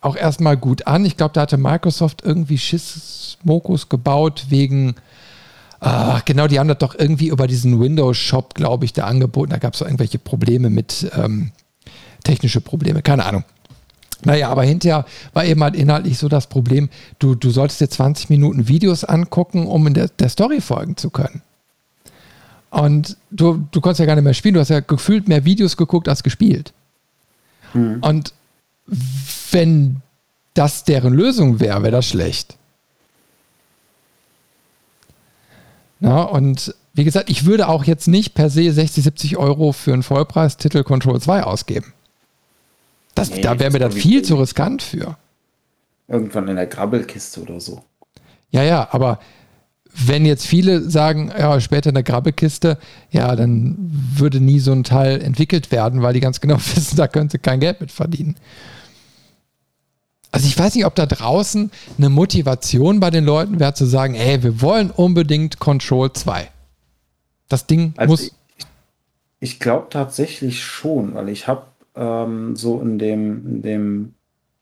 [0.00, 1.04] auch erstmal gut an.
[1.04, 4.94] Ich glaube, da hatte Microsoft irgendwie Schismokus gebaut wegen,
[5.80, 9.50] äh, genau, die haben das doch irgendwie über diesen Windows-Shop, glaube ich, da angeboten.
[9.50, 11.52] Da gab es irgendwelche Probleme mit, ähm,
[12.24, 13.44] technische Probleme, keine Ahnung.
[14.24, 16.88] Naja, aber hinterher war eben halt inhaltlich so das Problem,
[17.20, 21.10] du, du solltest dir 20 Minuten Videos angucken, um in der, der Story folgen zu
[21.10, 21.42] können.
[22.70, 24.54] Und du, du konntest ja gar nicht mehr spielen.
[24.54, 26.72] Du hast ja gefühlt mehr Videos geguckt als gespielt.
[27.72, 27.98] Mhm.
[28.02, 28.34] Und
[29.52, 30.02] wenn
[30.54, 32.56] das deren Lösung wäre, wäre das schlecht.
[36.00, 39.92] Na, und wie gesagt, ich würde auch jetzt nicht per se 60, 70 Euro für
[39.92, 41.92] einen Vollpreistitel Control 2 ausgeben.
[43.14, 45.16] Das, nee, da wäre mir dann viel zu riskant für.
[46.06, 47.82] Irgendwann in der Grabbelkiste oder so.
[48.50, 49.18] Ja, ja, aber
[49.94, 52.78] wenn jetzt viele sagen, ja, später in der Grabbekiste,
[53.10, 53.76] ja, dann
[54.14, 57.38] würde nie so ein Teil entwickelt werden, weil die ganz genau wissen, da können sie
[57.38, 58.36] kein Geld mit verdienen.
[60.30, 64.14] Also ich weiß nicht, ob da draußen eine Motivation bei den Leuten wäre zu sagen,
[64.14, 66.48] ey, wir wollen unbedingt Control 2.
[67.48, 68.22] Das Ding also muss.
[68.22, 68.32] Ich,
[69.40, 71.62] ich glaube tatsächlich schon, weil ich habe
[71.94, 74.14] ähm, so in dem, in dem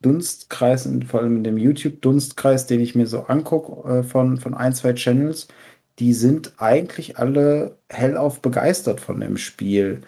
[0.03, 4.73] Dunstkreis, vor allem in dem YouTube-Dunstkreis, den ich mir so angucke äh, von, von ein,
[4.73, 5.49] zwei Channels,
[5.99, 10.03] die sind eigentlich alle hellauf begeistert von dem Spiel.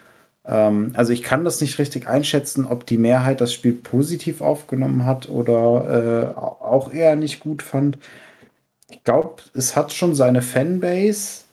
[0.49, 5.05] Ähm, also ich kann das nicht richtig einschätzen, ob die Mehrheit das Spiel positiv aufgenommen
[5.05, 7.97] hat oder äh, auch eher nicht gut fand.
[8.89, 11.43] Ich glaube, es hat schon seine Fanbase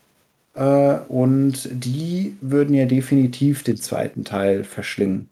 [0.54, 5.28] äh, und die würden ja definitiv den zweiten Teil verschlingen.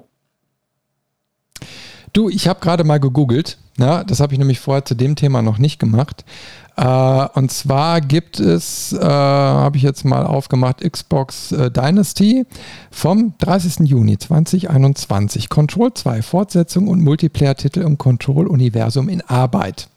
[2.14, 3.58] Du, ich habe gerade mal gegoogelt.
[3.76, 6.24] Ja, das habe ich nämlich vorher zu dem Thema noch nicht gemacht.
[6.76, 12.46] Äh, und zwar gibt es, äh, habe ich jetzt mal aufgemacht, Xbox äh, Dynasty
[12.92, 13.88] vom 30.
[13.88, 15.48] Juni 2021.
[15.48, 19.88] Control 2, Fortsetzung und Multiplayer-Titel im Control-Universum in Arbeit.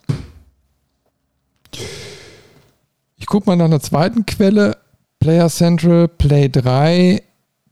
[3.17, 4.77] Ich gucke mal nach einer zweiten Quelle.
[5.19, 7.21] Player Central, Play 3,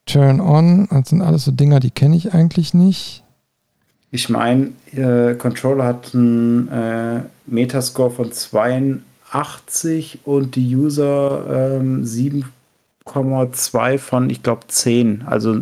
[0.05, 0.87] Turn On.
[0.91, 3.24] Das sind alles so Dinger, die kenne ich eigentlich nicht.
[4.15, 13.97] Ich meine, äh, Controller hat einen äh, Metascore von 82 und die User ähm, 7,2
[13.97, 15.23] von, ich glaube, 10.
[15.23, 15.61] Also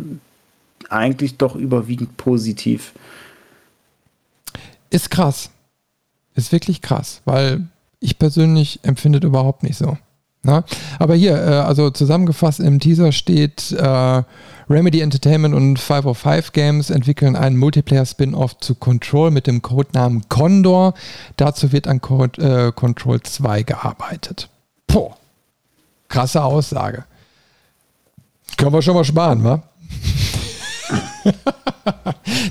[0.88, 2.92] eigentlich doch überwiegend positiv.
[4.88, 5.50] Ist krass.
[6.36, 7.66] Ist wirklich krass, weil
[7.98, 9.98] ich persönlich empfinde es überhaupt nicht so.
[10.44, 10.64] Na?
[10.98, 14.22] Aber hier, äh, also zusammengefasst im Teaser steht, äh,
[14.68, 20.94] Remedy Entertainment und 505 Games entwickeln einen Multiplayer-Spin-Off zu Control mit dem Codenamen Condor.
[21.36, 24.48] Dazu wird an Code, äh, Control 2 gearbeitet.
[24.86, 25.16] Boah.
[26.08, 27.04] Krasse Aussage.
[28.56, 29.62] Können wir schon mal sparen, wa?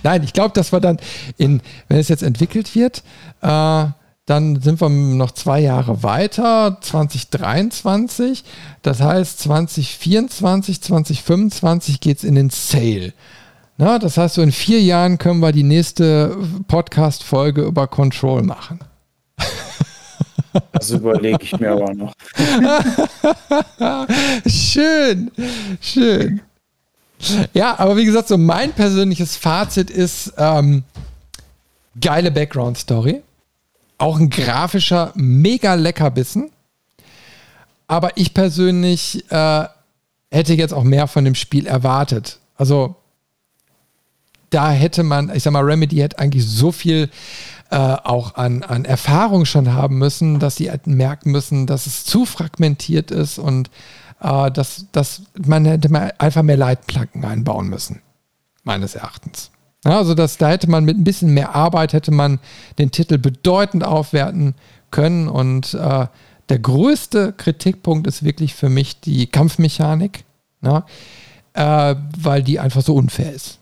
[0.03, 0.97] Nein, ich glaube, dass wir dann
[1.38, 3.03] in, wenn es jetzt entwickelt wird,
[3.41, 3.85] äh,
[4.26, 8.43] dann sind wir noch zwei Jahre weiter, 2023.
[8.82, 13.14] Das heißt, 2024, 2025 geht es in den Sale.
[13.77, 16.38] Na, das heißt, so in vier Jahren können wir die nächste
[16.68, 18.80] Podcast-Folge über Control machen.
[20.72, 22.14] Das überlege ich mir aber noch.
[24.45, 25.32] schön,
[25.82, 26.42] schön.
[27.53, 30.84] Ja, aber wie gesagt, so mein persönliches Fazit ist ähm,
[32.00, 33.24] geile Background-Story.
[34.03, 36.51] Auch ein grafischer, mega Leckerbissen.
[37.88, 39.64] Aber ich persönlich äh,
[40.30, 42.40] hätte jetzt auch mehr von dem Spiel erwartet.
[42.57, 42.98] Also
[44.49, 47.09] da hätte man, ich sag mal, Remedy hätte eigentlich so viel
[47.72, 52.03] äh, auch an, an Erfahrung schon haben müssen, dass sie hätten merken müssen, dass es
[52.03, 53.72] zu fragmentiert ist und
[54.19, 58.01] äh, dass, dass man hätte mal einfach mehr Leitplanken einbauen müssen,
[58.65, 59.49] meines Erachtens.
[59.86, 62.40] Ja, also das, da hätte man mit ein bisschen mehr Arbeit, hätte man
[62.80, 64.56] den Titel bedeutend aufwerten
[64.92, 66.08] können und äh,
[66.50, 70.24] der größte Kritikpunkt ist wirklich für mich die Kampfmechanik,
[70.62, 70.86] ja,
[71.53, 73.60] äh, weil die einfach so unfair ist.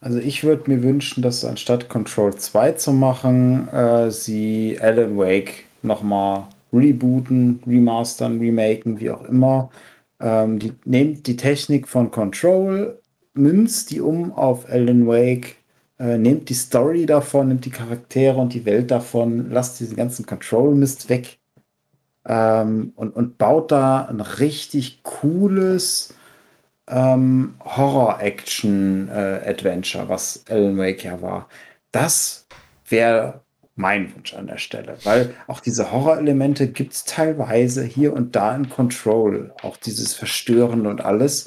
[0.00, 5.64] Also ich würde mir wünschen, dass anstatt Control 2 zu machen, äh, sie Alan Wake
[5.82, 9.70] nochmal rebooten, remastern, remaken, wie auch immer.
[10.20, 13.00] Ähm, die nehmt die Technik von Control,
[13.34, 15.56] münzt die um auf Alan Wake,
[15.98, 20.26] äh, nehmt die Story davon, nimmt die Charaktere und die Welt davon, lasst diesen ganzen
[20.26, 21.38] Control-Mist weg
[22.26, 26.14] ähm, und, und baut da ein richtig cooles
[26.88, 31.48] ähm, Horror-Action-Adventure, äh, was Alan Wake ja war.
[31.92, 32.46] Das
[32.88, 33.40] wäre
[33.76, 38.54] mein Wunsch an der Stelle, weil auch diese Horror-Elemente gibt es teilweise hier und da
[38.54, 41.46] in Control, auch dieses Verstören und alles.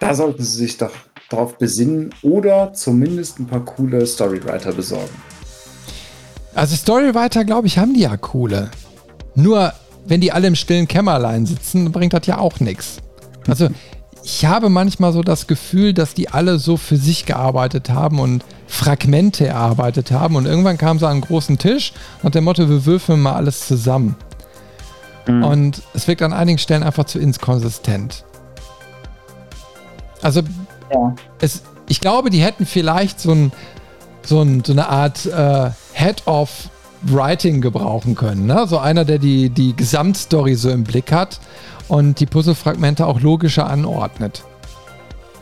[0.00, 0.90] Da sollten sie sich doch
[1.28, 5.14] drauf besinnen oder zumindest ein paar coole Storywriter besorgen.
[6.54, 8.70] Also Storywriter, glaube ich, haben die ja coole.
[9.34, 9.72] Nur,
[10.06, 12.96] wenn die alle im stillen Kämmerlein sitzen, bringt das ja auch nichts.
[13.46, 13.68] Also
[14.24, 18.44] ich habe manchmal so das Gefühl, dass die alle so für sich gearbeitet haben und
[18.66, 22.84] Fragmente erarbeitet haben und irgendwann kam sie an einen großen Tisch nach dem Motto, wir
[22.86, 24.16] würfeln mal alles zusammen.
[25.26, 25.44] Mhm.
[25.44, 28.24] Und es wirkt an einigen Stellen einfach zu inkonsistent.
[30.22, 30.42] Also
[30.92, 31.14] ja.
[31.40, 33.52] es, ich glaube, die hätten vielleicht so, ein,
[34.24, 36.68] so, ein, so eine Art äh, Head of
[37.02, 38.46] Writing gebrauchen können.
[38.46, 38.66] Ne?
[38.66, 41.40] So einer, der die, die Gesamtstory so im Blick hat
[41.88, 44.44] und die Puzzlefragmente auch logischer anordnet.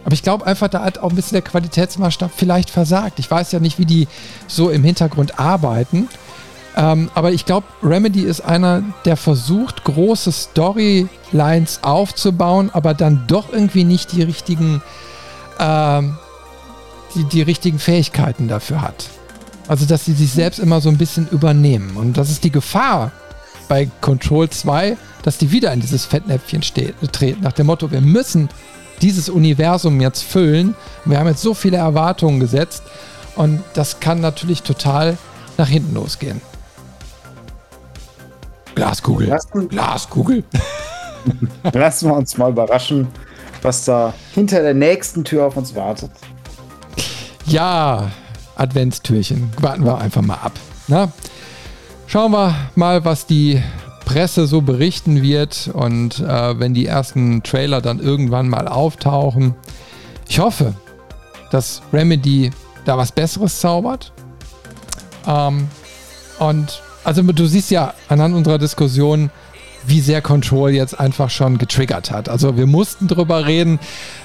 [0.05, 3.19] Aber ich glaube einfach, da hat auch ein bisschen der Qualitätsmaßstab vielleicht versagt.
[3.19, 4.09] Ich weiß ja nicht, wie die
[4.47, 6.09] so im Hintergrund arbeiten.
[6.79, 13.53] Ähm, aber ich glaube, Remedy ist einer, der versucht, große Storylines aufzubauen, aber dann doch
[13.53, 14.81] irgendwie nicht die richtigen,
[15.59, 16.17] ähm,
[17.17, 19.09] die, die richtigen Fähigkeiten dafür hat.
[19.67, 21.97] Also, dass sie sich selbst immer so ein bisschen übernehmen.
[21.97, 23.11] Und das ist die Gefahr
[23.69, 28.49] bei Control 2, dass die wieder in dieses Fettnäpfchen treten, nach dem Motto, wir müssen
[29.03, 30.77] dieses Universum jetzt füllen.
[31.05, 32.85] Wir haben jetzt so viele Erwartungen gesetzt
[33.35, 35.19] und das kann natürlich total
[35.57, 36.41] nach hinten losgehen.
[38.79, 39.27] Glaskugel.
[39.29, 40.45] Lassen, Glaskugel.
[41.73, 43.09] Lassen wir uns mal überraschen,
[43.63, 46.11] was da hinter der nächsten Tür auf uns wartet.
[47.47, 48.11] Ja,
[48.57, 49.51] Adventstürchen.
[49.61, 50.53] Warten wir einfach mal ab.
[50.87, 51.11] Na?
[52.07, 53.61] Schauen wir mal, was die
[54.05, 59.55] Presse so berichten wird und äh, wenn die ersten Trailer dann irgendwann mal auftauchen.
[60.29, 60.75] Ich hoffe,
[61.51, 62.51] dass Remedy
[62.85, 64.13] da was Besseres zaubert.
[65.27, 65.69] Ähm,
[66.39, 69.31] und also du siehst ja anhand unserer Diskussion,
[69.87, 72.29] wie sehr Control jetzt einfach schon getriggert hat.
[72.29, 73.79] Also wir mussten drüber reden.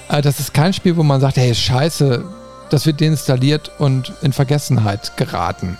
[0.08, 2.24] Äh, das ist kein Spiel, wo man sagt, hey, scheiße,
[2.70, 5.78] das wird deinstalliert und in Vergessenheit geraten.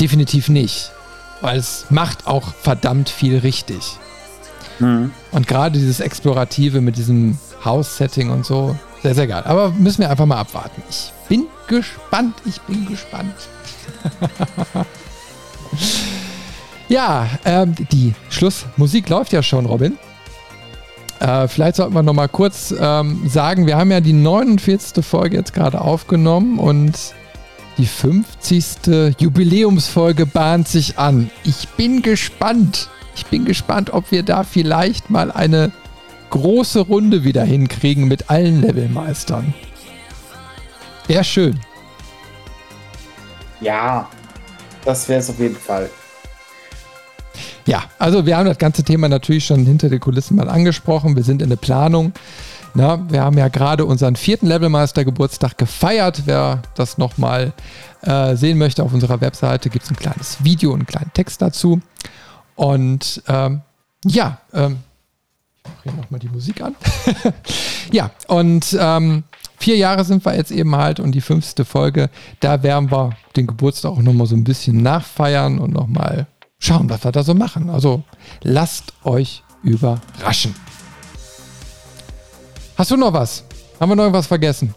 [0.00, 0.92] Definitiv nicht
[1.40, 3.96] weil es macht auch verdammt viel richtig.
[4.78, 5.12] Mhm.
[5.32, 9.42] Und gerade dieses Explorative mit diesem House-Setting und so, sehr, sehr geil.
[9.44, 10.82] Aber müssen wir einfach mal abwarten.
[10.88, 13.34] Ich bin gespannt, ich bin gespannt.
[16.88, 19.98] ja, ähm, die Schlussmusik läuft ja schon, Robin.
[21.20, 25.04] Äh, vielleicht sollten wir noch mal kurz ähm, sagen, wir haben ja die 49.
[25.04, 27.14] Folge jetzt gerade aufgenommen und
[27.76, 29.16] die 50.
[29.18, 31.30] Jubiläumsfolge bahnt sich an.
[31.44, 32.88] Ich bin gespannt.
[33.14, 35.72] Ich bin gespannt, ob wir da vielleicht mal eine
[36.30, 39.54] große Runde wieder hinkriegen mit allen Levelmeistern.
[41.06, 41.58] Wäre schön.
[43.60, 44.08] Ja,
[44.88, 45.90] das wäre es auf jeden Fall.
[47.66, 51.14] Ja, also wir haben das ganze Thema natürlich schon hinter den Kulissen mal angesprochen.
[51.14, 52.14] Wir sind in der Planung.
[52.72, 56.22] Na, wir haben ja gerade unseren vierten Levelmeister Geburtstag gefeiert.
[56.24, 57.52] Wer das nochmal
[58.00, 61.42] äh, sehen möchte auf unserer Webseite, gibt es ein kleines Video und einen kleinen Text
[61.42, 61.82] dazu.
[62.56, 63.60] Und ähm,
[64.06, 64.78] ja, ähm,
[65.58, 66.74] ich mache hier nochmal die Musik an.
[67.92, 69.24] ja, und ähm,
[69.58, 73.46] vier Jahre sind wir jetzt eben halt und die fünfte Folge, da werden wir den
[73.46, 76.26] Geburtstag auch nochmal so ein bisschen nachfeiern und nochmal
[76.58, 77.70] schauen, was wir da so machen.
[77.70, 78.02] Also
[78.42, 80.54] lasst euch überraschen.
[82.76, 83.44] Hast du noch was?
[83.80, 84.74] Haben wir noch irgendwas vergessen?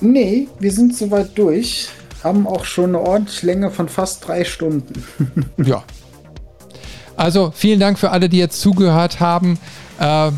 [0.00, 1.88] Nee, wir sind soweit durch.
[2.22, 5.04] Haben auch schon eine ordentliche Länge von fast drei Stunden.
[5.64, 5.84] ja.
[7.16, 9.58] Also vielen Dank für alle, die jetzt zugehört haben.
[9.98, 10.30] Äh,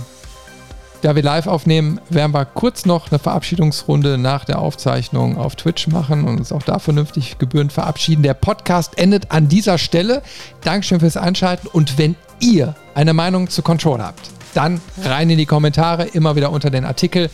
[1.02, 5.86] da wir live aufnehmen, werden wir kurz noch eine Verabschiedungsrunde nach der Aufzeichnung auf Twitch
[5.86, 8.22] machen und uns auch da vernünftig gebührend verabschieden.
[8.22, 10.22] Der Podcast endet an dieser Stelle.
[10.62, 15.46] Dankeschön fürs Einschalten und wenn ihr eine Meinung zu Control habt, dann rein in die
[15.46, 17.30] Kommentare, immer wieder unter den Artikel.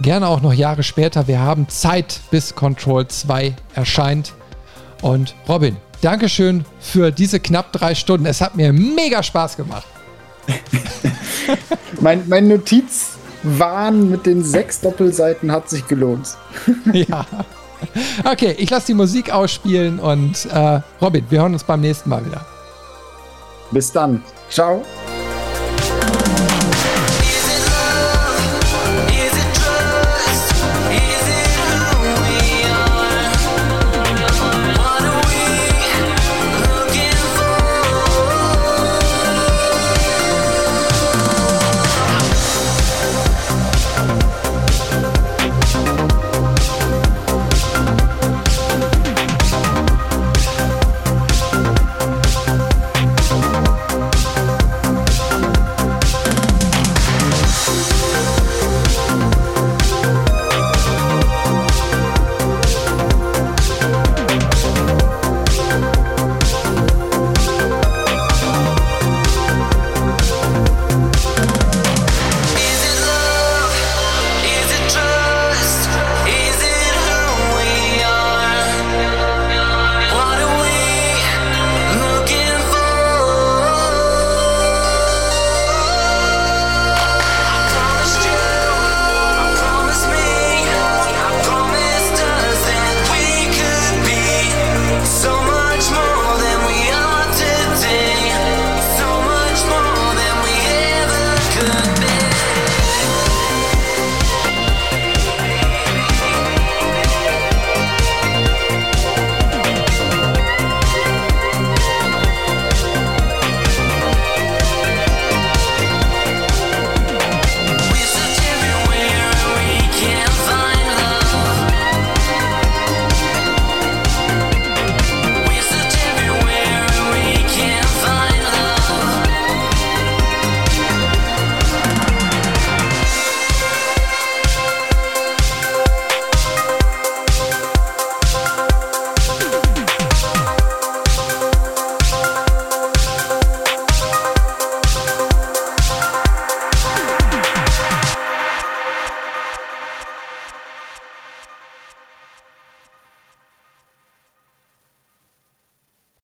[0.00, 1.28] Gerne auch noch Jahre später.
[1.28, 4.34] Wir haben Zeit, bis Control 2 erscheint.
[5.00, 8.26] Und Robin, Dankeschön für diese knapp drei Stunden.
[8.26, 9.86] Es hat mir mega Spaß gemacht.
[12.00, 16.36] mein, mein Notizwahn mit den sechs Doppelseiten hat sich gelohnt.
[16.92, 17.26] ja.
[18.24, 22.24] Okay, ich lasse die Musik ausspielen und äh, Robin, wir hören uns beim nächsten Mal
[22.24, 22.44] wieder.
[23.70, 24.22] Bis dann.
[24.48, 24.82] Ciao.